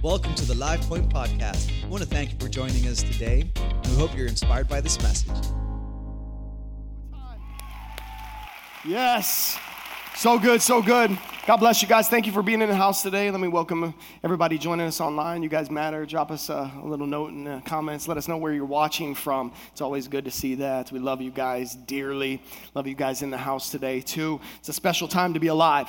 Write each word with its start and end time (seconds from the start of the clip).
Welcome 0.00 0.36
to 0.36 0.44
the 0.44 0.54
Live 0.54 0.80
Point 0.82 1.12
Podcast. 1.12 1.72
I 1.82 1.88
want 1.88 2.04
to 2.04 2.08
thank 2.08 2.30
you 2.30 2.38
for 2.38 2.48
joining 2.48 2.86
us 2.86 3.02
today. 3.02 3.50
We 3.84 3.96
hope 3.96 4.16
you're 4.16 4.28
inspired 4.28 4.68
by 4.68 4.80
this 4.80 4.96
message. 5.02 5.34
Yes. 8.86 9.58
So 10.14 10.38
good, 10.38 10.62
so 10.62 10.80
good. 10.82 11.18
God 11.48 11.56
bless 11.56 11.82
you 11.82 11.88
guys. 11.88 12.08
Thank 12.08 12.26
you 12.26 12.32
for 12.32 12.42
being 12.42 12.62
in 12.62 12.68
the 12.68 12.76
house 12.76 13.02
today. 13.02 13.28
Let 13.30 13.40
me 13.40 13.48
welcome 13.48 13.92
everybody 14.22 14.56
joining 14.56 14.86
us 14.86 15.00
online. 15.00 15.42
You 15.42 15.48
guys 15.48 15.68
matter. 15.68 16.06
Drop 16.06 16.30
us 16.30 16.48
a, 16.48 16.70
a, 16.80 16.86
little 16.86 17.06
note 17.06 17.30
in 17.30 17.42
the 17.42 17.60
comments. 17.64 18.06
Let 18.06 18.18
us 18.18 18.28
know 18.28 18.36
where 18.36 18.52
you're 18.52 18.66
watching 18.66 19.16
from. 19.16 19.52
It's 19.72 19.80
always 19.80 20.06
good 20.06 20.26
to 20.26 20.30
see 20.30 20.56
that. 20.56 20.92
We 20.92 21.00
love 21.00 21.20
you 21.20 21.32
guys 21.32 21.74
dearly. 21.74 22.40
Love 22.74 22.86
you 22.86 22.94
guys 22.94 23.22
in 23.22 23.30
the 23.30 23.38
house 23.38 23.70
today, 23.70 24.00
too. 24.00 24.40
It's 24.58 24.68
a 24.68 24.72
special 24.72 25.08
time 25.08 25.34
to 25.34 25.40
be 25.40 25.48
alive. 25.48 25.88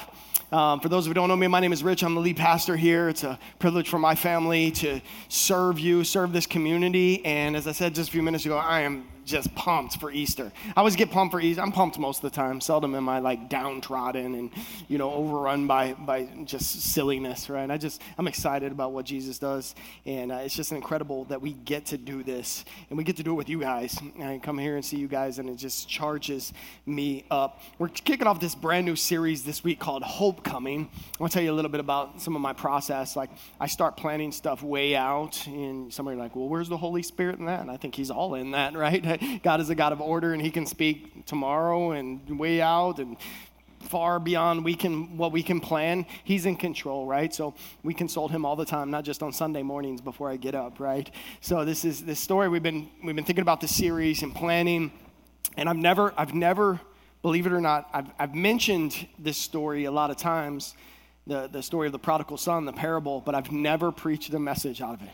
Um, 0.52 0.80
for 0.80 0.90
those 0.90 1.06
who 1.06 1.14
don't 1.14 1.28
know 1.28 1.36
me, 1.36 1.48
my 1.48 1.60
name 1.60 1.74
is 1.74 1.84
Rich. 1.84 2.02
I'm 2.04 2.16
the 2.16 2.22
lead 2.22 2.38
pastor 2.38 2.76
here. 2.76 3.08
It's 3.08 3.24
a 3.24 3.38
privilege 3.60 3.88
for 3.88 4.00
my 4.00 4.16
family 4.16 4.72
to 4.72 5.00
serve 5.28 5.80
you, 5.80 6.04
serve 6.04 6.34
this 6.34 6.48
community. 6.48 7.24
And 7.24 7.56
as 7.56 7.68
I 7.68 7.72
said 7.72 7.94
just 7.94 8.10
a 8.10 8.12
few 8.12 8.24
minutes 8.24 8.46
ago, 8.46 8.58
I 8.58 8.82
am 8.82 9.08
just 9.30 9.54
pumped 9.56 10.00
for 10.00 10.12
Easter. 10.12 10.52
I 10.76 10.80
always 10.80 10.96
get 10.96 11.12
pumped 11.12 11.32
for 11.32 11.40
Easter. 11.40 11.62
I'm 11.62 11.72
pumped 11.72 11.98
most 12.00 12.24
of 12.24 12.32
the 12.32 12.36
time. 12.36 12.62
Seldom 12.62 12.96
am 12.96 13.08
I 13.10 13.20
like 13.20 13.50
downtrodden 13.50 14.36
and 14.36 14.52
you 14.88 14.98
know 14.98 15.12
overrun 15.12 15.68
by 15.68 15.94
by 15.94 16.28
just 16.46 16.82
silliness, 16.82 17.50
right? 17.50 17.70
I 17.70 17.78
just 17.78 18.02
I'm 18.18 18.28
excited 18.28 18.72
about 18.72 18.92
what 18.92 19.06
Jesus 19.06 19.40
does, 19.40 19.76
and 20.06 20.32
uh, 20.32 20.36
it's 20.38 20.56
just 20.56 20.72
incredible 20.72 21.26
that 21.26 21.42
we 21.42 21.54
get 21.54 21.88
to 21.88 21.98
do 21.98 22.24
this 22.24 22.66
and 22.90 22.98
we 22.98 23.04
get 23.04 23.18
to 23.18 23.24
do 23.24 23.32
it 23.32 23.36
with 23.36 23.50
you 23.50 23.60
guys. 23.60 24.00
I 24.22 24.40
come 24.42 24.58
here 24.58 24.76
and 24.76 24.84
see 24.84 24.98
you 24.98 25.08
guys, 25.08 25.40
and 25.40 25.50
it 25.50 25.56
just 25.56 25.88
charges 25.88 26.54
me 26.86 27.26
up. 27.30 27.62
We're 27.78 27.90
kicking 27.90 28.28
off 28.28 28.40
this 28.40 28.56
brand 28.56 28.86
new 28.86 28.96
series 28.96 29.44
this 29.44 29.64
week 29.64 29.80
called 29.80 30.04
Hope 30.04 30.44
Coming. 30.44 30.90
I 30.94 31.22
want 31.22 31.32
to 31.32 31.36
tell 31.38 31.44
you 31.44 31.52
a 31.52 31.58
little 31.58 31.72
bit 31.72 31.80
about 31.80 32.22
some 32.22 32.36
of 32.36 32.42
my 32.42 32.54
process. 32.54 33.16
Like 33.16 33.30
I 33.60 33.68
start 33.68 33.98
planning 33.98 34.32
stuff 34.32 34.64
way 34.64 34.96
out, 34.96 35.46
and 35.48 35.94
somebody 35.94 36.18
like, 36.18 36.36
well, 36.36 36.48
where's 36.48 36.70
the 36.70 36.78
Holy 36.78 37.04
Spirit 37.04 37.40
in 37.40 37.46
that? 37.46 37.62
And 37.62 37.72
I 37.72 37.78
think 37.78 37.96
He's 37.96 38.12
all 38.12 38.36
in 38.36 38.52
that, 38.52 38.74
right? 38.76 39.04
God 39.44 39.62
is 39.62 39.70
a 39.70 39.76
God 39.76 39.94
of 39.94 40.02
order 40.02 40.34
and 40.34 40.42
He 40.42 40.52
can 40.52 40.66
speak 40.66 41.26
tomorrow 41.26 41.92
and 41.92 42.40
way 42.40 42.62
out 42.62 43.00
and 43.00 43.18
far 43.82 44.20
beyond 44.20 44.64
we 44.64 44.76
can 44.76 45.18
what 45.18 45.32
we 45.32 45.42
can 45.42 45.60
plan. 45.60 46.06
He's 46.24 46.46
in 46.46 46.56
control 46.56 47.06
right? 47.06 47.34
So 47.34 47.56
we 47.84 47.94
consult 47.94 48.32
him 48.32 48.46
all 48.46 48.56
the 48.56 48.66
time 48.66 48.92
not 48.92 49.04
just 49.04 49.24
on 49.24 49.32
sunday 49.32 49.64
mornings 49.64 50.02
before 50.02 50.30
i 50.30 50.36
get 50.36 50.56
up 50.56 50.80
right? 50.80 51.10
So 51.42 51.66
this 51.66 51.86
is 51.86 52.04
this 52.04 52.20
story 52.20 52.50
we've 52.50 52.64
been 52.64 52.90
we've 53.04 53.16
been 53.16 53.26
thinking 53.26 53.42
about 53.42 53.62
the 53.62 53.68
series 53.68 54.22
and 54.24 54.34
planning. 54.36 54.92
And 55.58 55.70
i've 55.70 55.78
never 55.78 56.14
i've 56.18 56.34
never 56.34 56.80
believe 57.22 57.46
it 57.46 57.52
or 57.52 57.62
not 57.62 57.90
i've, 57.94 58.12
I've 58.18 58.36
mentioned 58.36 59.08
this 59.18 59.38
story 59.38 59.86
a 59.86 59.92
lot 59.92 60.12
of 60.12 60.18
times 60.18 60.76
the, 61.28 61.48
the 61.48 61.62
story 61.62 61.88
of 61.88 61.92
the 61.92 62.00
prodigal 62.00 62.38
son 62.38 62.66
the 62.66 62.74
parable 62.74 63.22
but 63.22 63.36
i've 63.36 63.52
never 63.52 63.92
preached 63.92 64.34
a 64.34 64.40
message 64.40 64.82
out 64.82 64.96
of 64.96 65.02
it 65.02 65.10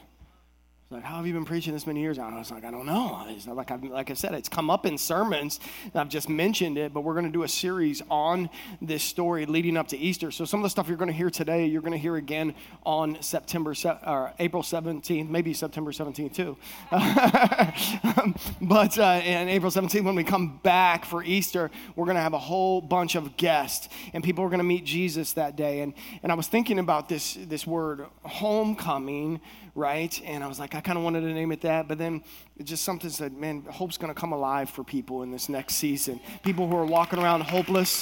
like, 0.91 1.01
how 1.01 1.15
have 1.15 1.25
you 1.25 1.33
been 1.33 1.45
preaching 1.45 1.73
this 1.73 1.87
many 1.87 1.99
years? 1.99 2.19
I 2.19 2.37
was 2.37 2.51
like, 2.51 2.63
I 2.63 2.69
don't 2.69 2.85
know. 2.85 3.25
Like, 3.47 3.71
I've, 3.71 3.83
like 3.83 4.11
I 4.11 4.13
said, 4.13 4.35
it's 4.35 4.47
come 4.47 4.69
up 4.69 4.85
in 4.85 4.99
sermons. 4.99 5.59
I've 5.95 6.09
just 6.09 6.29
mentioned 6.29 6.77
it, 6.77 6.93
but 6.93 7.01
we're 7.01 7.15
going 7.15 7.25
to 7.25 7.31
do 7.31 7.41
a 7.41 7.47
series 7.47 8.03
on 8.07 8.51
this 8.83 9.01
story 9.01 9.47
leading 9.47 9.77
up 9.77 9.87
to 9.89 9.97
Easter. 9.97 10.29
So 10.29 10.45
some 10.45 10.59
of 10.59 10.63
the 10.63 10.69
stuff 10.69 10.87
you're 10.87 10.97
going 10.97 11.09
to 11.09 11.13
hear 11.15 11.31
today, 11.31 11.65
you're 11.65 11.81
going 11.81 11.93
to 11.93 11.97
hear 11.97 12.17
again 12.17 12.53
on 12.85 13.19
September 13.23 13.73
or 14.05 14.33
April 14.37 14.61
17th, 14.61 15.27
maybe 15.27 15.55
September 15.55 15.91
17th 15.91 16.35
too. 16.35 16.55
but 18.61 18.99
uh, 18.99 19.21
April 19.23 19.71
17th, 19.71 20.03
when 20.03 20.13
we 20.13 20.23
come 20.23 20.59
back 20.61 21.03
for 21.03 21.23
Easter, 21.23 21.71
we're 21.95 22.05
going 22.05 22.13
to 22.13 22.21
have 22.21 22.33
a 22.33 22.39
whole 22.39 22.79
bunch 22.79 23.15
of 23.15 23.37
guests, 23.37 23.89
and 24.13 24.23
people 24.23 24.45
are 24.45 24.49
going 24.49 24.59
to 24.59 24.63
meet 24.63 24.85
Jesus 24.85 25.33
that 25.33 25.55
day. 25.55 25.81
And 25.81 25.95
and 26.21 26.31
I 26.31 26.35
was 26.35 26.47
thinking 26.47 26.77
about 26.77 27.09
this 27.09 27.33
this 27.33 27.65
word 27.65 28.05
homecoming 28.23 29.41
right? 29.75 30.19
And 30.23 30.43
I 30.43 30.47
was 30.47 30.57
like, 30.57 30.73
I 30.73 30.79
kind 30.79 30.97
of 30.97 31.03
wanted 31.03 31.21
to 31.21 31.33
name 31.33 31.51
it 31.51 31.61
that, 31.61 31.87
but 31.87 31.97
then 31.97 32.23
just 32.63 32.83
something 32.83 33.09
said, 33.09 33.33
man, 33.33 33.63
hope's 33.69 33.97
going 33.97 34.13
to 34.13 34.19
come 34.19 34.31
alive 34.31 34.69
for 34.69 34.83
people 34.83 35.21
in 35.21 35.31
this 35.31 35.49
next 35.49 35.75
season. 35.75 36.19
People 36.43 36.67
who 36.67 36.77
are 36.77 36.85
walking 36.85 37.19
around 37.19 37.41
hopeless, 37.41 38.01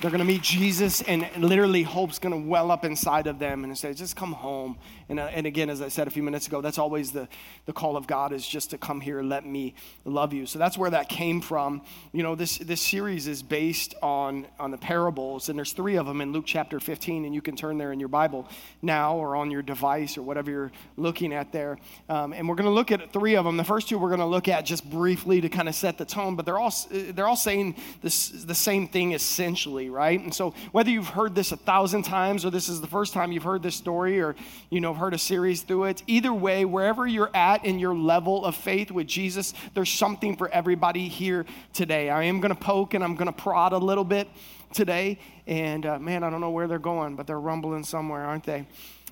they're 0.00 0.12
going 0.12 0.20
to 0.20 0.24
meet 0.24 0.42
Jesus, 0.42 1.02
and 1.02 1.28
literally 1.36 1.82
hope's 1.82 2.20
going 2.20 2.32
to 2.32 2.48
well 2.48 2.70
up 2.70 2.84
inside 2.84 3.26
of 3.26 3.40
them 3.40 3.64
and 3.64 3.76
say, 3.76 3.92
just 3.92 4.14
come 4.14 4.32
home. 4.32 4.78
And, 5.08 5.18
uh, 5.18 5.24
and 5.24 5.44
again, 5.44 5.70
as 5.70 5.82
I 5.82 5.88
said 5.88 6.06
a 6.06 6.10
few 6.10 6.22
minutes 6.22 6.46
ago, 6.46 6.60
that's 6.60 6.78
always 6.78 7.10
the, 7.10 7.26
the 7.66 7.72
call 7.72 7.96
of 7.96 8.06
God 8.06 8.32
is 8.32 8.46
just 8.46 8.70
to 8.70 8.78
come 8.78 9.00
here, 9.00 9.22
let 9.22 9.44
me 9.44 9.74
love 10.04 10.32
you. 10.32 10.46
So 10.46 10.60
that's 10.60 10.78
where 10.78 10.90
that 10.90 11.08
came 11.08 11.40
from. 11.40 11.82
You 12.12 12.22
know, 12.22 12.36
this, 12.36 12.58
this 12.58 12.80
series 12.80 13.26
is 13.26 13.42
based 13.42 13.96
on, 14.00 14.46
on 14.60 14.70
the 14.70 14.78
parables, 14.78 15.48
and 15.48 15.58
there's 15.58 15.72
three 15.72 15.96
of 15.96 16.06
them 16.06 16.20
in 16.20 16.32
Luke 16.32 16.44
chapter 16.46 16.78
15, 16.78 17.24
and 17.24 17.34
you 17.34 17.42
can 17.42 17.56
turn 17.56 17.76
there 17.76 17.90
in 17.90 17.98
your 17.98 18.08
Bible 18.08 18.48
now 18.82 19.16
or 19.16 19.34
on 19.34 19.50
your 19.50 19.62
device 19.62 20.16
or 20.16 20.22
whatever 20.22 20.48
you're 20.48 20.72
looking 20.96 21.32
at 21.32 21.50
there. 21.50 21.76
Um, 22.08 22.32
and 22.32 22.48
we're 22.48 22.54
going 22.54 22.66
to 22.66 22.70
look 22.70 22.92
at 22.92 23.12
three 23.12 23.34
of 23.34 23.44
them. 23.44 23.56
The 23.56 23.64
first 23.64 23.88
two 23.88 23.98
we're 23.98 24.08
going 24.08 24.20
to 24.20 24.26
look 24.26 24.46
at 24.46 24.64
just 24.64 24.88
briefly 24.88 25.40
to 25.40 25.48
kind 25.48 25.68
of 25.68 25.74
set 25.74 25.98
the 25.98 26.04
tone, 26.04 26.36
but 26.36 26.46
they're 26.46 26.58
all, 26.58 26.72
they're 26.88 27.26
all 27.26 27.34
saying 27.34 27.74
this, 28.00 28.28
the 28.28 28.54
same 28.54 28.86
thing 28.86 29.10
essentially 29.10 29.87
right? 29.90 30.20
And 30.20 30.34
so 30.34 30.54
whether 30.72 30.90
you've 30.90 31.08
heard 31.08 31.34
this 31.34 31.52
a 31.52 31.56
thousand 31.56 32.02
times 32.02 32.44
or 32.44 32.50
this 32.50 32.68
is 32.68 32.80
the 32.80 32.86
first 32.86 33.12
time 33.12 33.32
you've 33.32 33.42
heard 33.42 33.62
this 33.62 33.76
story 33.76 34.20
or, 34.20 34.36
you 34.70 34.80
know, 34.80 34.94
heard 34.94 35.14
a 35.14 35.18
series 35.18 35.62
through 35.62 35.84
it, 35.84 36.02
either 36.06 36.32
way, 36.32 36.64
wherever 36.64 37.06
you're 37.06 37.34
at 37.34 37.64
in 37.64 37.78
your 37.78 37.94
level 37.94 38.44
of 38.44 38.54
faith 38.54 38.90
with 38.90 39.06
Jesus, 39.06 39.54
there's 39.74 39.90
something 39.90 40.36
for 40.36 40.48
everybody 40.50 41.08
here 41.08 41.46
today. 41.72 42.10
I 42.10 42.24
am 42.24 42.40
going 42.40 42.54
to 42.54 42.60
poke 42.60 42.94
and 42.94 43.02
I'm 43.02 43.14
going 43.14 43.26
to 43.26 43.32
prod 43.32 43.72
a 43.72 43.78
little 43.78 44.04
bit 44.04 44.28
today. 44.72 45.18
And 45.46 45.86
uh, 45.86 45.98
man, 45.98 46.22
I 46.22 46.30
don't 46.30 46.40
know 46.40 46.50
where 46.50 46.66
they're 46.66 46.78
going, 46.78 47.16
but 47.16 47.26
they're 47.26 47.40
rumbling 47.40 47.84
somewhere, 47.84 48.24
aren't 48.24 48.44
they? 48.44 48.66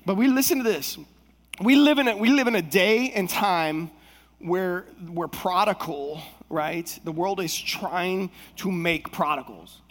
But 0.05 0.15
we 0.15 0.27
listen 0.27 0.59
to 0.59 0.63
this. 0.63 0.97
We 1.61 1.75
live 1.75 1.97
in 1.97 2.07
a, 2.07 2.15
we 2.15 2.29
live 2.29 2.47
in 2.47 2.55
a 2.55 2.61
day 2.61 3.11
and 3.11 3.29
time 3.29 3.91
where 4.39 4.85
we're 5.07 5.27
prodigal, 5.27 6.21
right? 6.49 6.99
The 7.03 7.11
world 7.11 7.39
is 7.39 7.55
trying 7.55 8.29
to 8.57 8.71
make 8.71 9.11
prodigals. 9.11 9.81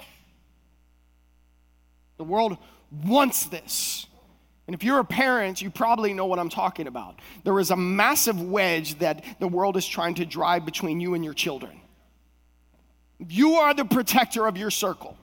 The 2.18 2.24
world 2.24 2.58
wants 3.04 3.46
this. 3.46 4.06
And 4.66 4.74
if 4.74 4.82
you're 4.82 4.98
a 4.98 5.04
parent, 5.04 5.62
you 5.62 5.70
probably 5.70 6.12
know 6.12 6.26
what 6.26 6.38
I'm 6.38 6.48
talking 6.48 6.86
about. 6.86 7.20
There 7.44 7.58
is 7.60 7.70
a 7.70 7.76
massive 7.76 8.40
wedge 8.40 8.98
that 8.98 9.24
the 9.38 9.46
world 9.46 9.76
is 9.76 9.86
trying 9.86 10.14
to 10.16 10.26
drive 10.26 10.64
between 10.64 11.00
you 11.00 11.14
and 11.14 11.24
your 11.24 11.34
children. 11.34 11.80
You 13.28 13.54
are 13.54 13.74
the 13.74 13.84
protector 13.84 14.46
of 14.46 14.56
your 14.56 14.70
circle. 14.70 15.16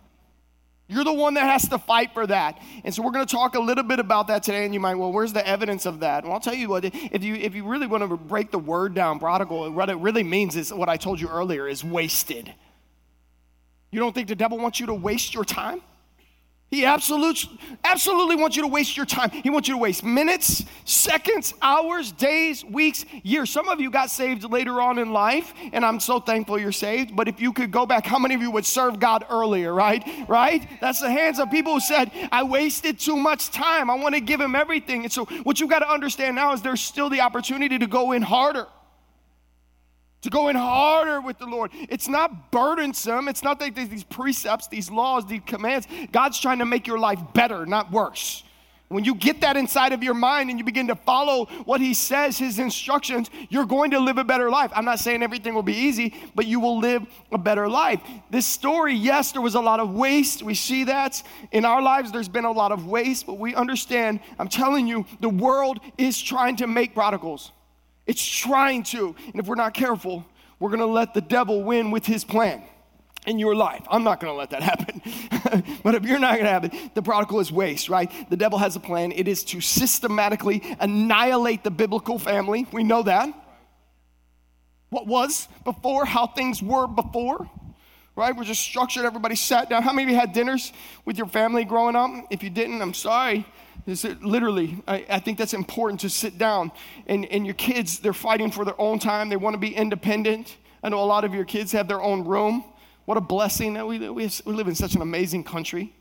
You're 0.87 1.03
the 1.03 1.13
one 1.13 1.35
that 1.35 1.43
has 1.49 1.67
to 1.69 1.77
fight 1.77 2.13
for 2.13 2.27
that. 2.27 2.61
And 2.83 2.93
so 2.93 3.01
we're 3.01 3.11
going 3.11 3.25
to 3.25 3.31
talk 3.33 3.55
a 3.55 3.59
little 3.59 3.83
bit 3.83 3.99
about 3.99 4.27
that 4.27 4.43
today. 4.43 4.65
And 4.65 4.73
you 4.73 4.79
might, 4.79 4.95
well, 4.95 5.11
where's 5.11 5.33
the 5.33 5.45
evidence 5.45 5.85
of 5.85 6.01
that? 6.01 6.23
Well, 6.23 6.33
I'll 6.33 6.39
tell 6.39 6.53
you 6.53 6.69
what, 6.69 6.85
if 6.85 7.23
you, 7.23 7.35
if 7.35 7.55
you 7.55 7.65
really 7.65 7.87
want 7.87 8.07
to 8.07 8.17
break 8.17 8.51
the 8.51 8.59
word 8.59 8.93
down, 8.93 9.19
prodigal, 9.19 9.71
what 9.71 9.89
it 9.89 9.97
really 9.97 10.23
means 10.23 10.55
is 10.55 10.73
what 10.73 10.89
I 10.89 10.97
told 10.97 11.19
you 11.19 11.27
earlier 11.29 11.67
is 11.67 11.83
wasted. 11.83 12.53
You 13.91 13.99
don't 13.99 14.13
think 14.13 14.27
the 14.27 14.35
devil 14.35 14.57
wants 14.57 14.79
you 14.79 14.87
to 14.87 14.93
waste 14.93 15.33
your 15.33 15.45
time? 15.45 15.81
He 16.73 16.85
absolutely, 16.85 17.59
absolutely 17.83 18.35
wants 18.35 18.55
you 18.55 18.63
to 18.63 18.67
waste 18.67 18.97
your 18.97 19.05
time. 19.05 19.29
He 19.29 19.51
wants 19.51 19.67
you 19.67 19.75
to 19.75 19.77
waste 19.77 20.03
minutes, 20.03 20.65
seconds, 20.85 21.53
hours, 21.61 22.11
days, 22.11 22.65
weeks, 22.65 23.05
years. 23.21 23.51
Some 23.51 23.69
of 23.69 23.79
you 23.79 23.91
got 23.91 24.09
saved 24.09 24.43
later 24.43 24.81
on 24.81 24.97
in 24.97 25.13
life, 25.13 25.53
and 25.71 25.85
I'm 25.85 25.99
so 25.99 26.19
thankful 26.19 26.57
you're 26.57 26.71
saved. 26.71 27.15
But 27.15 27.27
if 27.27 27.39
you 27.39 27.53
could 27.53 27.69
go 27.69 27.85
back, 27.85 28.07
how 28.07 28.17
many 28.17 28.33
of 28.33 28.41
you 28.41 28.49
would 28.49 28.65
serve 28.65 28.99
God 28.99 29.23
earlier, 29.29 29.71
right? 29.71 30.03
Right? 30.27 30.67
That's 30.81 30.99
the 30.99 31.11
hands 31.11 31.37
of 31.37 31.51
people 31.51 31.75
who 31.75 31.79
said, 31.79 32.09
I 32.31 32.41
wasted 32.41 32.97
too 32.97 33.17
much 33.17 33.51
time. 33.51 33.91
I 33.91 33.93
want 33.93 34.15
to 34.15 34.21
give 34.21 34.41
him 34.41 34.55
everything. 34.55 35.03
And 35.03 35.13
so, 35.13 35.25
what 35.43 35.59
you 35.59 35.67
got 35.67 35.79
to 35.79 35.89
understand 35.91 36.35
now 36.35 36.53
is 36.53 36.63
there's 36.63 36.81
still 36.81 37.11
the 37.11 37.21
opportunity 37.21 37.77
to 37.77 37.85
go 37.85 38.13
in 38.13 38.23
harder 38.23 38.65
to 40.23 40.29
go 40.29 40.49
in 40.49 40.55
harder 40.55 41.21
with 41.21 41.37
the 41.37 41.45
Lord. 41.45 41.71
It's 41.73 42.07
not 42.07 42.51
burdensome. 42.51 43.27
It's 43.27 43.43
not 43.43 43.61
like 43.61 43.75
these 43.75 44.03
precepts, 44.03 44.67
these 44.67 44.89
laws, 44.89 45.25
these 45.25 45.41
commands. 45.45 45.87
God's 46.11 46.39
trying 46.39 46.59
to 46.59 46.65
make 46.65 46.87
your 46.87 46.99
life 46.99 47.19
better, 47.33 47.65
not 47.65 47.91
worse. 47.91 48.43
When 48.89 49.03
you 49.03 49.15
get 49.15 49.41
that 49.41 49.57
inside 49.57 49.91
of 49.91 50.03
your 50.03 50.13
mind 50.13 50.51
and 50.51 50.59
you 50.59 50.63
begin 50.63 50.87
to 50.87 50.95
follow 50.95 51.45
what 51.65 51.81
He 51.81 51.95
says, 51.95 52.37
His 52.37 52.59
instructions, 52.59 53.29
you're 53.49 53.65
going 53.65 53.91
to 53.91 53.99
live 53.99 54.19
a 54.19 54.23
better 54.23 54.51
life. 54.51 54.71
I'm 54.75 54.85
not 54.85 54.99
saying 54.99 55.23
everything 55.23 55.55
will 55.55 55.63
be 55.63 55.73
easy, 55.73 56.13
but 56.35 56.45
you 56.45 56.59
will 56.59 56.77
live 56.77 57.03
a 57.31 57.37
better 57.39 57.67
life. 57.67 58.01
This 58.29 58.45
story, 58.45 58.93
yes, 58.93 59.31
there 59.31 59.41
was 59.41 59.55
a 59.55 59.61
lot 59.61 59.79
of 59.79 59.93
waste. 59.93 60.43
We 60.43 60.53
see 60.53 60.83
that 60.83 61.23
in 61.51 61.65
our 61.65 61.81
lives, 61.81 62.11
there's 62.11 62.29
been 62.29 62.45
a 62.45 62.51
lot 62.51 62.71
of 62.71 62.85
waste, 62.85 63.25
but 63.25 63.39
we 63.39 63.55
understand, 63.55 64.19
I'm 64.37 64.47
telling 64.47 64.85
you, 64.85 65.07
the 65.21 65.29
world 65.29 65.79
is 65.97 66.21
trying 66.21 66.57
to 66.57 66.67
make 66.67 66.93
prodigals. 66.93 67.51
It's 68.05 68.23
trying 68.23 68.83
to. 68.83 69.15
And 69.27 69.35
if 69.35 69.47
we're 69.47 69.55
not 69.55 69.73
careful, 69.73 70.25
we're 70.59 70.69
going 70.69 70.79
to 70.79 70.85
let 70.85 71.13
the 71.13 71.21
devil 71.21 71.63
win 71.63 71.91
with 71.91 72.05
his 72.05 72.23
plan 72.23 72.63
in 73.25 73.39
your 73.39 73.55
life. 73.55 73.81
I'm 73.89 74.03
not 74.03 74.19
going 74.19 74.33
to 74.33 74.37
let 74.37 74.49
that 74.49 74.63
happen. 74.63 75.01
but 75.83 75.95
if 75.95 76.03
you're 76.03 76.19
not 76.19 76.33
going 76.33 76.45
to 76.45 76.51
have 76.51 76.65
it, 76.65 76.95
the 76.95 77.01
prodigal 77.01 77.39
is 77.39 77.51
waste, 77.51 77.89
right? 77.89 78.11
The 78.29 78.37
devil 78.37 78.59
has 78.59 78.75
a 78.75 78.79
plan. 78.79 79.11
It 79.11 79.27
is 79.27 79.43
to 79.45 79.61
systematically 79.61 80.61
annihilate 80.79 81.63
the 81.63 81.71
biblical 81.71 82.19
family. 82.19 82.67
We 82.71 82.83
know 82.83 83.03
that. 83.03 83.33
What 84.89 85.07
was 85.07 85.47
before, 85.63 86.05
how 86.05 86.27
things 86.27 86.61
were 86.61 86.85
before, 86.85 87.49
right? 88.15 88.35
We're 88.35 88.43
just 88.43 88.61
structured. 88.61 89.05
Everybody 89.05 89.35
sat 89.35 89.69
down. 89.69 89.81
How 89.81 89.91
many 89.91 90.03
of 90.03 90.09
you 90.11 90.15
had 90.15 90.33
dinners 90.33 90.71
with 91.03 91.17
your 91.17 91.27
family 91.27 91.65
growing 91.65 91.95
up? 91.95 92.11
If 92.29 92.43
you 92.43 92.51
didn't, 92.51 92.81
I'm 92.81 92.93
sorry. 92.93 93.45
Is 93.85 94.05
literally, 94.21 94.81
I, 94.87 95.05
I, 95.09 95.19
think 95.19 95.37
that's 95.37 95.53
important 95.53 95.99
to 96.01 96.09
sit 96.09 96.37
down. 96.37 96.71
And, 97.05 97.25
and 97.25 97.45
your 97.45 97.55
kids, 97.55 97.99
they're 97.99 98.13
fighting 98.13 98.49
for 98.49 98.63
their 98.63 98.79
own 98.79 98.97
time. 98.97 99.27
They 99.27 99.35
want 99.35 99.55
to 99.55 99.59
be 99.59 99.75
independent. 99.75 100.55
I 100.81 100.89
know 100.89 101.03
a 101.03 101.05
lot 101.05 101.25
of 101.25 101.33
your 101.33 101.43
kids 101.43 101.73
have 101.73 101.89
their 101.89 102.01
own 102.01 102.23
room. 102.23 102.63
What 103.05 103.17
a 103.17 103.21
blessing 103.21 103.73
that 103.73 103.85
we, 103.85 103.99
we, 104.09 104.29
we 104.45 104.53
live 104.53 104.69
in 104.69 104.75
such 104.75 104.95
an 104.95 105.01
amazing 105.01 105.43
country. 105.43 105.93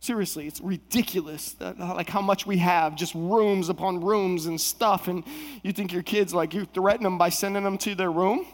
Seriously, 0.00 0.46
it's 0.46 0.60
ridiculous 0.60 1.52
that, 1.54 1.78
like 1.78 2.08
how 2.08 2.22
much 2.22 2.46
we 2.46 2.58
have, 2.58 2.94
just 2.94 3.14
rooms 3.14 3.68
upon 3.68 4.02
rooms 4.02 4.46
and 4.46 4.58
stuff. 4.58 5.08
And 5.08 5.24
you 5.62 5.72
think 5.72 5.92
your 5.92 6.02
kids, 6.02 6.32
like 6.32 6.54
you 6.54 6.66
threaten 6.66 7.04
them 7.04 7.18
by 7.18 7.28
sending 7.28 7.64
them 7.64 7.76
to 7.78 7.94
their 7.94 8.12
room? 8.12 8.46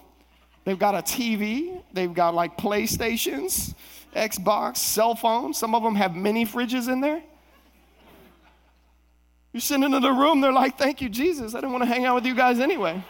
They've 0.65 0.79
got 0.79 0.95
a 0.95 0.99
TV, 0.99 1.83
they've 1.93 2.13
got 2.13 2.35
like 2.35 2.57
PlayStations, 2.57 3.75
Xbox, 4.15 4.79
cell 4.79 5.15
phones. 5.15 5.57
Some 5.59 5.75
of 5.75 5.83
them 5.83 5.95
have 5.95 6.15
mini 6.15 6.45
fridges 6.45 6.93
in 6.93 7.01
there. 7.01 7.23
You 9.53 9.61
send 9.61 9.85
into 9.85 10.01
the 10.01 10.13
room, 10.13 10.41
they're 10.41 10.53
like, 10.53 10.79
Thank 10.79 11.01
you, 11.01 11.09
Jesus. 11.09 11.55
I 11.55 11.59
didn't 11.59 11.73
want 11.73 11.83
to 11.83 11.89
hang 11.89 12.05
out 12.05 12.15
with 12.15 12.27
you 12.27 12.35
guys 12.35 12.61
anyway. 12.61 13.03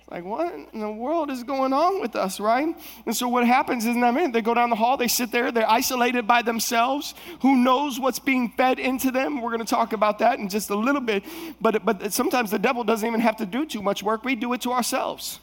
It's 0.00 0.10
like, 0.10 0.24
what 0.24 0.52
in 0.72 0.80
the 0.80 0.90
world 0.90 1.30
is 1.30 1.42
going 1.42 1.72
on 1.72 2.00
with 2.00 2.16
us, 2.16 2.38
right? 2.40 2.74
And 3.04 3.16
so 3.16 3.28
what 3.28 3.46
happens 3.46 3.84
is, 3.84 3.96
I 3.96 4.10
mean, 4.10 4.32
they 4.32 4.42
go 4.42 4.54
down 4.54 4.70
the 4.70 4.76
hall, 4.76 4.96
they 4.96 5.08
sit 5.08 5.30
there, 5.32 5.52
they're 5.52 5.70
isolated 5.70 6.26
by 6.26 6.42
themselves. 6.42 7.14
Who 7.40 7.56
knows 7.56 7.98
what's 7.98 8.18
being 8.18 8.50
fed 8.56 8.78
into 8.78 9.10
them? 9.10 9.40
We're 9.40 9.50
going 9.50 9.64
to 9.64 9.66
talk 9.66 9.92
about 9.92 10.18
that 10.20 10.38
in 10.38 10.48
just 10.48 10.70
a 10.70 10.76
little 10.76 11.00
bit. 11.00 11.24
But, 11.60 11.84
but 11.84 12.12
sometimes 12.12 12.50
the 12.50 12.58
devil 12.58 12.84
doesn't 12.84 13.06
even 13.06 13.20
have 13.20 13.36
to 13.36 13.46
do 13.46 13.66
too 13.66 13.82
much 13.82 14.02
work, 14.02 14.24
we 14.24 14.34
do 14.34 14.52
it 14.52 14.62
to 14.62 14.72
ourselves. 14.72 15.40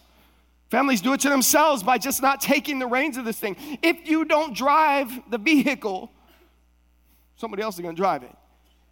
Families 0.72 1.00
do 1.02 1.14
it 1.14 1.20
to 1.22 1.30
themselves 1.30 1.84
by 1.84 1.98
just 1.98 2.22
not 2.22 2.42
taking 2.42 2.80
the 2.80 2.88
reins 2.88 3.18
of 3.18 3.26
this 3.26 3.40
thing. 3.40 3.56
If 3.84 4.10
you 4.10 4.26
don't 4.26 4.56
drive 4.56 5.12
the 5.30 5.38
vehicle, 5.38 6.12
somebody 7.36 7.62
else 7.62 7.76
is 7.76 7.82
going 7.82 7.96
to 7.96 8.02
drive 8.02 8.24
it. 8.24 8.36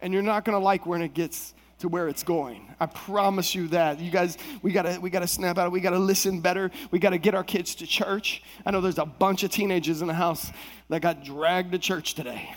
And 0.04 0.12
you're 0.12 0.22
not 0.22 0.44
going 0.44 0.52
to 0.52 0.62
like 0.62 0.84
when 0.84 1.00
it 1.00 1.14
gets 1.14 1.54
to 1.78 1.88
where 1.88 2.08
it's 2.08 2.22
going. 2.22 2.74
I 2.78 2.84
promise 2.84 3.54
you 3.54 3.68
that. 3.68 3.98
You 3.98 4.10
guys, 4.10 4.36
we 4.60 4.70
gotta 4.70 5.00
we 5.00 5.08
gotta 5.08 5.26
snap 5.26 5.56
out. 5.56 5.72
We 5.72 5.80
gotta 5.80 5.98
listen 5.98 6.40
better. 6.40 6.70
We 6.90 6.98
gotta 6.98 7.16
get 7.16 7.34
our 7.34 7.42
kids 7.42 7.74
to 7.76 7.86
church. 7.86 8.42
I 8.66 8.70
know 8.70 8.82
there's 8.82 8.98
a 8.98 9.06
bunch 9.06 9.44
of 9.44 9.50
teenagers 9.50 10.02
in 10.02 10.06
the 10.06 10.14
house 10.14 10.52
that 10.90 11.00
got 11.00 11.24
dragged 11.24 11.72
to 11.72 11.78
church 11.78 12.14
today. 12.14 12.54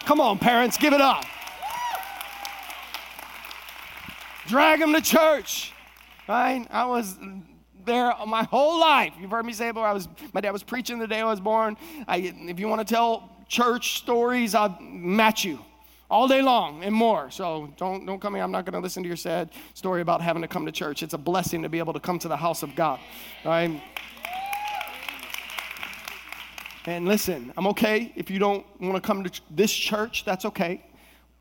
Come 0.00 0.20
on, 0.20 0.40
parents, 0.40 0.76
give 0.76 0.92
it 0.92 1.00
up. 1.00 1.24
Drag 4.48 4.80
them 4.80 4.92
to 4.92 5.00
church. 5.00 5.72
Right? 6.28 6.66
I 6.68 6.84
was 6.86 7.16
there 7.84 8.12
my 8.26 8.42
whole 8.42 8.80
life. 8.80 9.14
You've 9.20 9.30
heard 9.30 9.46
me 9.46 9.52
say 9.52 9.68
it 9.68 9.74
before. 9.74 9.86
I 9.86 9.92
was, 9.92 10.08
my 10.32 10.40
dad 10.40 10.50
was 10.50 10.64
preaching 10.64 10.98
the 10.98 11.06
day 11.06 11.20
I 11.20 11.24
was 11.24 11.40
born. 11.40 11.76
I, 12.08 12.18
if 12.18 12.58
you 12.58 12.66
want 12.66 12.86
to 12.86 12.94
tell 12.94 13.37
church 13.48 13.98
stories, 13.98 14.54
I'll 14.54 14.78
match 14.80 15.44
you 15.44 15.58
all 16.10 16.28
day 16.28 16.42
long 16.42 16.84
and 16.84 16.94
more. 16.94 17.30
So 17.30 17.72
don't, 17.76 18.06
don't 18.06 18.20
come 18.20 18.34
here. 18.34 18.42
I'm 18.42 18.50
not 18.50 18.64
going 18.64 18.74
to 18.74 18.80
listen 18.80 19.02
to 19.02 19.06
your 19.06 19.16
sad 19.16 19.50
story 19.74 20.00
about 20.00 20.20
having 20.20 20.42
to 20.42 20.48
come 20.48 20.64
to 20.66 20.72
church. 20.72 21.02
It's 21.02 21.14
a 21.14 21.18
blessing 21.18 21.62
to 21.62 21.68
be 21.68 21.78
able 21.78 21.92
to 21.92 22.00
come 22.00 22.18
to 22.20 22.28
the 22.28 22.36
house 22.36 22.62
of 22.62 22.74
God. 22.74 23.00
All 23.44 23.50
right? 23.50 23.82
And 26.86 27.06
listen, 27.06 27.52
I'm 27.56 27.66
okay 27.68 28.12
if 28.16 28.30
you 28.30 28.38
don't 28.38 28.64
want 28.80 28.94
to 28.94 29.00
come 29.00 29.24
to 29.24 29.40
this 29.50 29.72
church, 29.72 30.24
that's 30.24 30.46
okay. 30.46 30.82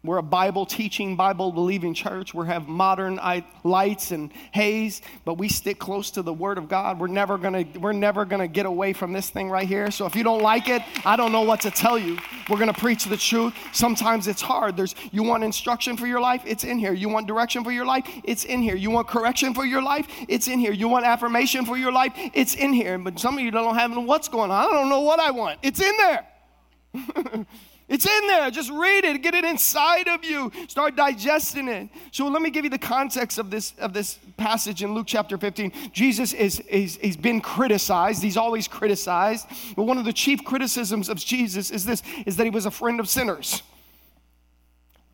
We're 0.04 0.18
a 0.18 0.24
Bible 0.24 0.66
teaching, 0.66 1.16
Bible 1.16 1.52
believing 1.52 1.94
church. 1.94 2.34
We 2.34 2.46
have 2.46 2.68
modern 2.68 3.20
lights 3.64 4.12
and 4.12 4.32
haze, 4.52 5.02
but 5.26 5.34
we 5.34 5.50
stick 5.50 5.80
close 5.80 6.12
to 6.12 6.22
the 6.22 6.32
Word 6.32 6.60
of 6.60 6.70
God. 6.70 7.00
We're 7.00 7.08
never 7.08 7.38
gonna 7.38 7.66
we're 7.80 7.94
never 7.94 8.24
gonna 8.24 8.48
get 8.48 8.68
away 8.68 8.94
from 8.94 9.12
this 9.12 9.32
thing 9.32 9.50
right 9.50 9.68
here. 9.68 9.90
So 9.90 10.06
if 10.06 10.16
you 10.16 10.24
don't 10.24 10.42
like 10.42 10.70
it, 10.70 10.84
I 11.04 11.16
don't 11.16 11.32
know 11.32 11.42
what 11.42 11.62
to 11.62 11.72
tell 11.72 11.98
you. 11.98 12.20
We're 12.48 12.60
gonna 12.60 12.74
preach 12.74 13.06
the 13.06 13.18
truth. 13.18 13.56
Sometimes 13.74 14.28
it's 14.28 14.42
hard. 14.42 14.78
There's 14.78 14.94
you 15.12 15.24
want 15.24 15.44
instruction 15.44 15.98
for 15.98 16.06
your 16.06 16.22
life, 16.22 16.44
it's 16.46 16.64
in 16.64 16.78
here. 16.78 16.94
You 16.94 17.10
want 17.10 17.28
direction 17.28 17.64
for 17.64 17.72
your 17.72 17.86
life, 17.86 18.08
it's 18.24 18.46
in 18.46 18.62
here. 18.62 18.76
You 18.76 18.92
want 18.92 19.08
correction 19.08 19.56
for 19.56 19.66
your 19.66 19.82
life, 19.82 20.08
it's 20.30 20.48
in 20.48 20.60
here. 20.60 20.74
You 20.74 20.88
want 20.88 21.06
affirmation 21.06 21.66
for 21.66 21.76
your 21.76 21.92
life, 21.92 22.14
it's 22.34 22.54
in 22.54 22.72
here. 22.72 23.00
But 23.00 23.20
some 23.20 23.34
of 23.38 23.44
you 23.44 23.50
don't 23.50 23.76
have 23.76 23.98
what's 23.98 24.30
going 24.30 24.52
on. 24.52 24.70
I 24.70 24.72
don't 24.72 24.90
know 24.90 25.02
what 25.02 25.20
I 25.20 25.32
want. 25.32 25.60
It's 25.64 25.82
in 25.82 25.98
there. 25.98 27.46
It's 27.88 28.06
in 28.06 28.28
there. 28.28 28.52
Just 28.52 28.70
read 28.70 29.06
it. 29.06 29.22
Get 29.22 29.34
it 29.34 29.46
inside 29.46 30.10
of 30.10 30.26
you. 30.26 30.52
Start 30.68 30.98
digesting 30.98 31.70
it. 31.70 31.88
So 32.12 32.28
let 32.28 32.42
me 32.42 32.50
give 32.50 32.66
you 32.66 32.70
the 32.70 32.78
context 32.78 33.38
of 33.38 33.50
this 33.50 33.74
of 33.80 33.94
this 33.94 34.20
passage 34.36 34.84
in 34.84 34.94
Luke 34.94 35.08
chapter 35.08 35.38
15. 35.38 35.72
Jesus 35.94 36.34
is, 36.34 36.60
is 36.62 36.98
he's 37.02 37.16
been 37.16 37.40
criticized. 37.40 38.22
He's 38.22 38.36
always 38.36 38.68
criticized. 38.68 39.48
But 39.76 39.84
one 39.84 39.98
of 39.98 40.04
the 40.04 40.12
chief 40.12 40.44
criticisms 40.44 41.08
of 41.08 41.18
Jesus 41.18 41.72
is 41.72 41.86
this 41.86 42.04
is 42.26 42.36
that 42.36 42.44
he 42.44 42.50
was 42.50 42.66
a 42.66 42.72
friend 42.72 43.00
of 43.00 43.08
sinners. 43.08 43.62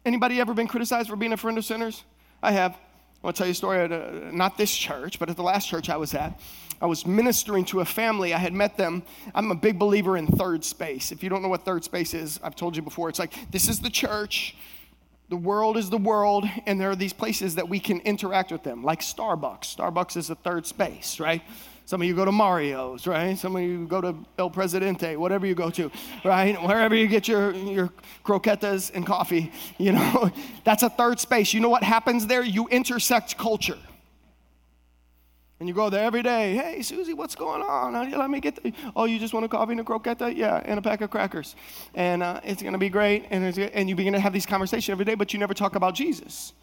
Anybody 0.03 0.39
ever 0.39 0.53
been 0.55 0.67
criticized 0.67 1.09
for 1.09 1.15
being 1.15 1.33
a 1.33 1.37
friend 1.37 1.57
of 1.59 1.65
sinners? 1.65 2.03
I 2.41 2.53
have. 2.53 2.75
I 3.23 3.27
want 3.27 3.37
to 3.37 3.39
tell 3.39 3.47
you 3.47 3.51
a 3.51 3.55
story 3.55 3.79
at 3.79 3.91
a, 3.93 4.35
not 4.35 4.57
this 4.57 4.75
church, 4.75 5.17
but 5.17 5.29
at 5.29 5.37
the 5.37 5.43
last 5.43 5.69
church 5.69 5.89
I 5.89 5.95
was 5.95 6.13
at. 6.13 6.37
I 6.81 6.87
was 6.87 7.07
ministering 7.07 7.63
to 7.65 7.79
a 7.79 7.85
family. 7.85 8.33
I 8.33 8.37
had 8.37 8.51
met 8.51 8.75
them. 8.75 9.03
I'm 9.33 9.49
a 9.49 9.55
big 9.55 9.79
believer 9.79 10.17
in 10.17 10.27
third 10.27 10.65
space. 10.65 11.13
If 11.13 11.23
you 11.23 11.29
don't 11.29 11.41
know 11.41 11.47
what 11.47 11.63
third 11.63 11.85
space 11.85 12.13
is, 12.13 12.37
I've 12.43 12.55
told 12.55 12.75
you 12.75 12.81
before. 12.81 13.07
It's 13.07 13.19
like 13.19 13.33
this 13.49 13.69
is 13.69 13.79
the 13.79 13.89
church, 13.89 14.57
the 15.29 15.37
world 15.37 15.77
is 15.77 15.89
the 15.89 15.97
world, 15.97 16.45
and 16.65 16.81
there 16.81 16.91
are 16.91 16.97
these 16.97 17.13
places 17.13 17.55
that 17.55 17.69
we 17.69 17.79
can 17.79 18.01
interact 18.01 18.51
with 18.51 18.63
them, 18.63 18.83
like 18.83 18.99
Starbucks. 18.99 19.73
Starbucks 19.73 20.17
is 20.17 20.29
a 20.29 20.35
third 20.35 20.67
space, 20.67 21.17
right? 21.17 21.43
Some 21.85 22.01
of 22.01 22.07
you 22.07 22.15
go 22.15 22.23
to 22.23 22.31
Mario's, 22.31 23.05
right? 23.05 23.37
Some 23.37 23.55
of 23.57 23.61
you 23.61 23.85
go 23.85 23.99
to 23.99 24.15
El 24.37 24.49
Presidente, 24.49 25.17
whatever 25.17 25.45
you 25.45 25.53
go 25.53 25.69
to, 25.71 25.91
right? 26.23 26.55
Wherever 26.63 26.95
you 26.95 27.07
get 27.07 27.27
your, 27.27 27.53
your 27.53 27.91
croquetas 28.23 28.91
and 28.93 29.05
coffee, 29.05 29.51
you 29.77 29.91
know, 29.91 30.31
that's 30.63 30.83
a 30.83 30.89
third 30.89 31.19
space. 31.19 31.53
You 31.53 31.59
know 31.59 31.69
what 31.69 31.83
happens 31.83 32.27
there? 32.27 32.43
You 32.43 32.67
intersect 32.69 33.37
culture. 33.37 33.77
And 35.59 35.69
you 35.69 35.75
go 35.75 35.89
there 35.89 36.03
every 36.03 36.23
day. 36.23 36.55
Hey, 36.55 36.81
Susie, 36.81 37.13
what's 37.13 37.35
going 37.35 37.61
on? 37.61 37.93
Let 38.11 38.29
me 38.29 38.39
get. 38.39 38.61
The, 38.61 38.73
oh, 38.95 39.05
you 39.05 39.19
just 39.19 39.33
want 39.33 39.45
a 39.45 39.49
coffee 39.49 39.71
and 39.71 39.79
a 39.79 39.83
croqueta? 39.83 40.35
Yeah, 40.35 40.61
and 40.65 40.77
a 40.77 40.81
pack 40.81 41.01
of 41.01 41.09
crackers. 41.09 41.55
And 41.93 42.21
uh, 42.21 42.41
it's 42.43 42.61
going 42.61 42.73
to 42.73 42.79
be 42.79 42.89
great. 42.89 43.27
And, 43.29 43.57
and 43.57 43.87
you 43.87 43.95
begin 43.95 44.13
to 44.13 44.19
have 44.19 44.33
these 44.33 44.45
conversations 44.45 44.89
every 44.89 45.05
day, 45.05 45.15
but 45.15 45.31
you 45.31 45.39
never 45.39 45.53
talk 45.53 45.75
about 45.75 45.95
Jesus. 45.95 46.53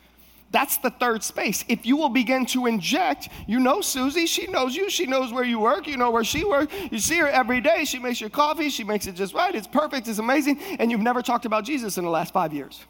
That's 0.53 0.79
the 0.79 0.91
third 0.91 1.23
space. 1.23 1.65
If 1.69 1.87
you 1.87 1.97
will 1.97 2.09
begin 2.09 2.45
to 2.47 2.67
inject, 2.67 3.29
you 3.47 3.61
know 3.61 3.81
Susie, 3.81 4.27
she 4.27 4.49
knows 4.49 4.75
you, 4.75 4.91
she 4.91 5.07
knows 5.07 5.33
where 5.33 5.45
you 5.45 5.61
work, 5.61 5.87
you 5.87 5.97
know 5.97 6.11
where 6.11 6.25
she 6.25 6.45
works. 6.45 6.75
You 6.91 6.99
see 6.99 7.19
her 7.19 7.29
every 7.29 7.61
day, 7.61 7.85
she 7.85 8.01
makes 8.01 8.21
your 8.21 8.31
coffee, 8.31 8.69
she 8.69 8.83
makes 8.83 9.07
it 9.07 9.15
just 9.15 9.33
right, 9.33 9.55
it's 9.55 9.69
perfect, 9.69 10.09
it's 10.09 10.19
amazing, 10.19 10.61
and 10.81 10.91
you've 10.91 11.01
never 11.01 11.23
talked 11.23 11.47
about 11.47 11.65
Jesus 11.65 11.99
in 11.99 12.05
the 12.05 12.11
last 12.11 12.33
five 12.33 12.53
years. 12.53 12.85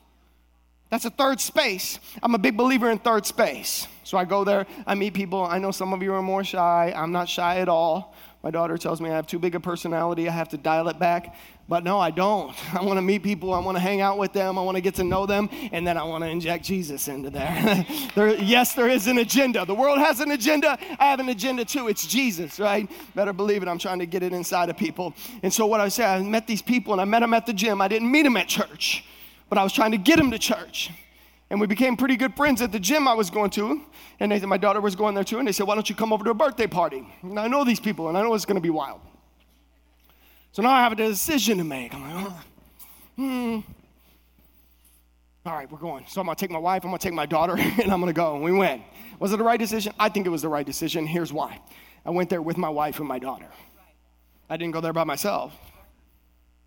That's 0.89 1.05
a 1.05 1.11
third 1.11 1.41
space. 1.41 2.01
I'm 2.23 2.35
a 2.35 2.39
big 2.39 2.57
believer 2.57 2.91
in 2.91 2.99
third 2.99 3.25
space. 3.25 3.87
So 4.03 4.19
I 4.19 4.25
go 4.25 4.43
there, 4.43 4.67
I 4.87 4.97
meet 4.97 5.15
people. 5.15 5.45
I 5.45 5.59
know 5.59 5.71
some 5.71 5.93
of 5.93 6.03
you 6.03 6.13
are 6.15 6.23
more 6.23 6.43
shy. 6.43 6.93
I'm 6.97 7.13
not 7.13 7.29
shy 7.29 7.59
at 7.59 7.69
all. 7.69 8.15
My 8.43 8.51
daughter 8.51 8.77
tells 8.77 9.01
me 9.01 9.11
I 9.11 9.15
have 9.15 9.27
too 9.27 9.39
big 9.39 9.55
a 9.55 9.61
personality, 9.61 10.29
I 10.29 10.33
have 10.33 10.49
to 10.49 10.57
dial 10.57 10.89
it 10.89 10.99
back. 10.99 11.37
But 11.71 11.85
no, 11.85 11.99
I 11.99 12.11
don't. 12.11 12.55
I 12.75 12.83
want 12.83 12.99
to 12.99 13.03
meet 13.03 13.23
people, 13.23 13.55
I 13.55 13.61
want 13.61 13.77
to 13.77 13.81
hang 13.81 14.03
out 14.03 14.19
with 14.19 14.35
them, 14.35 14.59
I 14.59 14.63
want 14.63 14.75
to 14.75 14.83
get 14.83 14.97
to 14.97 15.05
know 15.05 15.25
them, 15.25 15.49
and 15.73 15.87
then 15.87 15.97
I 15.97 16.03
want 16.03 16.23
to 16.25 16.29
inject 16.29 16.67
Jesus 16.67 17.09
into 17.09 17.31
there. 17.31 17.87
there. 18.15 18.35
Yes, 18.35 18.75
there 18.75 18.91
is 18.91 19.07
an 19.07 19.17
agenda. 19.17 19.65
The 19.65 19.75
world 19.75 19.99
has 19.99 20.21
an 20.21 20.33
agenda. 20.33 20.79
I 20.99 21.07
have 21.07 21.21
an 21.21 21.31
agenda 21.31 21.65
too. 21.65 21.89
It's 21.89 22.07
Jesus, 22.07 22.61
right? 22.61 22.91
Better 23.15 23.33
believe 23.33 23.63
it. 23.63 23.69
I'm 23.69 23.79
trying 23.79 24.01
to 24.01 24.07
get 24.07 24.23
it 24.23 24.35
inside 24.35 24.69
of 24.69 24.77
people. 24.77 25.15
And 25.43 25.51
so 25.51 25.65
what 25.65 25.81
I 25.81 25.89
say, 25.89 26.05
I 26.05 26.21
met 26.21 26.47
these 26.47 26.61
people 26.61 26.93
and 26.93 27.01
I 27.01 27.07
met 27.07 27.21
them 27.21 27.33
at 27.33 27.47
the 27.47 27.55
gym. 27.55 27.81
I 27.81 27.89
didn't 27.89 28.11
meet 28.11 28.25
them 28.25 28.37
at 28.37 28.49
church 28.49 29.05
but 29.51 29.59
I 29.59 29.65
was 29.65 29.73
trying 29.75 29.91
to 29.91 29.99
get 29.99 30.19
him 30.19 30.31
to 30.31 30.39
church. 30.39 30.91
And 31.51 31.61
we 31.61 31.67
became 31.67 31.97
pretty 31.97 32.17
good 32.17 32.37
friends 32.37 32.63
at 32.63 32.71
the 32.71 32.79
gym 32.79 33.09
I 33.09 33.15
was 33.15 33.29
going 33.29 33.51
to. 33.51 33.83
And 34.21 34.31
they, 34.31 34.39
my 34.47 34.57
daughter 34.57 34.81
was 34.81 34.95
going 34.95 35.17
there 35.17 35.25
too. 35.25 35.41
And 35.41 35.49
they 35.49 35.53
said, 35.53 35.67
Why 35.67 35.75
don't 35.75 35.91
you 35.91 35.97
come 35.97 36.13
over 36.13 36.25
to 36.25 36.31
a 36.31 36.35
birthday 36.35 36.69
party? 36.69 37.05
And 37.23 37.39
I 37.39 37.49
know 37.49 37.65
these 37.65 37.81
people, 37.81 38.09
and 38.09 38.17
I 38.17 38.23
know 38.23 38.33
it's 38.35 38.45
going 38.45 38.55
to 38.55 38.63
be 38.63 38.71
wild. 38.71 39.01
So 40.53 40.63
now 40.63 40.71
I 40.71 40.81
have 40.83 40.93
a 40.93 40.97
decision 40.97 41.59
to 41.59 41.65
make. 41.65 41.95
I'm 41.95 42.03
like, 42.03 42.27
oh, 42.27 42.43
hmm. 43.17 43.61
All 45.47 45.55
right, 45.55 45.71
we're 45.71 45.79
going. 45.79 46.05
So 46.09 46.21
I'm 46.21 46.27
going 46.27 46.37
to 46.37 46.41
take 46.41 46.51
my 46.51 46.59
wife, 46.59 46.85
I'm 46.85 46.91
going 46.91 46.99
to 46.99 47.03
take 47.03 47.15
my 47.15 47.27
daughter, 47.27 47.57
and 47.59 47.93
I'm 47.93 48.01
going 48.01 48.07
to 48.07 48.13
go. 48.13 48.35
And 48.35 48.45
we 48.45 48.53
went. 48.53 48.83
Was 49.19 49.33
it 49.33 49.37
the 49.37 49.45
right 49.45 49.59
decision? 49.59 49.93
I 49.99 50.09
think 50.09 50.27
it 50.27 50.31
was 50.31 50.43
the 50.43 50.49
right 50.49 50.67
decision. 50.67 51.07
Here's 51.07 51.33
why 51.33 51.61
I 52.05 52.11
went 52.11 52.31
there 52.31 52.43
with 52.43 52.57
my 52.57 52.69
wife 52.69 52.99
and 52.99 53.09
my 53.09 53.19
daughter. 53.19 53.49
I 54.49 54.57
didn't 54.57 54.73
go 54.73 54.81
there 54.81 54.93
by 54.93 55.05
myself. 55.05 55.55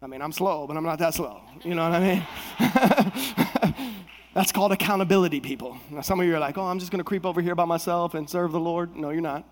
I 0.02 0.08
mean, 0.08 0.22
I'm 0.22 0.32
slow, 0.32 0.68
but 0.68 0.78
I'm 0.78 0.84
not 0.84 1.00
that 1.00 1.14
slow. 1.14 1.42
You 1.64 1.76
know 1.76 1.90
what 1.90 2.02
I 2.02 3.64
mean? 3.70 4.04
That's 4.34 4.52
called 4.52 4.72
accountability, 4.72 5.40
people. 5.40 5.78
Now, 5.90 6.02
some 6.02 6.20
of 6.20 6.26
you 6.26 6.36
are 6.36 6.40
like, 6.40 6.58
oh, 6.58 6.64
I'm 6.64 6.80
just 6.80 6.92
going 6.92 7.00
to 7.00 7.04
creep 7.04 7.26
over 7.26 7.42
here 7.42 7.56
by 7.56 7.66
myself 7.66 8.14
and 8.14 8.30
serve 8.30 8.52
the 8.52 8.60
Lord. 8.60 8.96
No, 8.96 9.12
you're 9.12 9.22
not. 9.22 9.48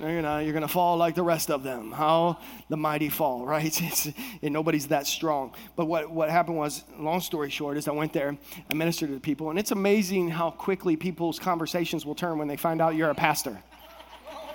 You're 0.00 0.22
not. 0.22 0.44
You're 0.44 0.58
to 0.60 0.68
fall 0.68 0.96
like 0.96 1.16
the 1.16 1.24
rest 1.24 1.50
of 1.50 1.64
them. 1.64 1.90
How 1.90 2.38
the 2.68 2.76
mighty 2.76 3.08
fall, 3.08 3.44
right? 3.54 3.82
It's, 3.82 4.06
and 4.42 4.52
nobody's 4.52 4.88
that 4.88 5.06
strong. 5.06 5.54
But 5.76 5.86
what, 5.86 6.10
what 6.10 6.30
happened 6.30 6.56
was, 6.56 6.84
long 6.98 7.20
story 7.20 7.50
short, 7.50 7.76
is 7.76 7.88
I 7.88 7.92
went 7.92 8.12
there, 8.12 8.36
I 8.70 8.74
ministered 8.74 9.10
to 9.10 9.18
people, 9.18 9.50
and 9.50 9.58
it's 9.58 9.72
amazing 9.72 10.30
how 10.30 10.50
quickly 10.50 10.96
people's 10.96 11.38
conversations 11.38 12.06
will 12.06 12.14
turn 12.14 12.38
when 12.38 12.48
they 12.48 12.56
find 12.56 12.80
out 12.80 12.94
you're 12.94 13.10
a 13.10 13.14
pastor. 13.14 13.60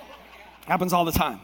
Happens 0.66 0.94
all 0.94 1.06
the 1.06 1.12
time. 1.12 1.40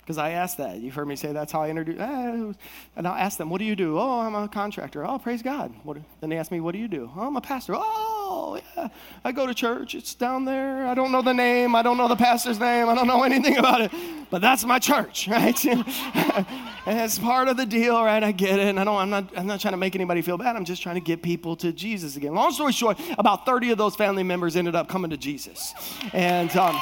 Because 0.00 0.18
I 0.18 0.30
ask 0.30 0.58
that. 0.58 0.78
You've 0.78 0.94
heard 0.94 1.08
me 1.08 1.16
say 1.16 1.32
that's 1.32 1.50
how 1.50 1.62
I 1.62 1.68
introduce. 1.68 1.98
Eh, 1.98 2.52
and 2.94 3.08
I'll 3.08 3.14
ask 3.14 3.38
them, 3.38 3.50
what 3.50 3.58
do 3.58 3.64
you 3.64 3.74
do? 3.74 3.98
Oh, 3.98 4.20
I'm 4.20 4.36
a 4.36 4.46
contractor. 4.46 5.04
Oh, 5.04 5.18
praise 5.18 5.42
God. 5.42 5.74
What, 5.82 5.98
then 6.20 6.30
they 6.30 6.38
ask 6.38 6.52
me, 6.52 6.60
what 6.60 6.72
do 6.72 6.78
you 6.78 6.86
do? 6.86 7.10
Oh, 7.16 7.26
I'm 7.26 7.36
a 7.36 7.40
pastor. 7.40 7.74
Oh, 7.76 8.15
yeah. 8.54 8.88
I 9.24 9.32
go 9.32 9.46
to 9.46 9.54
church. 9.54 9.94
It's 9.94 10.14
down 10.14 10.44
there. 10.44 10.86
I 10.86 10.94
don't 10.94 11.10
know 11.10 11.22
the 11.22 11.34
name. 11.34 11.74
I 11.74 11.82
don't 11.82 11.96
know 11.96 12.06
the 12.06 12.16
pastor's 12.16 12.60
name. 12.60 12.88
I 12.88 12.94
don't 12.94 13.06
know 13.06 13.22
anything 13.30 13.56
about 13.56 13.80
it. 13.80 13.90
But 14.30 14.40
that's 14.40 14.64
my 14.64 14.78
church, 14.78 15.28
right? 15.30 15.64
and 15.64 16.46
it's 16.86 17.18
part 17.18 17.48
of 17.48 17.56
the 17.56 17.66
deal, 17.66 18.02
right? 18.02 18.22
I 18.22 18.32
get 18.32 18.58
it. 18.58 18.68
And 18.68 18.78
I 18.78 18.84
don't, 18.84 18.96
I'm, 18.96 19.10
not, 19.10 19.32
I'm 19.36 19.46
not 19.46 19.60
trying 19.60 19.72
to 19.72 19.78
make 19.78 19.94
anybody 19.94 20.22
feel 20.22 20.38
bad. 20.38 20.56
I'm 20.56 20.64
just 20.64 20.82
trying 20.82 20.94
to 20.96 21.00
get 21.00 21.22
people 21.22 21.56
to 21.56 21.72
Jesus 21.72 22.16
again. 22.16 22.34
Long 22.34 22.52
story 22.52 22.72
short, 22.72 22.98
about 23.18 23.44
30 23.44 23.72
of 23.72 23.78
those 23.78 23.96
family 23.96 24.22
members 24.22 24.56
ended 24.56 24.74
up 24.74 24.88
coming 24.88 25.10
to 25.10 25.16
Jesus. 25.16 25.74
And, 26.12 26.54
um, 26.56 26.80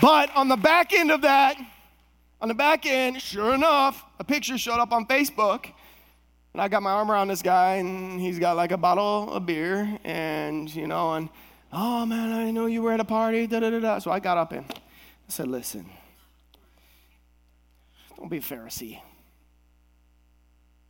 but 0.00 0.34
on 0.34 0.48
the 0.48 0.56
back 0.56 0.92
end 0.92 1.10
of 1.10 1.22
that, 1.22 1.56
on 2.40 2.48
the 2.48 2.54
back 2.54 2.86
end, 2.86 3.20
sure 3.20 3.54
enough, 3.54 4.02
a 4.18 4.24
picture 4.24 4.56
showed 4.56 4.80
up 4.80 4.92
on 4.92 5.06
Facebook. 5.06 5.66
And 6.52 6.60
I 6.60 6.68
got 6.68 6.82
my 6.82 6.90
arm 6.90 7.10
around 7.10 7.28
this 7.28 7.42
guy, 7.42 7.76
and 7.76 8.20
he's 8.20 8.38
got 8.38 8.56
like 8.56 8.72
a 8.72 8.76
bottle 8.76 9.32
of 9.32 9.46
beer, 9.46 9.98
and 10.04 10.72
you 10.74 10.86
know, 10.86 11.14
and 11.14 11.28
oh 11.72 12.04
man, 12.04 12.32
I 12.32 12.50
know 12.50 12.66
you 12.66 12.82
were 12.82 12.92
at 12.92 13.00
a 13.00 13.04
party, 13.04 13.46
da 13.46 13.60
da 13.60 13.70
da 13.70 13.78
da. 13.78 13.98
So 14.00 14.10
I 14.10 14.18
got 14.18 14.36
up 14.36 14.52
and 14.52 14.64
I 14.68 14.74
said, 15.28 15.46
Listen, 15.46 15.88
don't 18.16 18.28
be 18.28 18.38
a 18.38 18.40
Pharisee. 18.40 19.00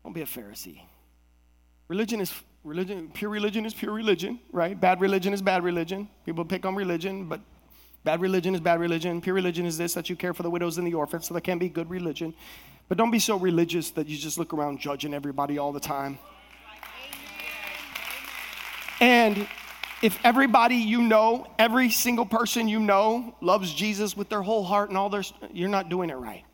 Don't 0.02 0.14
be 0.14 0.22
a 0.22 0.26
Pharisee. 0.26 0.80
Religion 1.88 2.20
is 2.20 2.32
religion, 2.64 3.10
pure 3.12 3.30
religion 3.30 3.66
is 3.66 3.74
pure 3.74 3.92
religion, 3.92 4.38
right? 4.52 4.80
Bad 4.80 5.00
religion 5.00 5.34
is 5.34 5.42
bad 5.42 5.62
religion. 5.62 6.08
People 6.24 6.44
pick 6.44 6.64
on 6.64 6.74
religion, 6.74 7.26
but 7.26 7.40
Bad 8.02 8.20
religion 8.20 8.54
is 8.54 8.60
bad 8.60 8.80
religion. 8.80 9.20
Pure 9.20 9.34
religion 9.34 9.66
is 9.66 9.76
this 9.76 9.94
that 9.94 10.08
you 10.08 10.16
care 10.16 10.32
for 10.32 10.42
the 10.42 10.50
widows 10.50 10.78
and 10.78 10.86
the 10.86 10.94
orphans, 10.94 11.28
so 11.28 11.34
that 11.34 11.42
can 11.42 11.58
be 11.58 11.68
good 11.68 11.90
religion. 11.90 12.34
But 12.88 12.98
don't 12.98 13.10
be 13.10 13.18
so 13.18 13.36
religious 13.36 13.90
that 13.92 14.08
you 14.08 14.16
just 14.16 14.38
look 14.38 14.54
around 14.54 14.80
judging 14.80 15.14
everybody 15.14 15.58
all 15.58 15.72
the 15.72 15.80
time. 15.80 16.18
And 19.00 19.46
if 20.02 20.18
everybody 20.24 20.76
you 20.76 21.02
know, 21.02 21.46
every 21.58 21.90
single 21.90 22.26
person 22.26 22.68
you 22.68 22.80
know, 22.80 23.34
loves 23.40 23.72
Jesus 23.72 24.16
with 24.16 24.28
their 24.28 24.42
whole 24.42 24.64
heart 24.64 24.88
and 24.88 24.98
all 24.98 25.10
their, 25.10 25.22
you're 25.52 25.68
not 25.68 25.88
doing 25.88 26.10
it 26.10 26.16
right. 26.16 26.44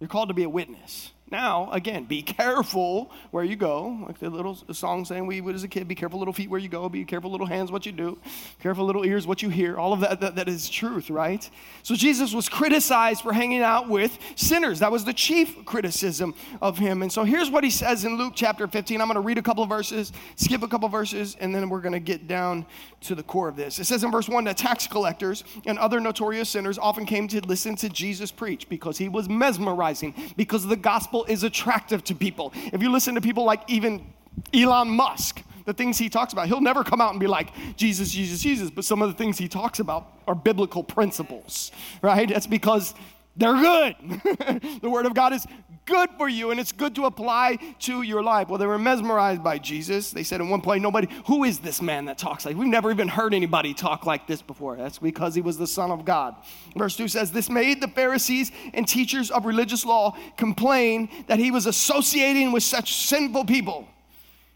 You're 0.00 0.08
called 0.08 0.28
to 0.28 0.34
be 0.34 0.42
a 0.42 0.48
witness. 0.48 1.12
Now, 1.30 1.70
again, 1.72 2.04
be 2.04 2.22
careful 2.36 3.10
where 3.30 3.42
you 3.42 3.56
go. 3.56 4.04
Like 4.06 4.18
the 4.18 4.30
little 4.30 4.54
song 4.72 5.04
saying 5.04 5.26
we 5.26 5.40
would 5.40 5.54
as 5.54 5.64
a 5.64 5.68
kid, 5.68 5.88
be 5.88 5.94
careful 5.94 6.18
little 6.18 6.34
feet 6.34 6.48
where 6.48 6.60
you 6.60 6.68
go, 6.68 6.88
be 6.88 7.04
careful 7.04 7.30
little 7.30 7.46
hands 7.46 7.72
what 7.72 7.84
you 7.84 7.92
do, 7.92 8.18
careful 8.60 8.84
little 8.84 9.04
ears 9.04 9.26
what 9.26 9.42
you 9.42 9.48
hear. 9.48 9.76
All 9.76 9.92
of 9.92 10.00
that, 10.00 10.20
that, 10.20 10.36
that 10.36 10.48
is 10.48 10.68
truth, 10.68 11.10
right? 11.10 11.48
So 11.82 11.94
Jesus 11.94 12.32
was 12.32 12.48
criticized 12.48 13.22
for 13.22 13.32
hanging 13.32 13.62
out 13.62 13.88
with 13.88 14.16
sinners. 14.36 14.78
That 14.78 14.92
was 14.92 15.04
the 15.04 15.12
chief 15.12 15.64
criticism 15.64 16.34
of 16.62 16.78
him. 16.78 17.02
And 17.02 17.12
so 17.12 17.24
here's 17.24 17.50
what 17.50 17.64
he 17.64 17.70
says 17.70 18.04
in 18.04 18.16
Luke 18.16 18.34
chapter 18.36 18.68
15. 18.68 19.00
I'm 19.00 19.08
going 19.08 19.16
to 19.16 19.20
read 19.20 19.38
a 19.38 19.42
couple 19.42 19.62
of 19.62 19.68
verses, 19.68 20.12
skip 20.36 20.62
a 20.62 20.68
couple 20.68 20.86
of 20.86 20.92
verses, 20.92 21.36
and 21.40 21.54
then 21.54 21.68
we're 21.68 21.80
going 21.80 21.92
to 21.92 22.00
get 22.00 22.28
down 22.28 22.66
to 23.02 23.14
the 23.14 23.22
core 23.22 23.48
of 23.48 23.56
this. 23.56 23.78
It 23.78 23.84
says 23.84 24.04
in 24.04 24.10
verse 24.10 24.28
1 24.28 24.44
that 24.44 24.56
tax 24.56 24.86
collectors 24.86 25.44
and 25.64 25.78
other 25.78 26.00
notorious 26.00 26.48
sinners 26.48 26.78
often 26.78 27.04
came 27.04 27.28
to 27.28 27.40
listen 27.40 27.76
to 27.76 27.88
Jesus 27.88 28.30
preach 28.30 28.68
because 28.68 28.98
he 28.98 29.08
was 29.08 29.28
mesmerizing, 29.28 30.14
because 30.36 30.66
the 30.66 30.76
gospel 30.76 31.15
gospel 31.16 31.32
is 31.32 31.42
attractive 31.42 32.04
to 32.04 32.14
people. 32.14 32.52
If 32.72 32.82
you 32.82 32.90
listen 32.90 33.14
to 33.14 33.20
people 33.20 33.44
like 33.44 33.62
even 33.68 34.06
Elon 34.52 34.88
Musk, 34.88 35.42
the 35.64 35.72
things 35.72 35.98
he 35.98 36.08
talks 36.08 36.32
about, 36.32 36.46
he'll 36.46 36.60
never 36.60 36.84
come 36.84 37.00
out 37.00 37.10
and 37.10 37.20
be 37.20 37.26
like, 37.26 37.48
Jesus, 37.76 38.10
Jesus, 38.10 38.40
Jesus. 38.40 38.70
But 38.70 38.84
some 38.84 39.02
of 39.02 39.08
the 39.08 39.14
things 39.14 39.38
he 39.38 39.48
talks 39.48 39.80
about 39.80 40.12
are 40.26 40.34
biblical 40.34 40.84
principles, 40.84 41.72
right? 42.02 42.28
That's 42.28 42.46
because 42.46 42.94
they're 43.36 43.54
good. 43.54 43.96
the 44.80 44.90
Word 44.90 45.06
of 45.06 45.14
God 45.14 45.32
is 45.32 45.46
good 45.86 46.10
for 46.18 46.28
you 46.28 46.50
and 46.50 46.60
it's 46.60 46.72
good 46.72 46.94
to 46.96 47.06
apply 47.06 47.56
to 47.80 48.02
your 48.02 48.22
life. 48.22 48.48
Well, 48.48 48.58
they 48.58 48.66
were 48.66 48.78
mesmerized 48.78 49.42
by 49.42 49.58
Jesus. 49.58 50.10
They 50.10 50.22
said 50.22 50.40
at 50.40 50.46
one 50.46 50.60
point, 50.60 50.82
Nobody, 50.82 51.08
who 51.26 51.44
is 51.44 51.60
this 51.60 51.80
man 51.80 52.04
that 52.06 52.18
talks 52.18 52.44
like? 52.44 52.56
We've 52.56 52.68
never 52.68 52.90
even 52.90 53.08
heard 53.08 53.32
anybody 53.32 53.72
talk 53.72 54.04
like 54.04 54.26
this 54.26 54.42
before. 54.42 54.76
That's 54.76 54.98
because 54.98 55.34
he 55.34 55.40
was 55.40 55.56
the 55.56 55.66
Son 55.66 55.90
of 55.90 56.04
God. 56.04 56.36
Verse 56.76 56.96
2 56.96 57.08
says, 57.08 57.32
This 57.32 57.48
made 57.48 57.80
the 57.80 57.88
Pharisees 57.88 58.52
and 58.74 58.86
teachers 58.86 59.30
of 59.30 59.46
religious 59.46 59.84
law 59.84 60.16
complain 60.36 61.08
that 61.28 61.38
he 61.38 61.50
was 61.50 61.66
associating 61.66 62.52
with 62.52 62.62
such 62.62 62.94
sinful 63.06 63.46
people, 63.46 63.88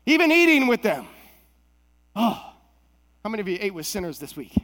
even 0.06 0.30
eating 0.30 0.66
with 0.66 0.82
them. 0.82 1.06
Oh, 2.14 2.52
how 3.22 3.30
many 3.30 3.40
of 3.40 3.48
you 3.48 3.58
ate 3.60 3.72
with 3.74 3.86
sinners 3.86 4.18
this 4.18 4.36
week? 4.36 4.54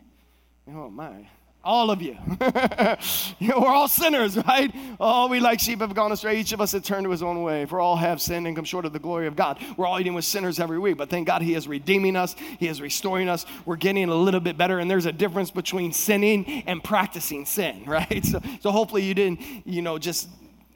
Oh, 0.68 0.90
my. 0.90 1.28
All 1.66 1.90
of 1.90 2.00
you. 2.00 2.16
you 3.40 3.48
know, 3.48 3.58
we're 3.58 3.74
all 3.74 3.88
sinners, 3.88 4.36
right? 4.46 4.72
All 5.00 5.28
we 5.28 5.40
like 5.40 5.58
sheep 5.58 5.80
have 5.80 5.94
gone 5.94 6.12
astray. 6.12 6.38
Each 6.38 6.52
of 6.52 6.60
us 6.60 6.70
has 6.70 6.82
turned 6.82 7.02
to 7.04 7.10
his 7.10 7.24
own 7.24 7.42
way. 7.42 7.64
For 7.64 7.80
all 7.80 7.96
have 7.96 8.22
sinned 8.22 8.46
and 8.46 8.54
come 8.54 8.64
short 8.64 8.84
of 8.84 8.92
the 8.92 9.00
glory 9.00 9.26
of 9.26 9.34
God. 9.34 9.58
We're 9.76 9.86
all 9.86 9.98
eating 9.98 10.14
with 10.14 10.24
sinners 10.24 10.60
every 10.60 10.78
week, 10.78 10.96
but 10.96 11.10
thank 11.10 11.26
God 11.26 11.42
he 11.42 11.54
is 11.54 11.66
redeeming 11.66 12.14
us. 12.14 12.36
He 12.60 12.68
is 12.68 12.80
restoring 12.80 13.28
us. 13.28 13.44
We're 13.64 13.74
getting 13.74 14.08
a 14.08 14.14
little 14.14 14.38
bit 14.38 14.56
better, 14.56 14.78
and 14.78 14.88
there's 14.88 15.06
a 15.06 15.12
difference 15.12 15.50
between 15.50 15.92
sinning 15.92 16.62
and 16.68 16.84
practicing 16.84 17.44
sin, 17.44 17.82
right? 17.86 18.24
So, 18.24 18.40
so 18.60 18.70
hopefully 18.70 19.02
you 19.02 19.14
didn't, 19.14 19.40
you 19.66 19.82
know, 19.82 19.98
just 19.98 20.28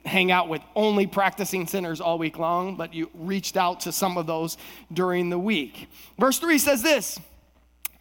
hang 0.03 0.29
out 0.29 0.49
with 0.49 0.61
only 0.75 1.07
practicing 1.07 1.67
sinners 1.67 2.01
all 2.01 2.17
week 2.17 2.37
long, 2.37 2.75
but 2.75 2.93
you 2.93 3.09
reached 3.13 3.55
out 3.55 3.79
to 3.81 3.93
some 3.93 4.17
of 4.17 4.27
those 4.27 4.57
during 4.91 5.29
the 5.29 5.39
week. 5.39 5.87
Verse 6.19 6.37
3 6.37 6.57
says 6.57 6.83
this. 6.83 7.17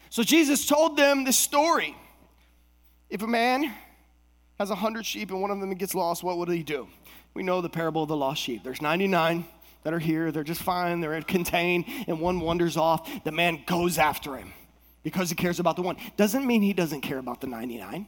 So 0.09 0.25
Jesus 0.25 0.67
told 0.67 0.97
them 0.97 1.23
this 1.23 1.39
story. 1.39 1.95
If 3.11 3.23
a 3.23 3.27
man 3.27 3.73
has 4.59 4.71
a 4.71 4.75
hundred 4.75 5.05
sheep 5.05 5.31
and 5.31 5.43
one 5.43 5.51
of 5.51 5.61
them 5.61 5.75
gets 5.75 5.95
lost, 5.95 6.23
what 6.23 6.39
would 6.39 6.49
he 6.49 6.63
do? 6.63 6.89
We 7.35 7.43
know 7.43 7.61
the 7.61 7.69
parable 7.69 8.05
of 8.05 8.09
the 8.09 8.17
lost 8.17 8.41
sheep. 8.41 8.63
There's 8.65 8.81
99 8.81 9.45
that 9.83 9.93
are 9.93 9.99
here, 9.99 10.31
they're 10.31 10.45
just 10.45 10.63
fine, 10.63 11.01
they're 11.01 11.21
contained, 11.23 11.87
and 12.07 12.21
one 12.21 12.41
wanders 12.41 12.77
off. 12.77 13.25
The 13.25 13.33
man 13.33 13.63
goes 13.67 13.99
after 13.99 14.37
him 14.37 14.53
because 15.03 15.29
he 15.31 15.35
cares 15.35 15.59
about 15.59 15.77
the 15.77 15.83
one. 15.83 15.97
Doesn't 16.17 16.47
mean 16.47 16.63
he 16.63 16.73
doesn't 16.73 17.01
care 17.01 17.19
about 17.19 17.41
the 17.41 17.47
99 17.47 18.07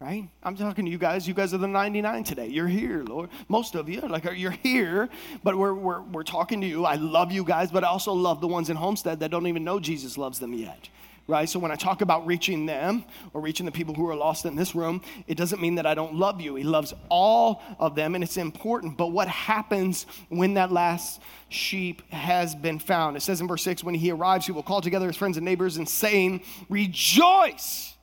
right? 0.00 0.28
I'm 0.42 0.56
talking 0.56 0.84
to 0.84 0.90
you 0.90 0.98
guys. 0.98 1.26
You 1.26 1.34
guys 1.34 1.52
are 1.52 1.58
the 1.58 1.66
99 1.66 2.24
today. 2.24 2.46
You're 2.46 2.68
here, 2.68 3.02
Lord. 3.02 3.30
Most 3.48 3.74
of 3.74 3.88
you, 3.88 4.00
like, 4.00 4.24
you're 4.36 4.50
here, 4.52 5.08
but 5.42 5.56
we're, 5.56 5.74
we're, 5.74 6.02
we're 6.02 6.22
talking 6.22 6.60
to 6.60 6.66
you. 6.66 6.84
I 6.84 6.94
love 6.94 7.32
you 7.32 7.42
guys, 7.42 7.70
but 7.70 7.82
I 7.82 7.88
also 7.88 8.12
love 8.12 8.40
the 8.40 8.46
ones 8.46 8.70
in 8.70 8.76
Homestead 8.76 9.20
that 9.20 9.30
don't 9.30 9.46
even 9.46 9.64
know 9.64 9.80
Jesus 9.80 10.16
loves 10.16 10.38
them 10.38 10.54
yet, 10.54 10.88
right? 11.28 11.48
So 11.48 11.58
when 11.58 11.70
I 11.70 11.76
talk 11.76 12.00
about 12.00 12.26
reaching 12.26 12.66
them 12.66 13.04
or 13.34 13.40
reaching 13.42 13.66
the 13.66 13.72
people 13.72 13.94
who 13.94 14.08
are 14.08 14.16
lost 14.16 14.46
in 14.46 14.56
this 14.56 14.74
room, 14.74 15.02
it 15.26 15.36
doesn't 15.36 15.60
mean 15.60 15.76
that 15.76 15.86
I 15.86 15.94
don't 15.94 16.14
love 16.14 16.40
you. 16.40 16.54
He 16.56 16.64
loves 16.64 16.94
all 17.10 17.62
of 17.78 17.94
them 17.94 18.14
and 18.14 18.24
it's 18.24 18.38
important. 18.38 18.96
But 18.96 19.08
what 19.08 19.28
happens 19.28 20.06
when 20.30 20.54
that 20.54 20.72
last 20.72 21.20
sheep 21.50 22.02
has 22.10 22.54
been 22.54 22.78
found? 22.78 23.16
It 23.16 23.20
says 23.20 23.42
in 23.42 23.46
verse 23.46 23.62
6 23.62 23.84
when 23.84 23.94
he 23.94 24.10
arrives, 24.10 24.46
he 24.46 24.52
will 24.52 24.62
call 24.62 24.80
together 24.80 25.06
his 25.06 25.16
friends 25.16 25.36
and 25.36 25.44
neighbors 25.44 25.76
and 25.76 25.86
saying, 25.86 26.42
Rejoice 26.70 27.94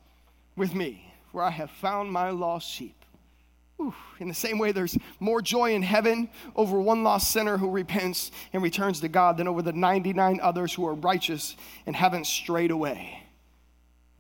with 0.56 0.76
me, 0.76 1.12
for 1.32 1.42
I 1.42 1.50
have 1.50 1.72
found 1.72 2.12
my 2.12 2.30
lost 2.30 2.70
sheep. 2.70 3.05
In 4.20 4.28
the 4.28 4.34
same 4.34 4.58
way, 4.58 4.72
there's 4.72 4.98
more 5.20 5.42
joy 5.42 5.74
in 5.74 5.82
heaven 5.82 6.30
over 6.56 6.80
one 6.80 7.04
lost 7.04 7.32
sinner 7.32 7.58
who 7.58 7.70
repents 7.70 8.32
and 8.54 8.64
returns 8.64 9.02
to 9.02 9.10
God 9.10 9.38
than 9.38 9.48
over 9.48 9.62
the 9.62 9.74
99 9.74 10.40
others 10.42 10.74
who 10.74 10.88
are 10.88 10.94
righteous 10.94 11.56
and 11.86 11.96
haven't 11.96 12.26
strayed 12.26 12.72
away. 12.72 13.22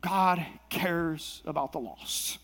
God 0.02 0.46
cares 0.70 1.42
about 1.46 1.72
the 1.72 1.80
lost. 1.80 2.40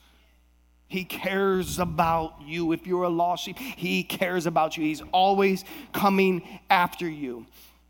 He 0.87 1.05
cares 1.05 1.79
about 1.79 2.41
you. 2.45 2.71
If 2.71 2.87
you're 2.87 3.03
a 3.03 3.09
lost 3.09 3.45
sheep, 3.45 3.57
He 3.57 4.03
cares 4.03 4.45
about 4.45 4.77
you. 4.77 4.83
He's 4.83 5.01
always 5.11 5.63
coming 5.93 6.59
after 6.69 7.07
you. 7.07 7.45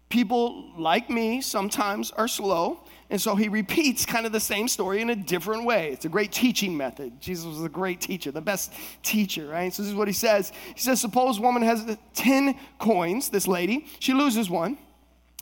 People 0.09 0.71
like 0.77 1.09
me 1.09 1.41
sometimes 1.41 2.11
are 2.11 2.27
slow 2.27 2.81
and 3.11 3.21
so 3.21 3.35
he 3.35 3.49
repeats 3.49 4.05
kind 4.05 4.25
of 4.25 4.31
the 4.31 4.39
same 4.39 4.69
story 4.69 5.01
in 5.01 5.09
a 5.09 5.15
different 5.15 5.65
way. 5.65 5.91
It's 5.91 6.05
a 6.05 6.09
great 6.09 6.31
teaching 6.31 6.77
method. 6.77 7.19
Jesus 7.19 7.45
was 7.45 7.61
a 7.61 7.67
great 7.67 7.99
teacher, 7.99 8.31
the 8.31 8.39
best 8.39 8.71
teacher, 9.03 9.49
right? 9.49 9.71
So 9.73 9.83
this 9.83 9.89
is 9.89 9.95
what 9.95 10.07
he 10.07 10.13
says. 10.13 10.53
He 10.73 10.79
says, 10.79 11.01
Suppose 11.01 11.37
a 11.37 11.41
woman 11.41 11.61
has 11.61 11.97
10 12.13 12.55
coins, 12.79 13.27
this 13.27 13.49
lady, 13.49 13.85
she 13.99 14.13
loses 14.13 14.49
one. 14.49 14.77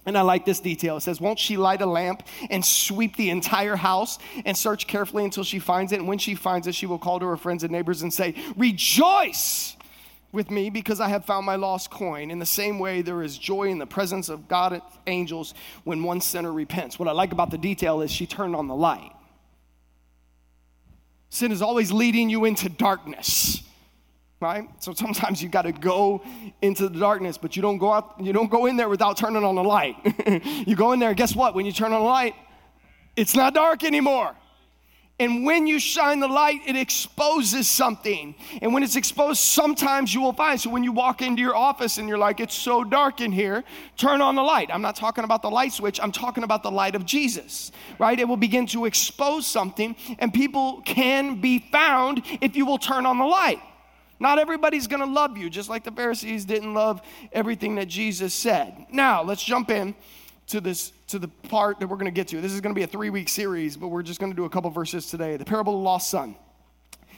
And 0.07 0.17
I 0.17 0.21
like 0.21 0.45
this 0.45 0.59
detail. 0.59 0.97
It 0.97 1.01
says, 1.01 1.21
Won't 1.21 1.37
she 1.37 1.57
light 1.57 1.83
a 1.83 1.85
lamp 1.85 2.23
and 2.49 2.65
sweep 2.65 3.15
the 3.15 3.29
entire 3.29 3.75
house 3.75 4.17
and 4.45 4.57
search 4.57 4.87
carefully 4.87 5.23
until 5.23 5.43
she 5.43 5.59
finds 5.59 5.91
it? 5.91 5.99
And 5.99 6.07
when 6.07 6.17
she 6.17 6.33
finds 6.33 6.65
it, 6.65 6.73
she 6.73 6.87
will 6.87 6.97
call 6.97 7.19
to 7.19 7.27
her 7.27 7.37
friends 7.37 7.63
and 7.63 7.71
neighbors 7.71 8.01
and 8.01 8.11
say, 8.11 8.33
Rejoice! 8.57 9.75
With 10.31 10.51
me 10.51 10.69
because 10.69 10.99
I 10.99 11.09
have 11.09 11.25
found 11.25 11.45
my 11.45 11.55
lost 11.55 11.89
coin. 11.89 12.31
In 12.31 12.39
the 12.39 12.45
same 12.45 12.79
way, 12.79 13.01
there 13.01 13.23
is 13.23 13.37
joy 13.37 13.69
in 13.69 13.79
the 13.79 13.87
presence 13.87 14.29
of 14.29 14.47
God 14.47 14.73
at 14.73 14.83
angels 15.07 15.53
when 15.83 16.03
one 16.03 16.21
sinner 16.21 16.51
repents. 16.51 16.99
What 16.99 17.07
I 17.07 17.11
like 17.11 17.31
about 17.31 17.51
the 17.51 17.57
detail 17.57 18.01
is 18.01 18.11
she 18.11 18.27
turned 18.27 18.55
on 18.55 18.67
the 18.67 18.75
light. 18.75 19.11
Sin 21.29 21.51
is 21.51 21.61
always 21.61 21.91
leading 21.91 22.29
you 22.29 22.45
into 22.45 22.69
darkness, 22.69 23.61
right? 24.39 24.67
So 24.79 24.93
sometimes 24.93 25.41
you 25.41 25.49
got 25.49 25.63
to 25.63 25.71
go 25.71 26.23
into 26.61 26.89
the 26.89 26.99
darkness, 26.99 27.37
but 27.37 27.55
you 27.55 27.61
don't 27.61 27.77
go 27.77 27.93
out. 27.93 28.15
You 28.19 28.33
don't 28.33 28.49
go 28.49 28.65
in 28.65 28.77
there 28.77 28.89
without 28.89 29.17
turning 29.17 29.43
on 29.43 29.55
the 29.55 29.63
light. 29.63 29.95
you 30.67 30.75
go 30.75 30.91
in 30.91 30.99
there, 30.99 31.13
guess 31.13 31.35
what? 31.35 31.53
When 31.53 31.65
you 31.65 31.71
turn 31.71 31.93
on 31.93 32.01
the 32.01 32.07
light, 32.07 32.35
it's 33.15 33.35
not 33.35 33.53
dark 33.53 33.83
anymore. 33.83 34.35
And 35.19 35.43
when 35.43 35.67
you 35.67 35.79
shine 35.79 36.21
the 36.21 36.29
light, 36.29 36.61
it 36.65 36.77
exposes 36.77 37.67
something. 37.67 38.35
And 38.61 38.73
when 38.73 38.83
it's 38.83 38.95
exposed, 38.95 39.41
sometimes 39.41 40.13
you 40.13 40.21
will 40.21 40.31
find. 40.31 40.59
So 40.59 40.69
when 40.69 40.85
you 40.85 40.93
walk 40.93 41.21
into 41.21 41.41
your 41.41 41.55
office 41.55 41.97
and 41.97 42.07
you're 42.07 42.17
like, 42.17 42.39
it's 42.39 42.55
so 42.55 42.85
dark 42.85 43.19
in 43.19 43.33
here, 43.33 43.65
turn 43.97 44.21
on 44.21 44.35
the 44.35 44.41
light. 44.41 44.69
I'm 44.71 44.81
not 44.81 44.95
talking 44.95 45.25
about 45.25 45.41
the 45.41 45.51
light 45.51 45.73
switch, 45.73 45.99
I'm 46.01 46.13
talking 46.13 46.43
about 46.45 46.63
the 46.63 46.71
light 46.71 46.95
of 46.95 47.05
Jesus, 47.05 47.73
right? 47.99 48.17
It 48.17 48.27
will 48.29 48.37
begin 48.37 48.65
to 48.67 48.85
expose 48.85 49.45
something, 49.45 49.95
and 50.19 50.33
people 50.33 50.81
can 50.85 51.41
be 51.41 51.59
found 51.59 52.23
if 52.39 52.55
you 52.55 52.65
will 52.65 52.77
turn 52.77 53.05
on 53.05 53.17
the 53.17 53.25
light. 53.25 53.59
Not 54.21 54.39
everybody's 54.39 54.87
gonna 54.87 55.05
love 55.05 55.37
you, 55.37 55.49
just 55.49 55.69
like 55.69 55.83
the 55.83 55.91
Pharisees 55.91 56.45
didn't 56.45 56.73
love 56.73 57.01
everything 57.33 57.75
that 57.75 57.87
Jesus 57.87 58.33
said. 58.33 58.85
Now, 58.91 59.23
let's 59.23 59.43
jump 59.43 59.69
in 59.69 59.95
to 60.49 60.59
this 60.59 60.91
to 61.07 61.19
the 61.19 61.27
part 61.27 61.79
that 61.79 61.87
we're 61.87 61.95
going 61.95 62.05
to 62.05 62.11
get 62.11 62.27
to. 62.29 62.41
This 62.41 62.53
is 62.53 62.61
going 62.61 62.73
to 62.73 62.79
be 62.79 62.83
a 62.83 62.87
three 62.87 63.09
week 63.09 63.29
series, 63.29 63.77
but 63.77 63.87
we're 63.87 64.03
just 64.03 64.19
going 64.19 64.31
to 64.31 64.35
do 64.35 64.45
a 64.45 64.49
couple 64.49 64.69
verses 64.69 65.09
today. 65.09 65.37
The 65.37 65.45
parable 65.45 65.73
of 65.73 65.79
the 65.79 65.83
lost 65.83 66.09
son. 66.09 66.35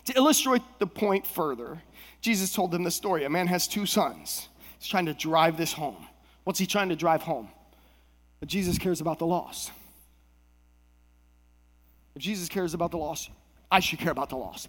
To 0.05 0.13
illustrate 0.17 0.61
the 0.79 0.87
point 0.87 1.27
further, 1.27 1.81
Jesus 2.21 2.53
told 2.53 2.71
them 2.71 2.83
the 2.83 2.91
story. 2.91 3.23
A 3.23 3.29
man 3.29 3.47
has 3.47 3.67
two 3.67 3.85
sons. 3.85 4.47
He's 4.79 4.87
trying 4.87 5.05
to 5.05 5.13
drive 5.13 5.57
this 5.57 5.73
home. 5.73 6.07
What's 6.43 6.59
he 6.59 6.65
trying 6.65 6.89
to 6.89 6.95
drive 6.95 7.21
home? 7.21 7.49
That 8.39 8.47
Jesus 8.47 8.77
cares 8.77 8.99
about 8.99 9.19
the 9.19 9.27
lost. 9.27 9.71
If 12.15 12.21
Jesus 12.21 12.49
cares 12.49 12.73
about 12.73 12.91
the 12.91 12.97
lost, 12.97 13.29
I 13.71 13.79
should 13.79 13.99
care 13.99 14.11
about 14.11 14.29
the 14.29 14.37
lost. 14.37 14.67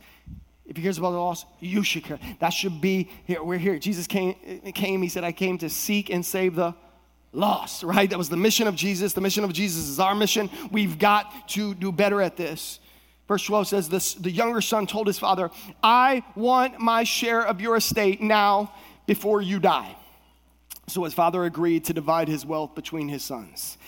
If 0.67 0.77
he 0.77 0.83
cares 0.83 0.99
about 0.99 1.11
the 1.11 1.19
lost, 1.19 1.47
you 1.59 1.83
should 1.83 2.05
care. 2.05 2.19
That 2.39 2.51
should 2.51 2.81
be 2.81 3.11
here. 3.25 3.43
We're 3.43 3.59
here. 3.59 3.79
Jesus 3.79 4.07
came, 4.07 4.35
came. 4.75 5.03
He 5.03 5.09
said, 5.09 5.25
I 5.25 5.33
came 5.33 5.59
to 5.59 5.69
seek 5.69 6.11
and 6.11 6.25
save 6.25 6.55
the 6.55 6.75
lost, 7.33 7.83
right? 7.83 8.09
That 8.09 8.19
was 8.19 8.29
the 8.29 8.37
mission 8.37 8.67
of 8.67 8.77
Jesus. 8.77 9.13
The 9.13 9.21
mission 9.21 9.45
of 9.45 9.53
Jesus 9.53 9.89
is 9.89 9.99
our 9.99 10.15
mission. 10.15 10.51
We've 10.71 10.99
got 10.99 11.49
to 11.51 11.75
do 11.75 11.91
better 11.91 12.21
at 12.21 12.37
this. 12.37 12.79
Verse 13.29 13.45
12 13.45 13.69
says 13.69 13.89
this 13.89 14.15
the 14.15 14.31
younger 14.31 14.61
son 14.61 14.87
told 14.87 15.07
his 15.07 15.19
father, 15.19 15.51
I 15.83 16.23
want 16.35 16.79
my 16.79 17.05
share 17.05 17.43
of 17.43 17.61
your 17.61 17.77
estate 17.77 18.21
now 18.21 18.73
before 19.07 19.41
you 19.41 19.59
die. 19.59 19.97
So 20.89 21.05
his 21.05 21.15
father 21.15 21.45
agreed 21.45 21.85
to 21.87 21.95
divide 21.95 22.29
his 22.29 22.45
wealth 22.45 22.75
between 22.75 23.09
his 23.09 23.23
sons. 23.23 23.79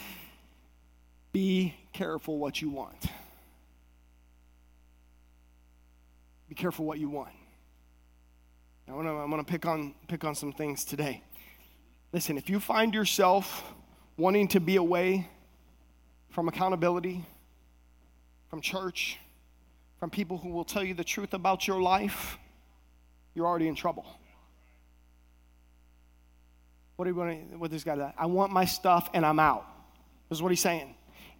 Be 1.32 1.74
careful 1.92 2.38
what 2.38 2.62
you 2.62 2.70
want. 2.70 3.06
Be 6.48 6.54
careful 6.54 6.84
what 6.84 6.98
you 6.98 7.08
want. 7.08 7.32
I 8.88 8.92
want 8.92 9.46
to, 9.46 9.50
pick 9.50 9.66
on, 9.66 9.94
pick 10.08 10.24
on 10.24 10.34
some 10.34 10.52
things 10.52 10.84
today. 10.84 11.22
Listen, 12.14 12.38
if 12.38 12.48
you 12.48 12.60
find 12.60 12.94
yourself 12.94 13.74
wanting 14.16 14.46
to 14.46 14.60
be 14.60 14.76
away 14.76 15.28
from 16.28 16.46
accountability, 16.46 17.24
from 18.48 18.60
church, 18.60 19.18
from 19.98 20.10
people 20.10 20.38
who 20.38 20.50
will 20.50 20.62
tell 20.62 20.84
you 20.84 20.94
the 20.94 21.02
truth 21.02 21.34
about 21.34 21.66
your 21.66 21.82
life, 21.82 22.38
you're 23.34 23.44
already 23.44 23.66
in 23.66 23.74
trouble. 23.74 24.06
What 26.94 27.06
do 27.06 27.10
you 27.10 27.16
want 27.16 27.58
with 27.58 27.72
this 27.72 27.82
guy? 27.82 28.14
I 28.16 28.26
want 28.26 28.52
my 28.52 28.64
stuff 28.64 29.10
and 29.12 29.26
I'm 29.26 29.40
out. 29.40 29.66
This 30.28 30.38
is 30.38 30.42
what 30.42 30.50
he's 30.50 30.60
saying 30.60 30.94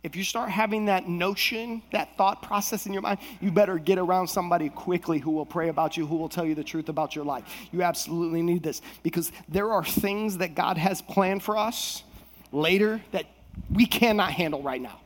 if 0.05 0.15
you 0.15 0.23
start 0.23 0.51
having 0.51 0.85
that 0.85 1.09
notion, 1.09 1.83
that 1.91 2.15
thought 2.19 2.43
process 2.43 2.85
in 2.85 2.93
your 2.93 3.01
mind, 3.01 3.19
you 3.41 3.51
better 3.51 3.79
get 3.79 3.99
around 3.99 4.29
somebody 4.29 4.69
quickly 4.69 5.19
who 5.19 5.31
will 5.31 5.47
pray 5.47 5.71
about 5.71 5.97
you, 5.97 6.07
who 6.07 6.17
will 6.17 6.29
tell 6.29 6.45
you 6.45 6.55
the 6.55 6.63
truth 6.63 6.91
about 6.91 7.17
your 7.17 7.25
life. 7.25 7.45
You 7.73 7.83
absolutely 7.83 8.43
need 8.43 8.63
this 8.63 8.83
because 9.03 9.33
there 9.49 9.73
are 9.73 9.83
things 9.83 10.39
that 10.39 10.55
God 10.55 10.77
has 10.77 11.01
planned 11.01 11.43
for 11.43 11.57
us 11.57 12.05
later 12.53 13.01
that 13.13 13.25
we 13.73 13.87
cannot 13.87 14.31
handle 14.31 14.63
right 14.63 14.81
now. 14.81 15.01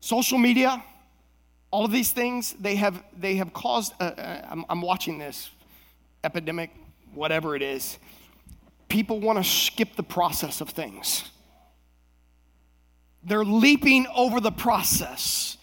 Social 0.00 0.38
media, 0.38 0.82
all 1.70 1.84
of 1.84 1.92
these 1.92 2.10
things, 2.10 2.54
they 2.54 2.74
have, 2.74 3.04
they 3.16 3.36
have 3.36 3.52
caused, 3.52 3.92
uh, 4.00 4.04
uh, 4.04 4.46
I'm, 4.50 4.64
I'm 4.68 4.82
watching 4.82 5.18
this 5.18 5.48
epidemic, 6.24 6.70
whatever 7.14 7.54
it 7.54 7.62
is. 7.62 7.98
People 8.88 9.20
want 9.20 9.38
to 9.38 9.44
skip 9.44 9.94
the 9.94 10.02
process 10.02 10.60
of 10.60 10.70
things 10.70 11.30
they're 13.22 13.44
leaping 13.44 14.06
over 14.14 14.40
the 14.40 14.52
process. 14.52 15.56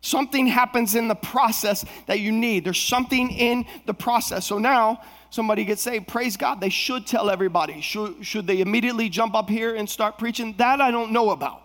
Something 0.00 0.46
happens 0.48 0.94
in 0.94 1.08
the 1.08 1.14
process 1.14 1.84
that 2.06 2.20
you 2.20 2.32
need. 2.32 2.64
There's 2.64 2.80
something 2.80 3.30
in 3.30 3.66
the 3.86 3.94
process. 3.94 4.46
So 4.46 4.58
now 4.58 5.02
somebody 5.30 5.64
gets 5.64 5.82
saved. 5.82 6.08
Praise 6.08 6.36
God. 6.36 6.60
They 6.60 6.70
should 6.70 7.06
tell 7.06 7.30
everybody. 7.30 7.80
Should, 7.80 8.26
should 8.26 8.46
they 8.46 8.60
immediately 8.60 9.08
jump 9.08 9.34
up 9.34 9.48
here 9.48 9.74
and 9.74 9.88
start 9.88 10.18
preaching? 10.18 10.54
That 10.58 10.80
I 10.80 10.90
don't 10.90 11.12
know 11.12 11.30
about 11.30 11.62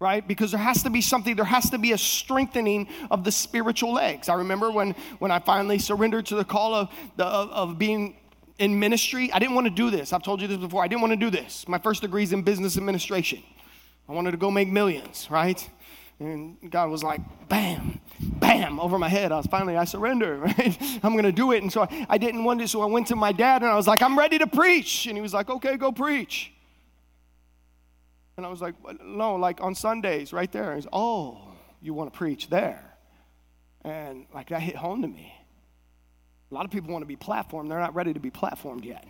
right 0.00 0.26
because 0.28 0.52
there 0.52 0.60
has 0.60 0.82
to 0.84 0.90
be 0.90 1.00
something 1.00 1.34
there 1.34 1.44
has 1.44 1.70
to 1.70 1.78
be 1.78 1.92
a 1.92 1.98
strengthening 1.98 2.88
of 3.10 3.24
the 3.24 3.32
spiritual 3.32 3.92
legs 3.92 4.28
i 4.28 4.34
remember 4.34 4.70
when 4.70 4.92
when 5.18 5.30
i 5.30 5.38
finally 5.38 5.78
surrendered 5.78 6.24
to 6.26 6.36
the 6.36 6.44
call 6.44 6.74
of 6.74 6.88
the 7.16 7.24
of, 7.24 7.50
of 7.50 7.78
being 7.78 8.16
in 8.58 8.78
ministry 8.78 9.30
i 9.32 9.38
didn't 9.38 9.54
want 9.54 9.66
to 9.66 9.72
do 9.72 9.90
this 9.90 10.12
i've 10.12 10.22
told 10.22 10.40
you 10.40 10.46
this 10.46 10.56
before 10.56 10.84
i 10.84 10.88
didn't 10.88 11.00
want 11.00 11.12
to 11.12 11.16
do 11.16 11.30
this 11.30 11.66
my 11.66 11.78
first 11.78 12.02
degree 12.02 12.22
is 12.22 12.32
in 12.32 12.42
business 12.42 12.76
administration 12.76 13.42
I 14.08 14.12
wanted 14.12 14.30
to 14.30 14.36
go 14.36 14.50
make 14.50 14.68
millions, 14.68 15.28
right? 15.30 15.68
And 16.18 16.56
God 16.70 16.90
was 16.90 17.04
like, 17.04 17.20
bam, 17.48 18.00
bam, 18.20 18.80
over 18.80 18.98
my 18.98 19.08
head. 19.08 19.30
I 19.30 19.36
was 19.36 19.46
finally, 19.46 19.76
I 19.76 19.84
surrender, 19.84 20.36
right? 20.38 20.78
I'm 21.02 21.12
going 21.12 21.24
to 21.24 21.32
do 21.32 21.52
it. 21.52 21.62
And 21.62 21.72
so 21.72 21.82
I, 21.82 22.06
I 22.08 22.18
didn't 22.18 22.44
want 22.44 22.60
to. 22.60 22.68
So 22.68 22.82
I 22.82 22.86
went 22.86 23.06
to 23.08 23.16
my 23.16 23.32
dad 23.32 23.62
and 23.62 23.70
I 23.70 23.76
was 23.76 23.86
like, 23.86 24.02
I'm 24.02 24.18
ready 24.18 24.38
to 24.38 24.46
preach. 24.46 25.06
And 25.06 25.16
he 25.16 25.20
was 25.20 25.34
like, 25.34 25.48
okay, 25.48 25.76
go 25.76 25.92
preach. 25.92 26.52
And 28.36 28.46
I 28.46 28.48
was 28.48 28.60
like, 28.60 28.74
no, 29.04 29.34
like 29.34 29.60
on 29.60 29.74
Sundays, 29.74 30.32
right 30.32 30.50
there. 30.50 30.74
He's, 30.74 30.86
oh, 30.92 31.40
you 31.80 31.92
want 31.94 32.12
to 32.12 32.16
preach 32.16 32.48
there? 32.48 32.84
And 33.84 34.26
like 34.34 34.48
that 34.48 34.62
hit 34.62 34.76
home 34.76 35.02
to 35.02 35.08
me. 35.08 35.34
A 36.50 36.54
lot 36.54 36.64
of 36.64 36.70
people 36.70 36.92
want 36.92 37.02
to 37.02 37.06
be 37.06 37.16
platformed, 37.16 37.68
they're 37.68 37.78
not 37.78 37.94
ready 37.94 38.14
to 38.14 38.20
be 38.20 38.30
platformed 38.30 38.84
yet. 38.84 39.06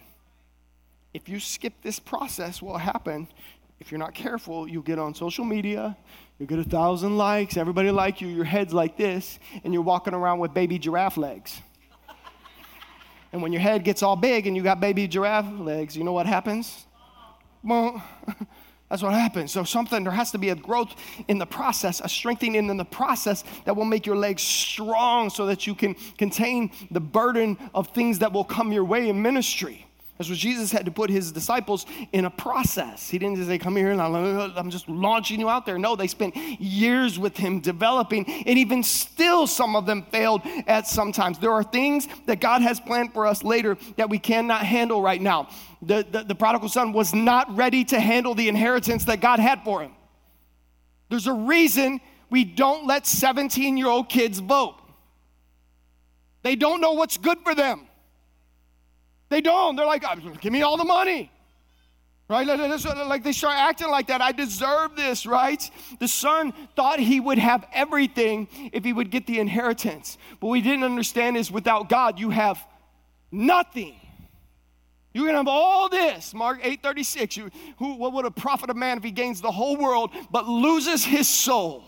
If 1.14 1.28
you 1.28 1.40
skip 1.40 1.74
this 1.82 1.98
process, 1.98 2.60
what 2.60 2.72
will 2.72 2.78
happen? 2.78 3.28
If 3.80 3.92
you're 3.92 3.98
not 3.98 4.14
careful, 4.14 4.68
you'll 4.68 4.82
get 4.82 4.98
on 4.98 5.14
social 5.14 5.44
media, 5.44 5.96
you'll 6.38 6.48
get 6.48 6.58
a 6.58 6.64
thousand 6.64 7.16
likes, 7.16 7.56
everybody 7.56 7.90
like 7.90 8.20
you, 8.20 8.28
your 8.28 8.44
head's 8.44 8.74
like 8.74 8.96
this, 8.96 9.38
and 9.62 9.72
you're 9.72 9.82
walking 9.82 10.14
around 10.14 10.40
with 10.40 10.52
baby 10.52 10.78
giraffe 10.78 11.16
legs. 11.16 11.60
and 13.32 13.40
when 13.40 13.52
your 13.52 13.62
head 13.62 13.84
gets 13.84 14.02
all 14.02 14.16
big 14.16 14.46
and 14.46 14.56
you 14.56 14.62
got 14.62 14.80
baby 14.80 15.06
giraffe 15.06 15.50
legs, 15.60 15.96
you 15.96 16.02
know 16.02 16.12
what 16.12 16.26
happens? 16.26 16.86
Well, 17.62 18.02
that's 18.90 19.02
what 19.02 19.12
happens. 19.12 19.52
So, 19.52 19.62
something, 19.62 20.02
there 20.02 20.12
has 20.12 20.32
to 20.32 20.38
be 20.38 20.48
a 20.48 20.56
growth 20.56 20.94
in 21.28 21.38
the 21.38 21.46
process, 21.46 22.00
a 22.00 22.08
strengthening 22.08 22.68
in 22.68 22.76
the 22.76 22.84
process 22.84 23.44
that 23.64 23.76
will 23.76 23.84
make 23.84 24.06
your 24.06 24.16
legs 24.16 24.42
strong 24.42 25.30
so 25.30 25.46
that 25.46 25.68
you 25.68 25.74
can 25.74 25.94
contain 26.16 26.72
the 26.90 27.00
burden 27.00 27.56
of 27.74 27.88
things 27.88 28.18
that 28.20 28.32
will 28.32 28.44
come 28.44 28.72
your 28.72 28.84
way 28.84 29.08
in 29.08 29.22
ministry. 29.22 29.87
That's 30.18 30.28
what 30.28 30.38
Jesus 30.38 30.72
had 30.72 30.84
to 30.86 30.90
put 30.90 31.10
his 31.10 31.30
disciples 31.30 31.86
in 32.12 32.24
a 32.24 32.30
process. 32.30 33.08
He 33.08 33.20
didn't 33.20 33.36
just 33.36 33.48
say, 33.48 33.56
Come 33.56 33.76
here 33.76 33.92
and 33.92 34.02
I'm 34.02 34.68
just 34.68 34.88
launching 34.88 35.38
you 35.38 35.48
out 35.48 35.64
there. 35.64 35.78
No, 35.78 35.94
they 35.94 36.08
spent 36.08 36.36
years 36.36 37.20
with 37.20 37.36
him 37.36 37.60
developing, 37.60 38.26
and 38.26 38.58
even 38.58 38.82
still, 38.82 39.46
some 39.46 39.76
of 39.76 39.86
them 39.86 40.02
failed 40.10 40.42
at 40.66 40.88
some 40.88 41.12
times. 41.12 41.38
There 41.38 41.52
are 41.52 41.62
things 41.62 42.08
that 42.26 42.40
God 42.40 42.62
has 42.62 42.80
planned 42.80 43.12
for 43.12 43.26
us 43.26 43.44
later 43.44 43.78
that 43.96 44.10
we 44.10 44.18
cannot 44.18 44.62
handle 44.62 45.00
right 45.00 45.22
now. 45.22 45.50
The, 45.82 46.04
the, 46.10 46.24
the 46.24 46.34
prodigal 46.34 46.68
son 46.68 46.92
was 46.92 47.14
not 47.14 47.54
ready 47.56 47.84
to 47.84 48.00
handle 48.00 48.34
the 48.34 48.48
inheritance 48.48 49.04
that 49.04 49.20
God 49.20 49.38
had 49.38 49.62
for 49.62 49.82
him. 49.82 49.92
There's 51.10 51.28
a 51.28 51.32
reason 51.32 52.00
we 52.28 52.42
don't 52.44 52.88
let 52.88 53.06
17 53.06 53.76
year 53.76 53.86
old 53.86 54.08
kids 54.08 54.40
vote, 54.40 54.74
they 56.42 56.56
don't 56.56 56.80
know 56.80 56.92
what's 56.92 57.18
good 57.18 57.38
for 57.44 57.54
them. 57.54 57.87
They 59.28 59.40
don't. 59.40 59.76
They're 59.76 59.86
like, 59.86 60.04
um, 60.04 60.34
give 60.40 60.52
me 60.52 60.62
all 60.62 60.76
the 60.76 60.84
money. 60.84 61.30
Right? 62.28 62.46
Like 62.46 63.24
they 63.24 63.32
start 63.32 63.56
acting 63.56 63.88
like 63.88 64.08
that. 64.08 64.20
I 64.20 64.32
deserve 64.32 64.96
this, 64.96 65.24
right? 65.24 65.62
The 65.98 66.08
son 66.08 66.52
thought 66.76 67.00
he 67.00 67.20
would 67.20 67.38
have 67.38 67.66
everything 67.72 68.48
if 68.72 68.84
he 68.84 68.92
would 68.92 69.10
get 69.10 69.26
the 69.26 69.38
inheritance. 69.38 70.18
But 70.38 70.48
we 70.48 70.60
didn't 70.60 70.84
understand 70.84 71.38
is 71.38 71.50
without 71.50 71.88
God, 71.88 72.18
you 72.18 72.28
have 72.28 72.62
nothing. 73.32 73.98
You 75.14 75.24
can 75.24 75.34
have 75.36 75.48
all 75.48 75.88
this. 75.88 76.34
Mark 76.34 76.62
8:36. 76.62 77.36
You, 77.36 77.50
who, 77.78 77.94
what 77.94 78.12
would 78.12 78.26
a 78.26 78.30
profit 78.30 78.68
a 78.68 78.74
man 78.74 78.98
if 78.98 79.04
he 79.04 79.10
gains 79.10 79.40
the 79.40 79.50
whole 79.50 79.78
world 79.78 80.10
but 80.30 80.46
loses 80.46 81.04
his 81.04 81.26
soul? 81.26 81.82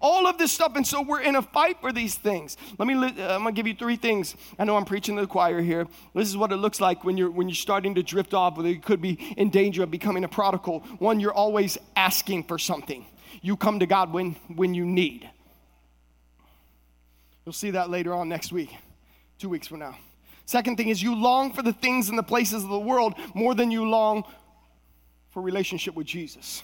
All 0.00 0.26
of 0.26 0.38
this 0.38 0.52
stuff. 0.52 0.76
And 0.76 0.86
so 0.86 1.02
we're 1.02 1.22
in 1.22 1.36
a 1.36 1.42
fight 1.42 1.80
for 1.80 1.92
these 1.92 2.14
things. 2.14 2.56
Let 2.78 2.86
me, 2.86 2.94
uh, 2.94 3.34
I'm 3.34 3.44
to 3.44 3.52
give 3.52 3.66
you 3.66 3.74
three 3.74 3.96
things. 3.96 4.36
I 4.58 4.64
know 4.64 4.76
I'm 4.76 4.84
preaching 4.84 5.16
to 5.16 5.22
the 5.22 5.26
choir 5.26 5.60
here. 5.60 5.86
This 6.14 6.28
is 6.28 6.36
what 6.36 6.52
it 6.52 6.56
looks 6.56 6.80
like 6.80 7.04
when 7.04 7.16
you're, 7.16 7.30
when 7.30 7.48
you're 7.48 7.56
starting 7.56 7.94
to 7.96 8.02
drift 8.02 8.34
off, 8.34 8.56
whether 8.56 8.68
you 8.68 8.80
could 8.80 9.00
be 9.00 9.14
in 9.36 9.50
danger 9.50 9.82
of 9.82 9.90
becoming 9.90 10.24
a 10.24 10.28
prodigal. 10.28 10.80
One, 10.98 11.18
you're 11.20 11.34
always 11.34 11.78
asking 11.96 12.44
for 12.44 12.58
something. 12.58 13.06
You 13.42 13.56
come 13.56 13.80
to 13.80 13.86
God 13.86 14.12
when, 14.12 14.36
when 14.54 14.74
you 14.74 14.84
need. 14.84 15.28
You'll 17.44 17.52
see 17.52 17.70
that 17.72 17.90
later 17.90 18.12
on 18.12 18.28
next 18.28 18.52
week, 18.52 18.76
two 19.38 19.48
weeks 19.48 19.66
from 19.66 19.78
now. 19.78 19.96
Second 20.44 20.76
thing 20.76 20.88
is 20.88 21.02
you 21.02 21.14
long 21.14 21.52
for 21.52 21.62
the 21.62 21.72
things 21.72 22.08
and 22.08 22.18
the 22.18 22.22
places 22.22 22.62
of 22.62 22.70
the 22.70 22.78
world 22.78 23.14
more 23.34 23.54
than 23.54 23.70
you 23.70 23.88
long 23.88 24.24
for 25.30 25.42
relationship 25.42 25.94
with 25.94 26.06
Jesus. 26.06 26.62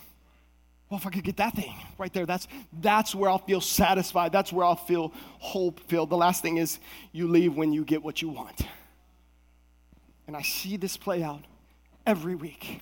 Well, 0.95 1.01
if 1.01 1.07
I 1.09 1.11
could 1.11 1.25
get 1.25 1.39
that 1.39 1.57
thing 1.57 1.75
right 1.99 2.13
there, 2.13 2.25
that's, 2.25 2.47
that's 2.81 3.17
where 3.17 3.29
I'll 3.29 3.39
feel 3.39 3.61
satisfied. 3.61 4.31
That's 4.31 4.53
where 4.53 4.65
I'll 4.65 4.77
feel 4.77 5.13
hope 5.41 5.81
filled. 5.89 6.09
The 6.09 6.17
last 6.17 6.41
thing 6.41 6.59
is 6.59 6.79
you 7.11 7.27
leave 7.27 7.57
when 7.57 7.73
you 7.73 7.85
get 7.85 8.05
what 8.05 8.23
you 8.23 8.29
want. 8.29 8.61
And 10.29 10.37
I 10.37 10.43
see 10.43 10.77
this 10.77 10.97
play 10.97 11.25
out 11.25 11.43
every 12.07 12.37
week. 12.37 12.81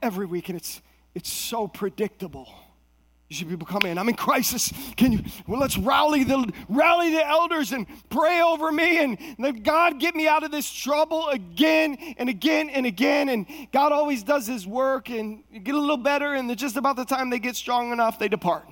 Every 0.00 0.24
week, 0.24 0.48
and 0.48 0.56
it's, 0.56 0.80
it's 1.14 1.30
so 1.30 1.68
predictable. 1.68 2.48
You 3.40 3.46
people 3.46 3.66
come 3.66 3.86
in. 3.86 3.98
I'm 3.98 4.08
in 4.08 4.14
crisis. 4.14 4.72
Can 4.96 5.12
you? 5.12 5.20
Well, 5.46 5.60
let's 5.60 5.78
rally 5.78 6.24
the 6.24 6.52
rally 6.68 7.10
the 7.10 7.26
elders 7.26 7.72
and 7.72 7.86
pray 8.10 8.42
over 8.42 8.70
me 8.70 9.02
and 9.02 9.18
let 9.38 9.62
God 9.62 9.98
get 9.98 10.14
me 10.14 10.28
out 10.28 10.44
of 10.44 10.50
this 10.50 10.70
trouble 10.70 11.28
again 11.28 11.96
and 12.18 12.28
again 12.28 12.68
and 12.68 12.84
again. 12.84 13.28
And 13.28 13.46
God 13.72 13.92
always 13.92 14.22
does 14.22 14.46
His 14.46 14.66
work 14.66 15.08
and 15.08 15.44
you 15.50 15.60
get 15.60 15.74
a 15.74 15.80
little 15.80 15.96
better. 15.96 16.34
And 16.34 16.54
just 16.56 16.76
about 16.76 16.96
the 16.96 17.04
time 17.04 17.30
they 17.30 17.38
get 17.38 17.56
strong 17.56 17.92
enough, 17.92 18.18
they 18.18 18.28
depart. 18.28 18.68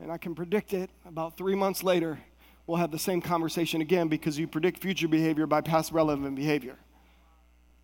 And 0.00 0.10
I 0.10 0.18
can 0.18 0.34
predict 0.34 0.72
it. 0.72 0.90
About 1.06 1.36
three 1.36 1.54
months 1.54 1.82
later, 1.82 2.18
we'll 2.66 2.78
have 2.78 2.90
the 2.90 2.98
same 2.98 3.20
conversation 3.20 3.80
again 3.80 4.08
because 4.08 4.38
you 4.38 4.48
predict 4.48 4.80
future 4.80 5.08
behavior 5.08 5.46
by 5.46 5.60
past 5.60 5.92
relevant 5.92 6.34
behavior, 6.36 6.78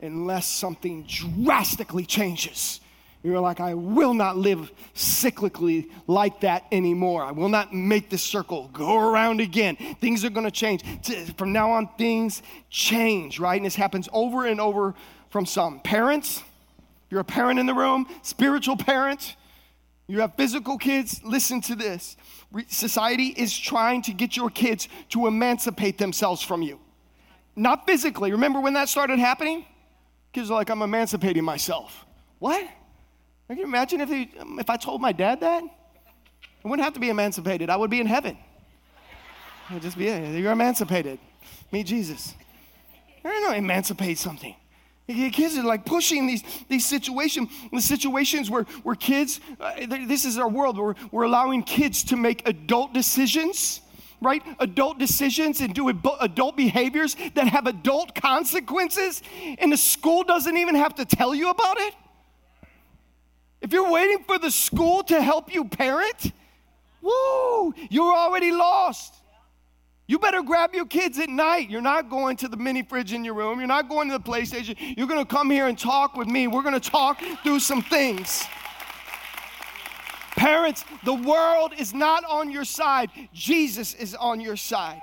unless 0.01 0.47
something 0.47 1.05
drastically 1.07 2.07
changes 2.07 2.81
you're 3.23 3.41
like, 3.41 3.59
I 3.59 3.75
will 3.75 4.15
not 4.15 4.37
live 4.37 4.71
cyclically 4.95 5.91
like 6.07 6.41
that 6.41 6.65
anymore. 6.71 7.25
I 7.25 7.33
will 7.33 7.49
not 7.49 7.75
make 7.75 8.09
this 8.09 8.23
circle 8.23 8.71
go 8.73 8.99
around 8.99 9.41
again. 9.41 9.77
Things 10.01 10.25
are 10.25 10.31
going 10.31 10.45
to 10.45 10.51
change. 10.51 10.83
From 11.37 11.53
now 11.53 11.73
on, 11.73 11.89
things 11.99 12.43
change, 12.71 13.41
right? 13.41 13.57
And 13.57 13.67
this 13.67 13.75
happens 13.75 14.09
over 14.13 14.47
and 14.47 14.61
over 14.61 14.95
from 15.31 15.45
some. 15.45 15.81
Parents, 15.81 16.43
you're 17.11 17.21
a 17.21 17.25
parent 17.25 17.59
in 17.59 17.67
the 17.67 17.75
room, 17.75 18.07
spiritual 18.23 18.77
parent, 18.77 19.35
you 20.07 20.21
have 20.21 20.35
physical 20.37 20.79
kids, 20.79 21.21
listen 21.25 21.61
to 21.63 21.75
this. 21.75 22.17
Society 22.69 23.35
is 23.37 23.57
trying 23.57 24.03
to 24.03 24.13
get 24.13 24.37
your 24.37 24.51
kids 24.51 24.89
to 25.11 25.27
emancipate 25.27 25.99
themselves 25.99 26.43
from 26.43 26.63
you. 26.63 26.79
Not 27.57 27.87
physically. 27.87 28.31
Remember 28.31 28.61
when 28.61 28.75
that 28.75 28.89
started 28.89 29.19
happening? 29.19 29.65
Kids 30.33 30.51
are 30.51 30.55
like, 30.55 30.71
I'm 30.71 30.83
emancipating 30.83 31.43
myself. 31.43 32.07
What? 32.39 32.69
Can 33.49 33.59
you 33.59 33.65
imagine 33.65 34.01
if, 34.01 34.09
he, 34.09 34.31
if 34.59 34.69
I 34.69 34.77
told 34.77 35.01
my 35.01 35.13
dad 35.13 35.41
that? 35.41 35.63
I 35.63 36.69
wouldn't 36.69 36.85
have 36.85 36.95
to 36.95 37.01
be 37.01 37.11
emancipated. 37.11 37.71
I 37.71 37.77
would 37.77 37.91
be 37.91 38.01
in 38.01 38.07
heaven. 38.07 38.37
I'd 39.71 39.83
just 39.83 39.97
be, 39.97 40.05
you're 40.05 40.53
emancipated. 40.53 41.19
Meet 41.71 41.87
Jesus. 41.87 42.35
I 43.25 43.29
don't 43.29 43.43
know, 43.43 43.53
emancipate 43.53 44.19
something. 44.19 44.55
Kids 45.09 45.57
are 45.57 45.63
like 45.63 45.85
pushing 45.85 46.27
these, 46.27 46.43
these 46.69 46.85
situations, 46.85 47.49
the 47.73 47.81
situations 47.81 48.51
where, 48.51 48.65
where 48.83 48.97
kids, 48.97 49.41
uh, 49.61 49.73
this 49.87 50.25
is 50.25 50.37
our 50.37 50.49
world, 50.49 50.77
where 50.79 50.97
we're 51.13 51.23
allowing 51.23 51.63
kids 51.63 52.03
to 52.05 52.17
make 52.17 52.49
adult 52.49 52.93
decisions, 52.93 53.81
right? 54.21 54.43
Adult 54.59 54.99
decisions 54.99 55.61
and 55.61 55.73
do 55.73 55.89
adult 55.89 56.57
behaviors 56.57 57.17
that 57.35 57.47
have 57.47 57.69
adult 57.69 58.17
consequences, 58.17 59.23
and 59.59 59.71
the 59.71 59.77
school 59.77 60.25
doesn't 60.25 60.57
even 60.57 60.75
have 60.75 60.97
to 60.97 61.05
tell 61.05 61.33
you 61.33 61.51
about 61.51 61.79
it. 61.79 61.95
If 63.67 63.73
you're 63.73 63.91
waiting 63.91 64.23
for 64.23 64.39
the 64.39 64.53
school 64.53 65.03
to 65.03 65.21
help 65.21 65.53
you 65.53 65.65
parent, 65.65 66.31
woo, 67.03 67.75
you're 67.91 68.15
already 68.15 68.53
lost. 68.53 69.13
You 70.07 70.21
better 70.21 70.41
grab 70.41 70.73
your 70.73 70.87
kids 70.87 71.19
at 71.19 71.29
night. 71.29 71.69
You're 71.69 71.81
not 71.81 72.09
going 72.09 72.37
to 72.37 72.49
the 72.49 72.57
mini 72.57 72.85
fridge 72.85 73.13
in 73.13 73.25
your 73.25 73.35
room. 73.35 73.59
You're 73.59 73.67
not 73.67 73.89
going 73.89 74.09
to 74.11 74.19
the 74.19 74.23
PlayStation. 74.23 74.77
You're 74.97 75.09
going 75.09 75.19
to 75.19 75.27
come 75.27 75.51
here 75.51 75.67
and 75.67 75.77
talk 75.77 76.15
with 76.15 76.29
me. 76.29 76.47
We're 76.47 76.63
going 76.63 76.81
to 76.81 76.91
talk 76.91 77.21
through 77.43 77.59
some 77.59 77.83
things. 77.83 78.45
Parents, 80.37 80.85
the 81.05 81.15
world 81.15 81.73
is 81.77 81.93
not 81.93 82.23
on 82.25 82.53
your 82.53 82.65
side, 82.65 83.11
Jesus 83.33 83.95
is 83.95 84.15
on 84.15 84.41
your 84.41 84.55
side. 84.55 85.03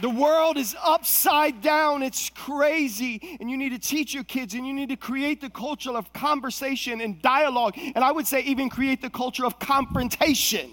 The 0.00 0.08
world 0.08 0.56
is 0.56 0.74
upside 0.82 1.60
down. 1.60 2.02
It's 2.02 2.30
crazy. 2.30 3.36
And 3.40 3.50
you 3.50 3.56
need 3.56 3.70
to 3.70 3.78
teach 3.78 4.14
your 4.14 4.24
kids 4.24 4.54
and 4.54 4.66
you 4.66 4.72
need 4.72 4.88
to 4.88 4.96
create 4.96 5.40
the 5.40 5.50
culture 5.50 5.96
of 5.96 6.12
conversation 6.12 7.00
and 7.00 7.20
dialogue. 7.20 7.74
And 7.76 7.98
I 8.02 8.10
would 8.10 8.26
say, 8.26 8.40
even 8.42 8.70
create 8.70 9.02
the 9.02 9.10
culture 9.10 9.44
of 9.44 9.58
confrontation. 9.58 10.70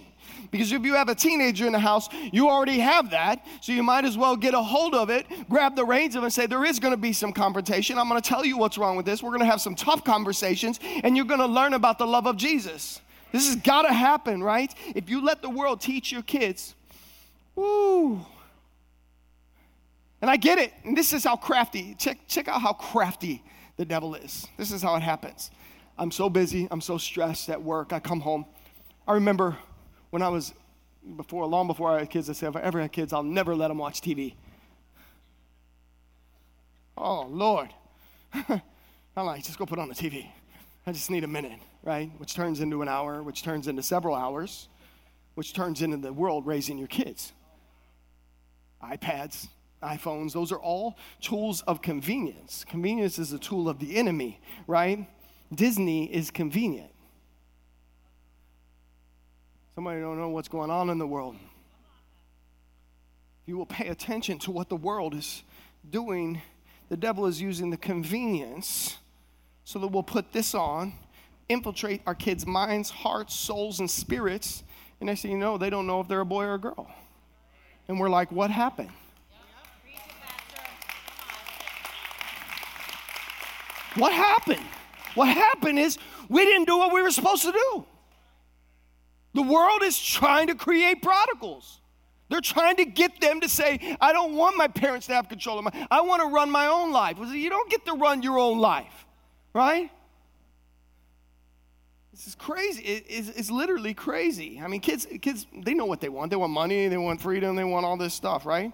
Because 0.49 0.71
if 0.71 0.83
you 0.83 0.93
have 0.93 1.09
a 1.09 1.15
teenager 1.15 1.65
in 1.65 1.73
the 1.73 1.79
house, 1.79 2.07
you 2.31 2.49
already 2.49 2.79
have 2.79 3.11
that. 3.11 3.45
So 3.61 3.73
you 3.73 3.83
might 3.83 4.05
as 4.05 4.17
well 4.17 4.37
get 4.37 4.53
a 4.53 4.61
hold 4.61 4.95
of 4.95 5.09
it, 5.09 5.25
grab 5.49 5.75
the 5.75 5.83
reins 5.83 6.15
of 6.15 6.23
it, 6.23 6.27
and 6.27 6.33
say, 6.33 6.45
There 6.45 6.63
is 6.63 6.79
going 6.79 6.93
to 6.93 6.97
be 6.97 7.11
some 7.11 7.33
confrontation. 7.33 7.97
I'm 7.97 8.07
going 8.07 8.21
to 8.21 8.27
tell 8.27 8.45
you 8.45 8.57
what's 8.57 8.77
wrong 8.77 8.95
with 8.95 9.05
this. 9.05 9.21
We're 9.21 9.31
going 9.31 9.41
to 9.41 9.45
have 9.45 9.59
some 9.59 9.75
tough 9.75 10.05
conversations, 10.05 10.79
and 11.03 11.17
you're 11.17 11.25
going 11.25 11.41
to 11.41 11.47
learn 11.47 11.73
about 11.73 11.97
the 11.97 12.07
love 12.07 12.27
of 12.27 12.37
Jesus. 12.37 13.01
This 13.31 13.47
has 13.47 13.57
got 13.57 13.81
to 13.81 13.93
happen, 13.93 14.41
right? 14.41 14.73
If 14.95 15.09
you 15.09 15.23
let 15.23 15.41
the 15.41 15.49
world 15.49 15.81
teach 15.81 16.13
your 16.13 16.21
kids, 16.21 16.75
woo, 17.55 18.25
and 20.21 20.29
I 20.29 20.37
get 20.37 20.57
it. 20.57 20.73
And 20.83 20.97
this 20.97 21.13
is 21.13 21.23
how 21.23 21.35
crafty, 21.35 21.95
check, 21.97 22.19
check 22.27 22.47
out 22.47 22.61
how 22.61 22.73
crafty 22.73 23.43
the 23.77 23.85
devil 23.85 24.15
is. 24.15 24.47
This 24.57 24.71
is 24.71 24.81
how 24.81 24.95
it 24.95 25.01
happens. 25.03 25.51
I'm 25.97 26.11
so 26.11 26.29
busy, 26.29 26.67
I'm 26.69 26.81
so 26.81 26.97
stressed 26.97 27.49
at 27.49 27.61
work. 27.61 27.93
I 27.93 27.99
come 27.99 28.19
home. 28.19 28.45
I 29.07 29.13
remember 29.13 29.57
when 30.09 30.21
I 30.21 30.29
was 30.29 30.53
before, 31.15 31.45
long 31.45 31.67
before 31.67 31.91
I 31.91 31.99
had 31.99 32.09
kids, 32.09 32.29
I 32.29 32.33
said, 32.33 32.49
if 32.49 32.55
I 32.55 32.61
ever 32.61 32.81
had 32.81 32.91
kids, 32.91 33.13
I'll 33.13 33.23
never 33.23 33.55
let 33.55 33.69
them 33.69 33.77
watch 33.77 34.01
TV. 34.01 34.35
Oh, 36.97 37.27
Lord. 37.29 37.69
I'm 38.33 38.61
like, 39.25 39.43
just 39.43 39.57
go 39.57 39.65
put 39.65 39.79
on 39.79 39.87
the 39.87 39.95
TV. 39.95 40.27
I 40.85 40.91
just 40.91 41.09
need 41.09 41.23
a 41.23 41.27
minute, 41.27 41.59
right? 41.83 42.11
Which 42.17 42.33
turns 42.33 42.59
into 42.59 42.81
an 42.81 42.87
hour, 42.87 43.23
which 43.23 43.43
turns 43.43 43.67
into 43.67 43.83
several 43.83 44.15
hours, 44.15 44.67
which 45.35 45.53
turns 45.53 45.81
into 45.81 45.97
the 45.97 46.13
world 46.13 46.45
raising 46.45 46.77
your 46.77 46.87
kids. 46.87 47.33
iPads, 48.83 49.47
iPhones, 49.81 50.33
those 50.33 50.51
are 50.51 50.59
all 50.59 50.97
tools 51.21 51.61
of 51.61 51.81
convenience. 51.81 52.65
Convenience 52.67 53.19
is 53.19 53.31
a 53.33 53.39
tool 53.39 53.69
of 53.69 53.79
the 53.79 53.95
enemy, 53.95 54.39
right? 54.65 55.07
Disney 55.53 56.05
is 56.05 56.31
convenient. 56.31 56.91
Somebody 59.75 60.01
don't 60.01 60.17
know 60.17 60.29
what's 60.29 60.47
going 60.47 60.71
on 60.71 60.89
in 60.89 60.97
the 60.97 61.05
world. 61.05 61.35
You 63.45 63.57
will 63.57 63.67
pay 63.67 63.87
attention 63.89 64.39
to 64.39 64.51
what 64.51 64.69
the 64.69 64.75
world 64.75 65.13
is 65.13 65.43
doing. 65.89 66.41
The 66.89 66.97
devil 66.97 67.27
is 67.27 67.39
using 67.39 67.69
the 67.69 67.77
convenience 67.77 68.97
so 69.63 69.79
that 69.79 69.87
we'll 69.87 70.01
put 70.01 70.33
this 70.33 70.55
on, 70.55 70.93
infiltrate 71.47 72.01
our 72.05 72.15
kids' 72.15 72.47
minds, 72.47 72.89
hearts, 72.89 73.35
souls, 73.35 73.79
and 73.79 73.89
spirits. 73.89 74.63
And 74.99 75.07
next 75.07 75.21
thing 75.21 75.31
you 75.31 75.37
know, 75.37 75.57
they 75.57 75.69
don't 75.69 75.85
know 75.85 76.01
if 76.01 76.07
they're 76.07 76.21
a 76.21 76.25
boy 76.25 76.45
or 76.45 76.55
a 76.55 76.59
girl. 76.59 76.89
And 77.87 77.99
we're 77.99 78.09
like, 78.09 78.31
what 78.31 78.49
happened? 78.49 78.89
What 83.97 84.13
happened? 84.13 84.63
What 85.15 85.27
happened 85.27 85.79
is 85.79 85.97
we 86.29 86.45
didn't 86.45 86.65
do 86.65 86.77
what 86.77 86.93
we 86.93 87.01
were 87.01 87.11
supposed 87.11 87.43
to 87.43 87.51
do. 87.51 87.85
The 89.33 89.41
world 89.41 89.83
is 89.83 89.99
trying 89.99 90.47
to 90.47 90.55
create 90.55 91.01
prodigals. 91.01 91.79
They're 92.29 92.41
trying 92.41 92.75
to 92.77 92.85
get 92.85 93.21
them 93.21 93.41
to 93.41 93.49
say, 93.49 93.97
I 94.01 94.11
don't 94.11 94.35
want 94.35 94.57
my 94.57 94.67
parents 94.67 95.07
to 95.07 95.13
have 95.13 95.29
control 95.29 95.57
of 95.57 95.65
my 95.65 95.87
I 95.89 96.01
want 96.01 96.21
to 96.21 96.27
run 96.27 96.51
my 96.51 96.67
own 96.67 96.91
life. 96.91 97.17
You 97.19 97.49
don't 97.49 97.69
get 97.69 97.85
to 97.85 97.93
run 97.93 98.21
your 98.21 98.37
own 98.37 98.59
life, 98.59 99.05
right? 99.53 99.89
This 102.11 102.27
is 102.27 102.35
crazy. 102.35 102.83
It, 102.83 103.05
it's, 103.07 103.29
it's, 103.29 103.51
literally 103.51 103.93
crazy. 103.93 104.59
I 104.59 104.67
mean, 104.67 104.81
kids, 104.81 105.05
kids, 105.21 105.45
they 105.55 105.75
know 105.75 105.85
what 105.85 106.01
they 106.01 106.09
want. 106.09 106.31
They 106.31 106.35
want 106.35 106.51
money, 106.51 106.87
they 106.87 106.97
want 106.97 107.21
freedom, 107.21 107.55
they 107.55 107.63
want 107.63 107.85
all 107.85 107.95
this 107.95 108.15
stuff, 108.15 108.43
right? 108.43 108.73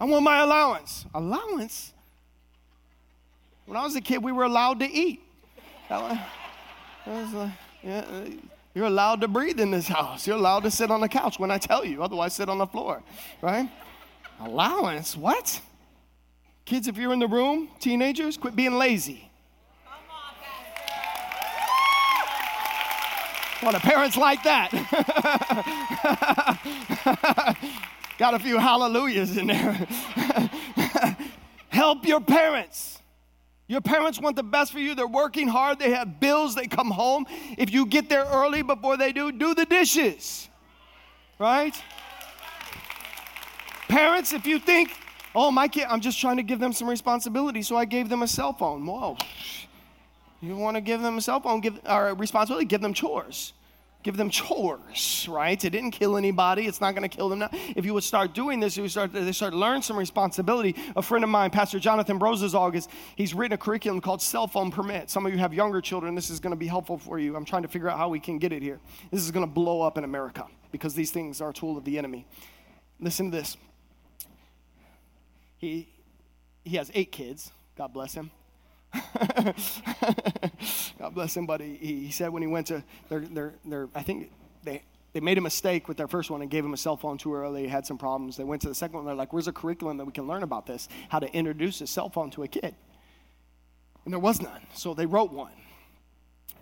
I 0.00 0.04
want 0.06 0.24
my 0.24 0.40
allowance. 0.40 1.04
Allowance? 1.12 1.92
When 3.70 3.76
I 3.76 3.84
was 3.84 3.94
a 3.94 4.00
kid, 4.00 4.20
we 4.20 4.32
were 4.32 4.42
allowed 4.42 4.80
to 4.80 4.90
eat. 4.90 5.20
Was, 5.88 6.18
uh, 7.06 7.50
yeah, 7.84 7.98
uh, 8.00 8.24
you're 8.74 8.86
allowed 8.86 9.20
to 9.20 9.28
breathe 9.28 9.60
in 9.60 9.70
this 9.70 9.86
house. 9.86 10.26
You're 10.26 10.38
allowed 10.38 10.64
to 10.64 10.72
sit 10.72 10.90
on 10.90 11.00
the 11.00 11.08
couch 11.08 11.38
when 11.38 11.52
I 11.52 11.58
tell 11.58 11.84
you. 11.84 12.02
Otherwise, 12.02 12.34
sit 12.34 12.48
on 12.48 12.58
the 12.58 12.66
floor, 12.66 13.00
right? 13.40 13.70
Allowance? 14.40 15.16
What? 15.16 15.60
Kids, 16.64 16.88
if 16.88 16.96
you're 16.96 17.12
in 17.12 17.20
the 17.20 17.28
room, 17.28 17.68
teenagers, 17.78 18.36
quit 18.36 18.56
being 18.56 18.74
lazy. 18.74 19.30
What 23.60 23.76
a 23.76 23.78
parents 23.78 24.16
like 24.16 24.42
that. 24.42 24.72
Got 28.18 28.34
a 28.34 28.40
few 28.40 28.58
hallelujahs 28.58 29.36
in 29.36 29.46
there. 29.46 29.86
Help 31.68 32.04
your 32.04 32.20
parents. 32.20 32.99
Your 33.70 33.80
parents 33.80 34.18
want 34.18 34.34
the 34.34 34.42
best 34.42 34.72
for 34.72 34.80
you. 34.80 34.96
They're 34.96 35.06
working 35.06 35.46
hard. 35.46 35.78
They 35.78 35.92
have 35.92 36.18
bills. 36.18 36.56
They 36.56 36.66
come 36.66 36.90
home. 36.90 37.24
If 37.56 37.72
you 37.72 37.86
get 37.86 38.08
there 38.08 38.24
early 38.24 38.62
before 38.62 38.96
they 38.96 39.12
do, 39.12 39.30
do 39.30 39.54
the 39.54 39.64
dishes. 39.64 40.48
Right? 41.38 41.80
Parents, 43.86 44.32
if 44.32 44.44
you 44.44 44.58
think, 44.58 44.90
oh, 45.36 45.52
my 45.52 45.68
kid, 45.68 45.84
I'm 45.88 46.00
just 46.00 46.20
trying 46.20 46.38
to 46.38 46.42
give 46.42 46.58
them 46.58 46.72
some 46.72 46.90
responsibility, 46.90 47.62
so 47.62 47.76
I 47.76 47.84
gave 47.84 48.08
them 48.08 48.24
a 48.24 48.26
cell 48.26 48.52
phone. 48.52 48.84
Whoa. 48.84 49.16
You 50.40 50.56
want 50.56 50.74
to 50.76 50.80
give 50.80 51.00
them 51.00 51.18
a 51.18 51.20
cell 51.20 51.38
phone, 51.38 51.60
give 51.60 51.78
or 51.88 52.14
responsibility, 52.14 52.66
give 52.66 52.80
them 52.80 52.92
chores. 52.92 53.52
Give 54.02 54.16
them 54.16 54.30
chores, 54.30 55.26
right? 55.28 55.62
It 55.62 55.70
didn't 55.70 55.90
kill 55.90 56.16
anybody. 56.16 56.66
It's 56.66 56.80
not 56.80 56.94
going 56.94 57.08
to 57.08 57.14
kill 57.14 57.28
them 57.28 57.40
now. 57.40 57.50
If 57.52 57.84
you 57.84 57.92
would 57.92 58.04
start 58.04 58.32
doing 58.34 58.58
this, 58.58 58.74
you 58.74 58.82
would 58.82 58.90
start, 58.90 59.12
they 59.12 59.32
start 59.32 59.52
learn 59.52 59.82
some 59.82 59.98
responsibility. 59.98 60.74
A 60.96 61.02
friend 61.02 61.22
of 61.22 61.28
mine, 61.28 61.50
Pastor 61.50 61.78
Jonathan 61.78 62.18
Brosazog, 62.18 62.74
is 62.74 62.88
he's 63.16 63.34
written 63.34 63.52
a 63.52 63.58
curriculum 63.58 64.00
called 64.00 64.22
Cell 64.22 64.46
Phone 64.46 64.70
Permit. 64.70 65.10
Some 65.10 65.26
of 65.26 65.32
you 65.32 65.38
have 65.38 65.52
younger 65.52 65.82
children. 65.82 66.14
This 66.14 66.30
is 66.30 66.40
going 66.40 66.52
to 66.52 66.56
be 66.56 66.66
helpful 66.66 66.96
for 66.96 67.18
you. 67.18 67.36
I'm 67.36 67.44
trying 67.44 67.62
to 67.62 67.68
figure 67.68 67.90
out 67.90 67.98
how 67.98 68.08
we 68.08 68.20
can 68.20 68.38
get 68.38 68.52
it 68.52 68.62
here. 68.62 68.80
This 69.10 69.20
is 69.20 69.30
going 69.30 69.46
to 69.46 69.52
blow 69.52 69.82
up 69.82 69.98
in 69.98 70.04
America 70.04 70.46
because 70.72 70.94
these 70.94 71.10
things 71.10 71.42
are 71.42 71.50
a 71.50 71.54
tool 71.54 71.76
of 71.76 71.84
the 71.84 71.98
enemy. 71.98 72.26
Listen 73.00 73.30
to 73.30 73.36
this. 73.36 73.58
He 75.58 75.88
he 76.64 76.76
has 76.76 76.90
eight 76.94 77.12
kids. 77.12 77.52
God 77.76 77.92
bless 77.92 78.14
him. 78.14 78.30
God 80.98 81.14
bless 81.14 81.36
him, 81.36 81.46
but 81.46 81.60
he, 81.60 81.76
he 81.76 82.10
said 82.10 82.30
when 82.30 82.42
he 82.42 82.48
went 82.48 82.66
to 82.68 82.82
their, 83.08 83.20
their, 83.20 83.54
their, 83.64 83.88
I 83.94 84.02
think 84.02 84.30
they, 84.62 84.82
they 85.12 85.20
made 85.20 85.38
a 85.38 85.40
mistake 85.40 85.88
with 85.88 85.96
their 85.96 86.08
first 86.08 86.30
one 86.30 86.42
and 86.42 86.50
gave 86.50 86.64
him 86.64 86.72
a 86.72 86.76
cell 86.76 86.96
phone 86.96 87.18
too 87.18 87.34
early, 87.34 87.66
had 87.66 87.86
some 87.86 87.98
problems. 87.98 88.36
They 88.36 88.44
went 88.44 88.62
to 88.62 88.68
the 88.68 88.74
second 88.74 88.96
one, 88.96 89.06
they're 89.06 89.14
like, 89.14 89.32
where's 89.32 89.48
a 89.48 89.52
curriculum 89.52 89.96
that 89.98 90.04
we 90.04 90.12
can 90.12 90.26
learn 90.26 90.42
about 90.42 90.66
this? 90.66 90.88
How 91.08 91.18
to 91.18 91.32
introduce 91.32 91.80
a 91.80 91.86
cell 91.86 92.08
phone 92.08 92.30
to 92.30 92.42
a 92.42 92.48
kid. 92.48 92.74
And 94.04 94.12
there 94.12 94.20
was 94.20 94.40
none, 94.40 94.62
so 94.74 94.94
they 94.94 95.06
wrote 95.06 95.32
one. 95.32 95.52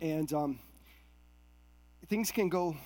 And 0.00 0.32
um, 0.32 0.58
things 2.08 2.30
can 2.30 2.48
go 2.48 2.76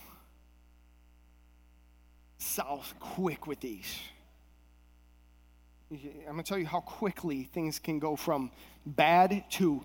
south 2.37 2.93
quick 2.99 3.47
with 3.47 3.59
these. 3.59 3.97
I'm 5.93 6.33
going 6.33 6.37
to 6.37 6.43
tell 6.43 6.57
you 6.57 6.65
how 6.65 6.79
quickly 6.79 7.43
things 7.53 7.79
can 7.79 7.99
go 7.99 8.15
from 8.15 8.51
bad 8.85 9.43
to 9.51 9.83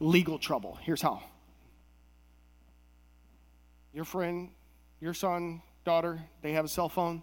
legal 0.00 0.38
trouble. 0.38 0.78
Here's 0.82 1.02
how 1.02 1.22
your 3.92 4.04
friend, 4.04 4.50
your 5.00 5.14
son, 5.14 5.62
daughter, 5.84 6.20
they 6.42 6.52
have 6.52 6.64
a 6.64 6.68
cell 6.68 6.88
phone. 6.88 7.22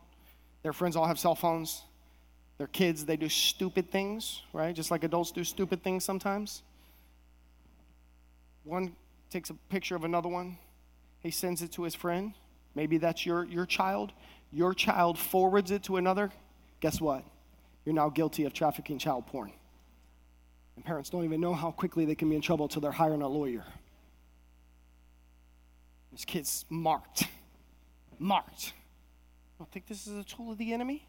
Their 0.64 0.72
friends 0.72 0.96
all 0.96 1.06
have 1.06 1.20
cell 1.20 1.36
phones. 1.36 1.84
Their 2.58 2.68
kids, 2.68 3.06
they 3.06 3.18
do 3.18 3.28
stupid 3.28 3.92
things, 3.92 4.44
right? 4.54 4.74
Just 4.74 4.92
like 4.92 5.04
adults 5.04 5.32
do 5.32 5.44
stupid 5.44 5.84
things 5.84 6.06
sometimes. 6.06 6.62
One 8.64 8.96
takes 9.30 9.50
a 9.50 9.56
picture 9.70 9.96
of 9.96 10.04
another 10.04 10.30
one, 10.30 10.58
he 11.20 11.32
sends 11.32 11.62
it 11.62 11.72
to 11.74 11.84
his 11.84 11.96
friend. 11.96 12.34
Maybe 12.76 12.98
that's 12.98 13.26
your, 13.26 13.44
your 13.46 13.66
child. 13.66 14.14
Your 14.52 14.74
child 14.74 15.18
forwards 15.18 15.72
it 15.72 15.84
to 15.84 15.98
another. 15.98 16.32
Guess 16.80 17.02
what? 17.02 17.24
You're 17.86 17.96
now 17.96 18.10
guilty 18.10 18.46
of 18.46 18.54
trafficking 18.54 18.98
child 18.98 19.28
porn. 19.28 19.52
And 20.76 20.86
parents 20.86 21.10
don't 21.10 21.24
even 21.24 21.41
know 21.41 21.54
how 21.54 21.72
quickly 21.72 22.06
they 22.06 22.15
can 22.15 22.30
be 22.30 22.36
in 22.36 22.41
trouble 22.41 22.65
until 22.65 22.82
they're 22.82 22.91
hiring 22.91 23.22
a 23.22 23.28
lawyer. 23.28 23.63
This 26.12 26.26
kid's 26.26 26.65
marked. 26.70 27.26
Marked. 28.20 28.74
I 28.74 29.63
don't 29.63 29.72
think 29.72 29.88
this 29.88 30.08
is 30.08 30.17
a 30.17 30.24
tool 30.24 30.52
of 30.52 30.58
the 30.58 30.74
enemy. 30.74 31.08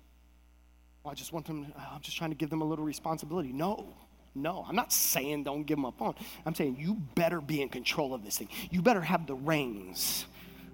Well, 1.02 1.12
I 1.12 1.14
just 1.14 1.32
want 1.32 1.46
them, 1.46 1.72
I'm 1.76 2.00
just 2.00 2.16
trying 2.16 2.30
to 2.30 2.36
give 2.36 2.50
them 2.50 2.60
a 2.60 2.64
little 2.64 2.84
responsibility. 2.84 3.52
No, 3.52 3.88
no, 4.34 4.64
I'm 4.66 4.76
not 4.76 4.92
saying 4.92 5.44
don't 5.44 5.64
give 5.64 5.76
them 5.76 5.84
a 5.84 5.92
phone. 5.92 6.14
I'm 6.46 6.54
saying 6.54 6.76
you 6.78 6.94
better 7.14 7.40
be 7.40 7.60
in 7.60 7.68
control 7.68 8.14
of 8.14 8.24
this 8.24 8.38
thing. 8.38 8.48
You 8.70 8.82
better 8.82 9.00
have 9.00 9.26
the 9.26 9.34
reins 9.34 10.26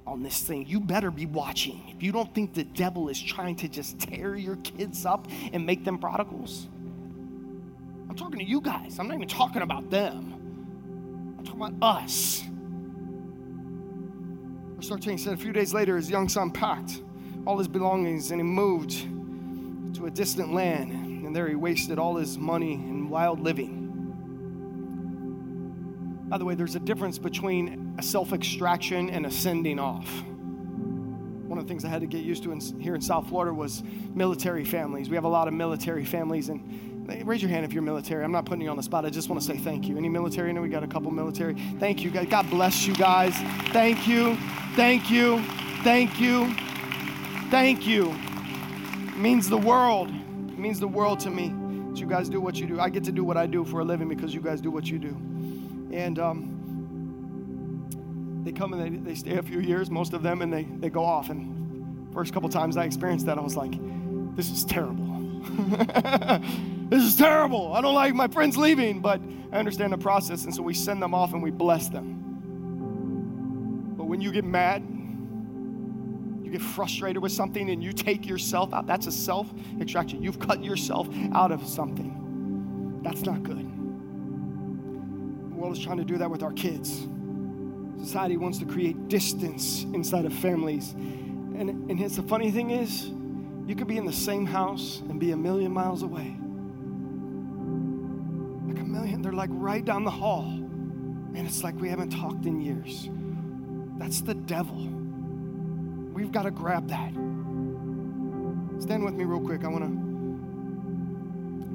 on 0.08 0.22
this 0.22 0.40
thing, 0.40 0.66
you 0.66 0.80
better 0.80 1.10
be 1.10 1.26
watching. 1.26 1.82
If 1.94 2.02
you 2.02 2.12
don't 2.12 2.34
think 2.34 2.54
the 2.54 2.64
devil 2.64 3.08
is 3.08 3.20
trying 3.20 3.56
to 3.56 3.68
just 3.68 3.98
tear 3.98 4.36
your 4.36 4.56
kids 4.56 5.04
up 5.04 5.28
and 5.52 5.66
make 5.66 5.84
them 5.84 5.98
prodigals, 5.98 6.66
I'm 8.08 8.16
talking 8.16 8.38
to 8.38 8.44
you 8.44 8.60
guys. 8.60 8.98
I'm 8.98 9.06
not 9.06 9.14
even 9.14 9.28
talking 9.28 9.62
about 9.62 9.90
them. 9.90 11.36
I'm 11.38 11.44
talking 11.44 11.60
about 11.60 11.96
us. 11.96 12.42
Verse 14.76 14.88
13 14.88 15.18
said, 15.18 15.34
A 15.34 15.36
few 15.36 15.52
days 15.52 15.74
later, 15.74 15.96
his 15.96 16.08
young 16.08 16.28
son 16.28 16.50
packed 16.50 17.02
all 17.46 17.58
his 17.58 17.68
belongings 17.68 18.30
and 18.30 18.40
he 18.40 18.44
moved 18.44 18.92
to 19.96 20.06
a 20.06 20.10
distant 20.10 20.54
land. 20.54 20.92
And 21.26 21.36
there 21.36 21.48
he 21.48 21.54
wasted 21.54 21.98
all 21.98 22.16
his 22.16 22.38
money 22.38 22.74
in 22.74 23.10
wild 23.10 23.40
living. 23.40 23.77
By 26.28 26.36
the 26.36 26.44
way, 26.44 26.54
there's 26.54 26.74
a 26.74 26.80
difference 26.80 27.18
between 27.18 27.94
a 27.98 28.02
self 28.02 28.32
extraction 28.32 29.08
and 29.08 29.24
a 29.24 29.30
sending 29.30 29.78
off. 29.78 30.08
One 31.48 31.58
of 31.58 31.64
the 31.64 31.68
things 31.68 31.86
I 31.86 31.88
had 31.88 32.02
to 32.02 32.06
get 32.06 32.22
used 32.22 32.42
to 32.42 32.52
in, 32.52 32.60
here 32.78 32.94
in 32.94 33.00
South 33.00 33.28
Florida 33.28 33.54
was 33.54 33.82
military 34.14 34.64
families. 34.64 35.08
We 35.08 35.14
have 35.14 35.24
a 35.24 35.28
lot 35.28 35.48
of 35.48 35.54
military 35.54 36.04
families, 36.04 36.50
and 36.50 37.26
raise 37.26 37.40
your 37.40 37.50
hand 37.50 37.64
if 37.64 37.72
you're 37.72 37.82
military. 37.82 38.22
I'm 38.22 38.32
not 38.32 38.44
putting 38.44 38.60
you 38.60 38.68
on 38.68 38.76
the 38.76 38.82
spot. 38.82 39.06
I 39.06 39.10
just 39.10 39.30
want 39.30 39.40
to 39.40 39.46
say 39.46 39.56
thank 39.56 39.88
you. 39.88 39.96
Any 39.96 40.10
military? 40.10 40.50
I 40.50 40.52
know 40.52 40.60
we 40.60 40.68
got 40.68 40.84
a 40.84 40.88
couple 40.88 41.10
military. 41.10 41.54
Thank 41.78 42.04
you. 42.04 42.10
God 42.10 42.50
bless 42.50 42.86
you 42.86 42.94
guys. 42.94 43.34
Thank 43.72 44.06
you. 44.06 44.36
Thank 44.76 45.10
you. 45.10 45.42
Thank 45.82 46.20
you. 46.20 46.54
Thank 47.50 47.86
you. 47.86 48.10
It 48.10 49.16
means 49.16 49.48
the 49.48 49.56
world. 49.56 50.10
It 50.10 50.58
means 50.58 50.78
the 50.78 50.88
world 50.88 51.20
to 51.20 51.30
me 51.30 51.54
that 51.88 51.98
you 51.98 52.06
guys 52.06 52.28
do 52.28 52.42
what 52.42 52.56
you 52.56 52.66
do. 52.66 52.78
I 52.78 52.90
get 52.90 53.04
to 53.04 53.12
do 53.12 53.24
what 53.24 53.38
I 53.38 53.46
do 53.46 53.64
for 53.64 53.80
a 53.80 53.84
living 53.84 54.08
because 54.08 54.34
you 54.34 54.42
guys 54.42 54.60
do 54.60 54.70
what 54.70 54.90
you 54.90 54.98
do. 54.98 55.16
And 55.92 56.18
um, 56.18 56.58
they 58.44 58.52
come 58.52 58.72
and 58.72 58.82
they, 58.82 59.10
they 59.10 59.14
stay 59.14 59.36
a 59.36 59.42
few 59.42 59.60
years, 59.60 59.90
most 59.90 60.12
of 60.12 60.22
them, 60.22 60.42
and 60.42 60.52
they, 60.52 60.64
they 60.64 60.90
go 60.90 61.04
off. 61.04 61.30
And 61.30 62.12
first 62.12 62.32
couple 62.32 62.48
times 62.48 62.76
I 62.76 62.84
experienced 62.84 63.26
that, 63.26 63.38
I 63.38 63.40
was 63.40 63.56
like, 63.56 63.72
this 64.36 64.50
is 64.50 64.64
terrible. 64.64 65.04
this 66.88 67.02
is 67.02 67.16
terrible. 67.16 67.74
I 67.74 67.80
don't 67.80 67.94
like 67.94 68.14
my 68.14 68.28
friends 68.28 68.56
leaving, 68.56 69.00
but 69.00 69.20
I 69.52 69.58
understand 69.58 69.92
the 69.92 69.98
process. 69.98 70.44
And 70.44 70.54
so 70.54 70.62
we 70.62 70.74
send 70.74 71.02
them 71.02 71.14
off 71.14 71.32
and 71.32 71.42
we 71.42 71.50
bless 71.50 71.88
them. 71.88 72.14
But 73.96 74.04
when 74.04 74.20
you 74.20 74.32
get 74.32 74.44
mad, 74.44 74.82
you 76.42 76.50
get 76.50 76.62
frustrated 76.62 77.22
with 77.22 77.32
something 77.32 77.70
and 77.70 77.82
you 77.82 77.92
take 77.92 78.26
yourself 78.26 78.72
out, 78.72 78.86
that's 78.86 79.06
a 79.06 79.12
self 79.12 79.52
extraction. 79.80 80.22
You've 80.22 80.38
cut 80.38 80.64
yourself 80.64 81.08
out 81.34 81.52
of 81.52 81.66
something. 81.66 83.00
That's 83.02 83.22
not 83.22 83.42
good 83.42 83.77
world 85.58 85.76
is 85.76 85.82
trying 85.82 85.98
to 85.98 86.04
do 86.04 86.16
that 86.18 86.30
with 86.30 86.42
our 86.42 86.52
kids. 86.52 87.06
Society 88.00 88.36
wants 88.36 88.58
to 88.58 88.64
create 88.64 89.08
distance 89.08 89.82
inside 89.92 90.24
of 90.24 90.32
families. 90.32 90.92
And, 90.92 91.90
and 91.90 92.00
it's 92.00 92.16
the 92.16 92.22
funny 92.22 92.50
thing 92.50 92.70
is, 92.70 93.10
you 93.66 93.74
could 93.76 93.88
be 93.88 93.96
in 93.98 94.06
the 94.06 94.12
same 94.12 94.46
house 94.46 95.02
and 95.08 95.18
be 95.20 95.32
a 95.32 95.36
million 95.36 95.72
miles 95.72 96.02
away. 96.02 96.36
Like 98.66 98.78
a 98.78 98.84
million, 98.84 99.20
they're 99.20 99.32
like 99.32 99.50
right 99.52 99.84
down 99.84 100.04
the 100.04 100.10
hall. 100.10 100.44
And 100.44 101.46
it's 101.46 101.62
like 101.62 101.78
we 101.80 101.88
haven't 101.88 102.10
talked 102.10 102.46
in 102.46 102.60
years. 102.60 103.10
That's 103.98 104.20
the 104.22 104.34
devil. 104.34 104.88
We've 106.14 106.32
got 106.32 106.44
to 106.44 106.50
grab 106.50 106.88
that. 106.88 107.12
Stand 108.80 109.04
with 109.04 109.14
me 109.14 109.24
real 109.24 109.40
quick. 109.40 109.64
I 109.64 109.68
want 109.68 109.84
to 109.84 109.90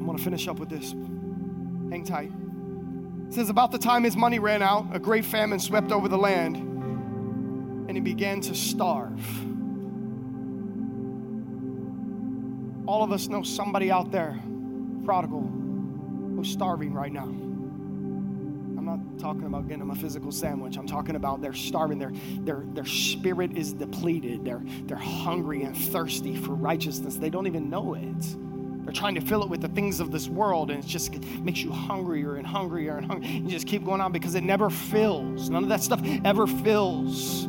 I 0.01 0.05
want 0.05 0.17
to 0.17 0.23
finish 0.23 0.47
up 0.47 0.57
with 0.59 0.69
this. 0.69 0.91
Hang 1.91 2.03
tight. 2.05 2.31
It 3.33 3.37
says, 3.37 3.49
About 3.49 3.71
the 3.71 3.79
time 3.79 4.03
his 4.03 4.15
money 4.15 4.37
ran 4.37 4.61
out, 4.61 4.95
a 4.95 4.99
great 4.99 5.25
famine 5.25 5.57
swept 5.57 5.91
over 5.91 6.07
the 6.07 6.19
land, 6.19 6.55
and 6.55 7.97
he 7.97 7.99
began 7.99 8.41
to 8.41 8.53
starve. 8.53 9.19
All 12.87 13.01
of 13.01 13.11
us 13.11 13.29
know 13.29 13.41
somebody 13.41 13.89
out 13.89 14.11
there, 14.11 14.39
prodigal, 15.03 15.51
who's 16.35 16.51
starving 16.51 16.93
right 16.93 17.11
now. 17.11 17.23
I'm 17.23 18.85
not 18.85 18.99
talking 19.17 19.47
about 19.47 19.63
getting 19.63 19.79
them 19.79 19.89
a 19.89 19.95
physical 19.95 20.31
sandwich. 20.31 20.77
I'm 20.77 20.85
talking 20.85 21.15
about 21.15 21.41
they're 21.41 21.53
starving. 21.53 21.97
Their, 21.97 22.11
their, 22.41 22.63
their 22.67 22.85
spirit 22.85 23.57
is 23.57 23.73
depleted. 23.73 24.45
They're, 24.45 24.61
they're 24.83 24.95
hungry 24.95 25.63
and 25.63 25.75
thirsty 25.75 26.35
for 26.35 26.53
righteousness. 26.53 27.15
They 27.15 27.31
don't 27.31 27.47
even 27.47 27.67
know 27.67 27.95
it. 27.95 28.35
They're 28.83 28.93
trying 28.93 29.15
to 29.15 29.21
fill 29.21 29.43
it 29.43 29.49
with 29.49 29.61
the 29.61 29.69
things 29.69 29.99
of 30.01 30.11
this 30.11 30.27
world, 30.27 30.69
and 30.69 30.83
it 30.83 30.87
just 30.87 31.23
makes 31.39 31.61
you 31.61 31.71
hungrier 31.71 32.35
and 32.35 32.45
hungrier 32.45 32.97
and 32.97 33.05
hungrier. 33.05 33.31
You 33.31 33.49
just 33.49 33.65
keep 33.65 33.85
going 33.85 34.01
on 34.01 34.11
because 34.11 34.35
it 34.35 34.43
never 34.43 34.69
fills. 34.69 35.49
None 35.49 35.63
of 35.63 35.69
that 35.69 35.81
stuff 35.81 36.01
ever 36.25 36.45
fills. 36.47 37.43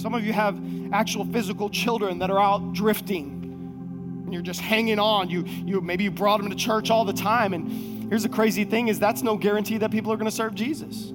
Some 0.00 0.14
of 0.14 0.24
you 0.24 0.32
have 0.32 0.60
actual 0.92 1.24
physical 1.24 1.70
children 1.70 2.20
that 2.20 2.30
are 2.30 2.40
out 2.40 2.72
drifting, 2.72 4.22
and 4.24 4.32
you're 4.32 4.42
just 4.42 4.60
hanging 4.60 5.00
on. 5.00 5.28
You, 5.28 5.44
you 5.44 5.80
maybe 5.80 6.04
you 6.04 6.10
brought 6.12 6.40
them 6.40 6.48
to 6.48 6.56
church 6.56 6.88
all 6.88 7.04
the 7.04 7.12
time, 7.12 7.54
and 7.54 8.08
here's 8.08 8.22
the 8.22 8.28
crazy 8.28 8.64
thing: 8.64 8.88
is 8.88 9.00
that's 9.00 9.22
no 9.22 9.36
guarantee 9.36 9.78
that 9.78 9.90
people 9.90 10.12
are 10.12 10.16
going 10.16 10.30
to 10.30 10.36
serve 10.36 10.54
Jesus. 10.54 11.12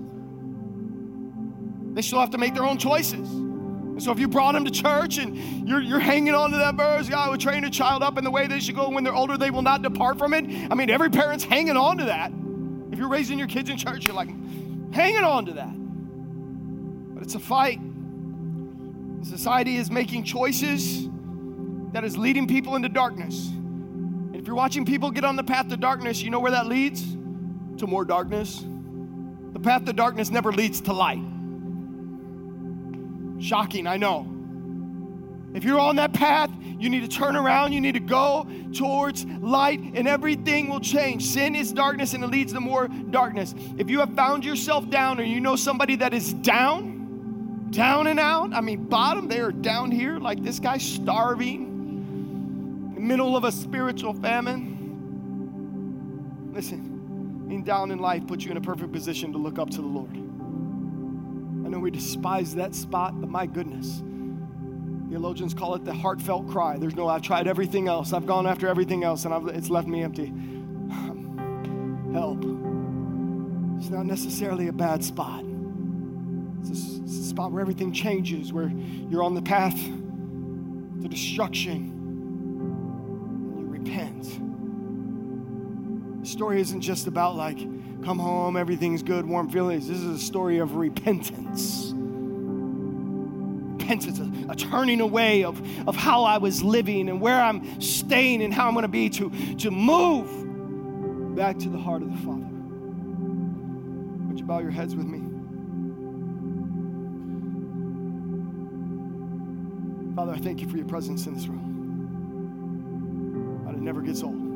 They 1.94 2.02
still 2.02 2.20
have 2.20 2.32
to 2.32 2.38
make 2.38 2.54
their 2.54 2.66
own 2.66 2.78
choices. 2.78 3.47
So 4.00 4.12
if 4.12 4.20
you 4.20 4.28
brought 4.28 4.54
them 4.54 4.66
to 4.66 4.72
church 4.72 5.18
and 5.18 5.68
you're, 5.68 5.82
you're 5.82 6.00
hanging 6.00 6.36
on 6.36 6.52
to 6.52 6.58
that 6.58 6.76
verse, 6.76 7.10
God 7.10 7.32
would 7.32 7.40
train 7.40 7.64
a 7.64 7.70
child 7.70 8.04
up 8.04 8.18
in 8.18 8.24
the 8.24 8.32
way 8.32 8.48
they 8.48 8.60
should 8.60 8.76
go. 8.76 8.90
When 8.90 9.04
they're 9.04 9.16
older, 9.16 9.38
they 9.38 9.52
will 9.52 9.62
not 9.62 9.82
depart 9.82 10.18
from 10.18 10.34
it. 10.34 10.46
I 10.72 10.76
mean, 10.76 10.90
every 10.90 11.10
parent's 11.10 11.44
hanging 11.44 11.78
on 11.78 11.98
to 11.98 12.06
that. 12.06 12.32
If 12.92 13.00
you're 13.00 13.10
raising 13.10 13.40
your 13.40 13.48
kids 13.48 13.70
in 13.70 13.78
church, 13.78 14.08
you're 14.08 14.16
like 14.16 14.30
hanging 14.94 15.24
on 15.24 15.46
to 15.46 15.54
that. 15.54 15.74
But 17.14 17.24
it's 17.24 17.36
a 17.36 17.40
fight. 17.40 17.80
Society 19.24 19.78
is 19.78 19.90
making 19.90 20.24
choices 20.24 21.10
that 21.92 22.04
is 22.04 22.18
leading 22.18 22.48
people 22.48 22.76
into 22.76 22.90
darkness. 22.90 23.48
And 23.48 24.36
if 24.36 24.46
you're 24.46 24.56
watching 24.56 24.86
people 24.86 25.12
get 25.12 25.26
on 25.26 25.36
the 25.36 25.44
path 25.44 25.70
to 25.70 25.78
darkness, 25.78 26.22
you 26.22 26.30
know 26.30 26.40
where 26.40 26.52
that 26.52 26.68
leads? 26.68 27.18
to 27.78 27.88
more 27.88 28.06
darkness. 28.06 28.64
The 29.54 29.60
path 29.60 29.86
to 29.86 29.94
darkness 29.94 30.30
never 30.30 30.52
leads 30.52 30.82
to 30.82 30.94
light. 30.94 31.22
Shocking, 33.40 33.88
I 33.88 33.98
know. 33.98 34.28
If 35.54 35.64
you're 35.64 35.80
on 35.80 35.96
that 35.96 36.14
path, 36.14 36.52
you 36.80 36.90
need 36.90 37.02
to 37.02 37.08
turn 37.08 37.36
around. 37.36 37.72
You 37.74 37.82
need 37.82 37.94
to 37.94 38.00
go 38.00 38.48
towards 38.74 39.26
light, 39.26 39.80
and 39.80 40.08
everything 40.08 40.70
will 40.70 40.80
change. 40.80 41.26
Sin 41.26 41.56
is 41.56 41.72
darkness, 41.72 42.14
and 42.14 42.24
it 42.24 42.28
leads 42.28 42.54
to 42.54 42.60
more 42.60 42.88
darkness. 42.88 43.56
If 43.78 43.90
you 43.90 44.00
have 44.00 44.14
found 44.14 44.46
yourself 44.46 44.88
down, 44.90 45.20
or 45.20 45.24
you 45.24 45.42
know 45.42 45.56
somebody 45.56 45.96
that 45.96 46.14
is 46.14 46.34
down, 46.34 47.70
down 47.72 48.08
and 48.08 48.20
out, 48.20 48.54
I 48.54 48.62
mean, 48.62 48.86
bottom, 48.86 49.28
they 49.28 49.40
are 49.40 49.52
down 49.52 49.90
here, 49.90 50.20
like 50.20 50.44
this 50.44 50.60
guy 50.60 50.78
starving, 50.78 51.64
in 52.90 52.94
the 52.96 53.02
middle 53.02 53.36
of 53.36 53.44
a 53.44 53.52
spiritual 53.52 54.14
famine. 54.14 54.76
Listen, 56.54 57.46
being 57.48 57.64
down 57.64 57.92
in 57.92 58.00
life 58.00 58.28
puts 58.28 58.46
you 58.46 58.52
in 58.52 58.58
a 58.58 58.62
perfect 58.62 58.92
position 58.92 59.32
to 59.32 59.38
look 59.38 59.58
up 59.58 59.70
to 59.72 59.82
the 59.82 59.88
Lord. 59.88 60.27
I 61.68 61.70
know 61.70 61.80
we 61.80 61.92
despise 61.92 62.56
that 62.56 62.74
spot, 62.74 63.20
but 63.20 63.30
my 63.30 63.46
goodness 63.46 64.02
Theologians 65.10 65.54
call 65.54 65.76
it 65.76 65.86
the 65.86 65.94
heartfelt 65.94 66.50
cry. 66.50 66.78
There's 66.78 66.96
no, 66.96 67.08
I've 67.10 67.22
tried 67.22 67.48
everything 67.48 67.88
else. 67.88 68.12
I've 68.12 68.26
gone 68.26 68.46
after 68.46 68.68
everything 68.68 69.04
else, 69.04 69.26
and 69.26 69.34
I've, 69.34 69.48
it's 69.48 69.70
left 69.70 69.88
me 69.88 70.04
empty. 70.04 70.26
Help. 72.14 72.40
It's 73.78 73.90
not 73.90 74.06
necessarily 74.06 74.68
a 74.68 74.74
bad 74.74 75.04
spot. 75.04 75.44
It's 76.62 76.70
a, 76.70 77.04
it's 77.04 77.20
a 77.20 77.24
spot 77.24 77.52
where 77.52 77.62
everything 77.62 77.94
changes, 77.94 78.52
where 78.52 78.70
you're 79.10 79.24
on 79.24 79.34
the 79.34 79.42
path 79.42 79.76
to 79.76 81.08
destruction, 81.08 81.94
and 83.50 83.60
you 83.60 83.66
repent. 83.66 84.24
The 86.22 86.28
story 86.28 86.60
isn't 86.62 86.82
just 86.82 87.08
about 87.08 87.36
like, 87.36 87.60
come 88.08 88.20
home, 88.20 88.56
everything's 88.56 89.04
good, 89.04 89.26
warm 89.26 89.50
feelings. 89.50 89.86
This 89.86 89.98
is 89.98 90.16
a 90.16 90.18
story 90.18 90.60
of 90.60 90.76
repentance 90.76 91.94
repentance, 93.88 94.20
a, 94.20 94.52
a, 94.52 94.56
turning 94.56 95.02
away 95.02 95.44
of, 95.44 95.62
of 95.88 95.96
how 95.98 96.24
I 96.24 96.38
was 96.38 96.64
living 96.64 97.10
and 97.10 97.20
where 97.20 97.40
I'm 97.40 97.82
staying 97.82 98.42
and 98.44 98.54
how 98.54 98.68
I'm 98.68 98.74
going 98.74 98.84
to 98.84 98.88
be 98.88 99.10
to, 99.10 99.30
to 99.58 99.72
move 99.72 101.36
back 101.36 101.60
to 101.60 101.68
the 101.70 101.78
heart 101.78 102.02
of 102.02 102.10
the 102.12 102.18
Father. 102.18 102.48
Would 104.28 104.40
you 104.40 104.46
bow 104.46 104.60
your 104.60 104.72
heads 104.72 104.96
with 104.96 105.06
me? 105.06 105.20
Father, 110.16 110.32
I 110.32 110.38
thank 110.38 110.62
you 110.62 110.70
for 110.70 110.78
your 110.78 110.88
presence 110.88 111.28
in 111.28 111.34
this 111.34 111.48
room. 111.48 111.74
God, 113.66 113.76
it 113.76 113.82
never 113.82 114.02
gets 114.02 114.24
old. 114.24 114.47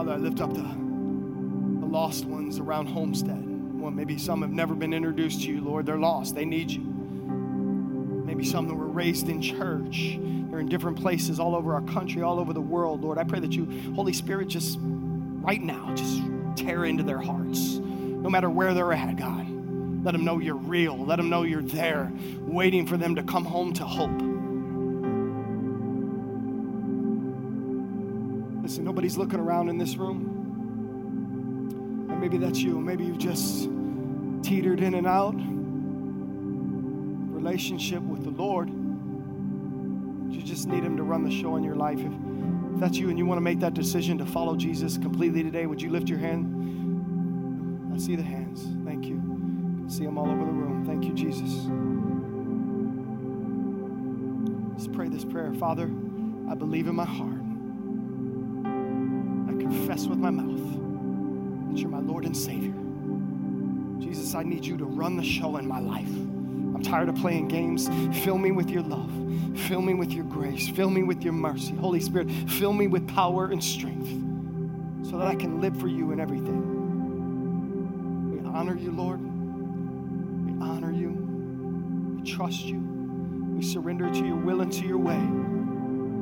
Father, 0.00 0.12
I 0.12 0.16
lift 0.16 0.40
up 0.40 0.54
the 0.54 0.62
lost 1.84 2.24
ones 2.24 2.58
around 2.58 2.86
Homestead. 2.86 3.44
Well, 3.78 3.90
maybe 3.90 4.16
some 4.16 4.40
have 4.40 4.50
never 4.50 4.74
been 4.74 4.94
introduced 4.94 5.42
to 5.42 5.52
you, 5.52 5.60
Lord. 5.60 5.84
They're 5.84 5.98
lost, 5.98 6.34
they 6.34 6.46
need 6.46 6.70
you. 6.70 6.80
Maybe 6.80 8.42
some 8.46 8.66
that 8.68 8.74
were 8.74 8.86
raised 8.86 9.28
in 9.28 9.42
church. 9.42 10.18
They're 10.18 10.60
in 10.60 10.70
different 10.70 10.98
places 10.98 11.38
all 11.38 11.54
over 11.54 11.74
our 11.74 11.82
country, 11.82 12.22
all 12.22 12.40
over 12.40 12.54
the 12.54 12.62
world, 12.62 13.02
Lord. 13.02 13.18
I 13.18 13.24
pray 13.24 13.40
that 13.40 13.52
you, 13.52 13.66
Holy 13.94 14.14
Spirit, 14.14 14.48
just 14.48 14.78
right 14.80 15.60
now, 15.60 15.94
just 15.94 16.22
tear 16.56 16.86
into 16.86 17.02
their 17.02 17.20
hearts, 17.20 17.74
no 17.74 18.30
matter 18.30 18.48
where 18.48 18.72
they're 18.72 18.94
at, 18.94 19.16
God. 19.16 19.46
Let 20.02 20.12
them 20.12 20.24
know 20.24 20.38
you're 20.38 20.54
real. 20.54 20.96
Let 20.96 21.16
them 21.16 21.28
know 21.28 21.42
you're 21.42 21.60
there, 21.60 22.10
waiting 22.40 22.86
for 22.86 22.96
them 22.96 23.16
to 23.16 23.22
come 23.22 23.44
home 23.44 23.74
to 23.74 23.84
hope. 23.84 24.29
Listen, 28.70 28.84
nobody's 28.84 29.16
looking 29.16 29.40
around 29.40 29.68
in 29.68 29.78
this 29.78 29.96
room 29.96 30.20
And 32.08 32.20
maybe 32.20 32.38
that's 32.38 32.60
you. 32.60 32.78
Maybe 32.78 33.02
you've 33.04 33.18
just 33.18 33.68
teetered 34.44 34.78
in 34.78 34.94
and 34.94 35.08
out. 35.08 35.34
Relationship 37.34 38.00
with 38.00 38.22
the 38.22 38.30
Lord. 38.30 38.68
You 38.68 40.40
just 40.40 40.68
need 40.68 40.84
Him 40.84 40.96
to 40.98 41.02
run 41.02 41.24
the 41.24 41.32
show 41.32 41.56
in 41.56 41.64
your 41.64 41.74
life. 41.74 41.98
If, 41.98 42.12
if 42.74 42.78
that's 42.78 42.96
you 42.96 43.08
and 43.08 43.18
you 43.18 43.26
want 43.26 43.38
to 43.38 43.42
make 43.42 43.58
that 43.58 43.74
decision 43.74 44.18
to 44.18 44.24
follow 44.24 44.54
Jesus 44.54 44.98
completely 44.98 45.42
today, 45.42 45.66
would 45.66 45.82
you 45.82 45.90
lift 45.90 46.08
your 46.08 46.20
hand? 46.20 47.92
I 47.92 47.98
see 47.98 48.14
the 48.14 48.22
hands. 48.22 48.68
Thank 48.84 49.04
you. 49.04 49.20
I 49.84 49.90
see 49.90 50.04
them 50.04 50.16
all 50.16 50.30
over 50.30 50.44
the 50.44 50.52
room. 50.52 50.86
Thank 50.86 51.06
you, 51.06 51.12
Jesus. 51.12 51.66
Let's 54.74 54.86
pray 54.96 55.08
this 55.08 55.24
prayer. 55.24 55.52
Father, 55.54 55.90
I 56.48 56.54
believe 56.54 56.86
in 56.86 56.94
my 56.94 57.04
heart. 57.04 57.49
Confess 59.70 60.06
with 60.06 60.18
my 60.18 60.30
mouth 60.30 61.70
that 61.70 61.78
you're 61.78 61.90
my 61.90 62.00
Lord 62.00 62.24
and 62.24 62.36
Savior. 62.36 62.74
Jesus, 64.04 64.34
I 64.34 64.42
need 64.42 64.66
you 64.66 64.76
to 64.76 64.84
run 64.84 65.16
the 65.16 65.22
show 65.22 65.58
in 65.58 65.68
my 65.68 65.78
life. 65.78 66.08
I'm 66.08 66.82
tired 66.82 67.08
of 67.08 67.14
playing 67.14 67.46
games. 67.46 67.88
Fill 68.24 68.36
me 68.36 68.50
with 68.50 68.68
your 68.68 68.82
love. 68.82 69.12
Fill 69.68 69.80
me 69.80 69.94
with 69.94 70.10
your 70.10 70.24
grace. 70.24 70.68
Fill 70.68 70.90
me 70.90 71.04
with 71.04 71.22
your 71.22 71.34
mercy. 71.34 71.76
Holy 71.76 72.00
Spirit, 72.00 72.28
fill 72.48 72.72
me 72.72 72.88
with 72.88 73.06
power 73.14 73.52
and 73.52 73.62
strength 73.62 74.08
so 75.08 75.18
that 75.18 75.28
I 75.28 75.36
can 75.36 75.60
live 75.60 75.78
for 75.78 75.86
you 75.86 76.10
in 76.10 76.18
everything. 76.18 78.32
We 78.32 78.44
honor 78.48 78.76
you, 78.76 78.90
Lord. 78.90 79.20
We 79.20 80.64
honor 80.64 80.90
you. 80.90 81.10
We 82.18 82.28
trust 82.28 82.64
you. 82.64 82.80
We 83.54 83.62
surrender 83.62 84.10
to 84.10 84.26
your 84.26 84.36
will 84.36 84.62
and 84.62 84.72
to 84.72 84.84
your 84.84 84.98
way. 84.98 85.59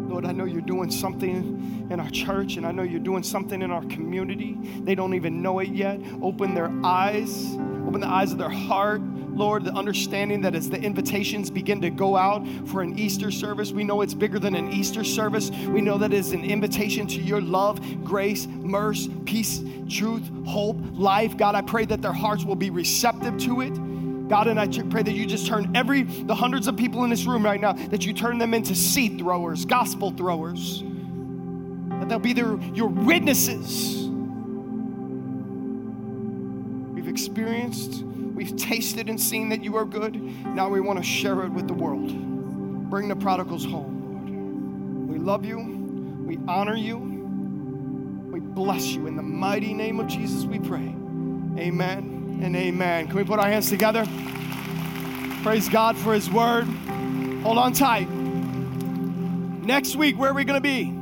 Lord, 0.08 0.24
I 0.24 0.32
know 0.32 0.46
you're 0.46 0.62
doing 0.62 0.90
something 0.90 1.86
in 1.90 2.00
our 2.00 2.08
church 2.08 2.56
and 2.56 2.66
I 2.66 2.72
know 2.72 2.82
you're 2.82 2.98
doing 2.98 3.22
something 3.22 3.60
in 3.60 3.70
our 3.70 3.84
community. 3.84 4.56
They 4.80 4.94
don't 4.94 5.12
even 5.12 5.42
know 5.42 5.58
it 5.58 5.68
yet. 5.68 6.00
Open 6.22 6.54
their 6.54 6.72
eyes, 6.82 7.54
open 7.86 8.00
the 8.00 8.08
eyes 8.08 8.32
of 8.32 8.38
their 8.38 8.48
heart. 8.48 9.02
Lord, 9.02 9.64
the 9.64 9.72
understanding 9.72 10.40
that 10.40 10.56
as 10.56 10.68
the 10.68 10.80
invitations 10.80 11.48
begin 11.50 11.80
to 11.82 11.90
go 11.90 12.16
out 12.16 12.44
for 12.66 12.80
an 12.80 12.98
Easter 12.98 13.30
service, 13.30 13.70
we 13.70 13.84
know 13.84 14.00
it's 14.00 14.14
bigger 14.14 14.38
than 14.38 14.56
an 14.56 14.72
Easter 14.72 15.04
service. 15.04 15.50
We 15.50 15.80
know 15.80 15.96
that 15.98 16.12
it's 16.12 16.32
an 16.32 16.44
invitation 16.44 17.06
to 17.08 17.20
your 17.20 17.40
love, 17.40 17.78
grace, 18.02 18.48
mercy, 18.48 19.14
peace, 19.26 19.62
truth, 19.88 20.28
hope, 20.44 20.76
life. 20.92 21.36
God, 21.36 21.54
I 21.54 21.60
pray 21.60 21.84
that 21.84 22.02
their 22.02 22.12
hearts 22.12 22.44
will 22.44 22.56
be 22.56 22.70
receptive 22.70 23.38
to 23.38 23.60
it. 23.60 23.78
God, 24.28 24.46
and 24.46 24.60
I 24.60 24.66
pray 24.66 25.02
that 25.02 25.12
you 25.12 25.26
just 25.26 25.46
turn 25.46 25.74
every, 25.74 26.02
the 26.02 26.34
hundreds 26.34 26.68
of 26.68 26.76
people 26.76 27.02
in 27.04 27.10
this 27.10 27.24
room 27.24 27.44
right 27.44 27.60
now, 27.60 27.72
that 27.72 28.04
you 28.04 28.12
turn 28.12 28.38
them 28.38 28.52
into 28.52 28.74
seed 28.74 29.18
throwers, 29.18 29.64
gospel 29.64 30.10
throwers, 30.10 30.82
that 31.98 32.08
they'll 32.08 32.18
be 32.18 32.34
their, 32.34 32.56
your 32.74 32.88
witnesses. 32.88 34.06
We've 36.94 37.08
experienced, 37.08 38.02
we've 38.02 38.54
tasted 38.56 39.08
and 39.08 39.18
seen 39.18 39.48
that 39.48 39.64
you 39.64 39.76
are 39.76 39.86
good. 39.86 40.14
Now 40.46 40.68
we 40.68 40.80
want 40.80 40.98
to 40.98 41.04
share 41.04 41.44
it 41.44 41.50
with 41.50 41.66
the 41.66 41.74
world. 41.74 42.08
Bring 42.90 43.08
the 43.08 43.16
prodigals 43.16 43.64
home, 43.64 45.06
Lord. 45.06 45.08
We 45.08 45.18
love 45.18 45.46
you, 45.46 45.58
we 46.26 46.38
honor 46.46 46.76
you, 46.76 46.98
we 48.30 48.40
bless 48.40 48.88
you. 48.88 49.06
In 49.06 49.16
the 49.16 49.22
mighty 49.22 49.72
name 49.72 50.00
of 50.00 50.06
Jesus, 50.06 50.44
we 50.44 50.58
pray. 50.58 50.94
Amen 51.58 52.17
and 52.42 52.54
amen. 52.56 53.08
Can 53.08 53.16
we 53.16 53.24
put 53.24 53.38
our 53.38 53.48
hands 53.48 53.68
together? 53.68 54.06
Praise 55.42 55.68
God 55.68 55.96
for 55.96 56.14
His 56.14 56.30
word. 56.30 56.64
Hold 57.42 57.58
on 57.58 57.72
tight. 57.72 58.08
Next 58.08 59.96
week, 59.96 60.18
where 60.18 60.30
are 60.30 60.34
we 60.34 60.44
going 60.44 60.60
to 60.60 60.60
be? 60.60 60.94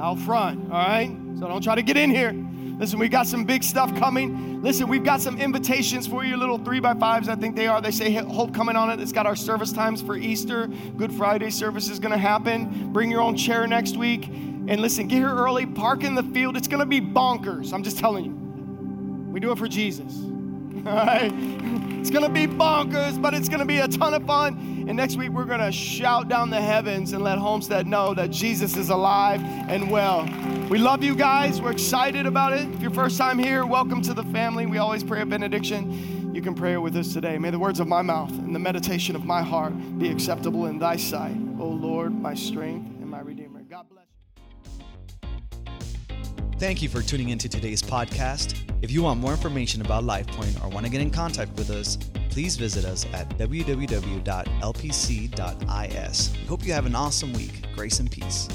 Out 0.00 0.18
front, 0.18 0.70
all 0.70 0.78
right? 0.78 1.10
So 1.38 1.48
don't 1.48 1.62
try 1.62 1.74
to 1.74 1.82
get 1.82 1.96
in 1.96 2.10
here. 2.10 2.32
Listen, 2.78 2.98
we 2.98 3.08
got 3.08 3.26
some 3.26 3.44
big 3.44 3.64
stuff 3.64 3.94
coming. 3.96 4.60
Listen, 4.60 4.88
we've 4.88 5.04
got 5.04 5.22
some 5.22 5.40
invitations 5.40 6.06
for 6.06 6.24
you, 6.24 6.36
little 6.36 6.58
three 6.58 6.80
by 6.80 6.92
fives, 6.94 7.28
I 7.28 7.34
think 7.34 7.56
they 7.56 7.66
are. 7.66 7.80
They 7.80 7.90
say 7.90 8.12
Hope 8.12 8.52
coming 8.52 8.76
on 8.76 8.90
it. 8.90 9.00
It's 9.00 9.12
got 9.12 9.26
our 9.26 9.36
service 9.36 9.72
times 9.72 10.02
for 10.02 10.16
Easter. 10.16 10.66
Good 10.66 11.12
Friday 11.12 11.50
service 11.50 11.88
is 11.88 11.98
going 11.98 12.12
to 12.12 12.18
happen. 12.18 12.92
Bring 12.92 13.10
your 13.10 13.22
own 13.22 13.36
chair 13.36 13.66
next 13.66 13.96
week. 13.96 14.26
And 14.28 14.80
listen, 14.80 15.08
get 15.08 15.16
here 15.16 15.34
early, 15.34 15.64
park 15.64 16.04
in 16.04 16.14
the 16.14 16.22
field. 16.22 16.56
It's 16.56 16.68
going 16.68 16.80
to 16.80 16.86
be 16.86 17.00
bonkers. 17.00 17.72
I'm 17.72 17.82
just 17.82 17.98
telling 17.98 18.24
you. 18.24 18.32
We 19.32 19.40
do 19.40 19.52
it 19.52 19.58
for 19.58 19.68
Jesus. 19.68 20.12
All 20.86 20.94
right? 20.94 21.32
It's 21.34 22.10
to 22.22 22.28
be 22.28 22.46
bonkers, 22.46 23.20
but 23.20 23.34
it's 23.34 23.48
to 23.58 23.66
be 23.66 23.78
a 23.78 23.88
ton 23.88 24.14
of 24.14 24.24
fun. 24.24 24.84
And 24.86 24.96
next 24.96 25.16
week, 25.16 25.30
we're 25.30 25.44
to 25.58 25.72
shout 25.72 26.28
down 26.28 26.50
the 26.50 26.60
heavens 26.60 27.12
and 27.12 27.24
let 27.24 27.38
Homestead 27.38 27.88
know 27.88 28.14
that 28.14 28.30
Jesus 28.30 28.76
is 28.76 28.88
alive 28.88 29.42
and 29.42 29.90
well. 29.90 30.22
We 30.70 30.78
love 30.78 31.02
you 31.02 31.16
guys. 31.16 31.60
We're 31.60 31.72
excited 31.72 32.24
about 32.24 32.52
it. 32.52 32.68
If 32.72 32.80
you're 32.80 32.92
first 32.92 33.18
time 33.18 33.36
here, 33.36 33.66
welcome 33.66 34.00
to 34.02 34.14
the 34.14 34.22
family. 34.24 34.66
We 34.66 34.78
always 34.78 35.02
pray 35.02 35.22
a 35.22 35.26
benediction. 35.26 36.32
You 36.32 36.40
can 36.40 36.54
pray 36.54 36.74
it 36.74 36.78
with 36.78 36.94
us 36.96 37.12
today. 37.12 37.36
May 37.36 37.50
the 37.50 37.58
words 37.58 37.80
of 37.80 37.88
my 37.88 38.02
mouth 38.02 38.30
and 38.30 38.54
the 38.54 38.60
meditation 38.60 39.16
of 39.16 39.24
my 39.24 39.42
heart 39.42 39.72
be 39.98 40.08
acceptable 40.08 40.66
in 40.66 40.78
thy 40.78 40.96
sight, 40.96 41.36
O 41.58 41.66
Lord, 41.66 42.12
my 42.12 42.34
strength 42.34 42.95
Thank 46.58 46.80
you 46.80 46.88
for 46.88 47.02
tuning 47.02 47.28
into 47.28 47.50
today's 47.50 47.82
podcast. 47.82 48.56
If 48.80 48.90
you 48.90 49.02
want 49.02 49.20
more 49.20 49.32
information 49.32 49.82
about 49.82 50.04
LifePoint 50.04 50.64
or 50.64 50.70
want 50.70 50.86
to 50.86 50.90
get 50.90 51.02
in 51.02 51.10
contact 51.10 51.54
with 51.58 51.68
us, 51.68 51.98
please 52.30 52.56
visit 52.56 52.86
us 52.86 53.04
at 53.12 53.28
www.lpc.is. 53.36 54.22
We 56.32 56.46
hope 56.46 56.66
you 56.66 56.72
have 56.72 56.86
an 56.86 56.94
awesome 56.94 57.34
week. 57.34 57.66
Grace 57.74 58.00
and 58.00 58.10
peace. 58.10 58.48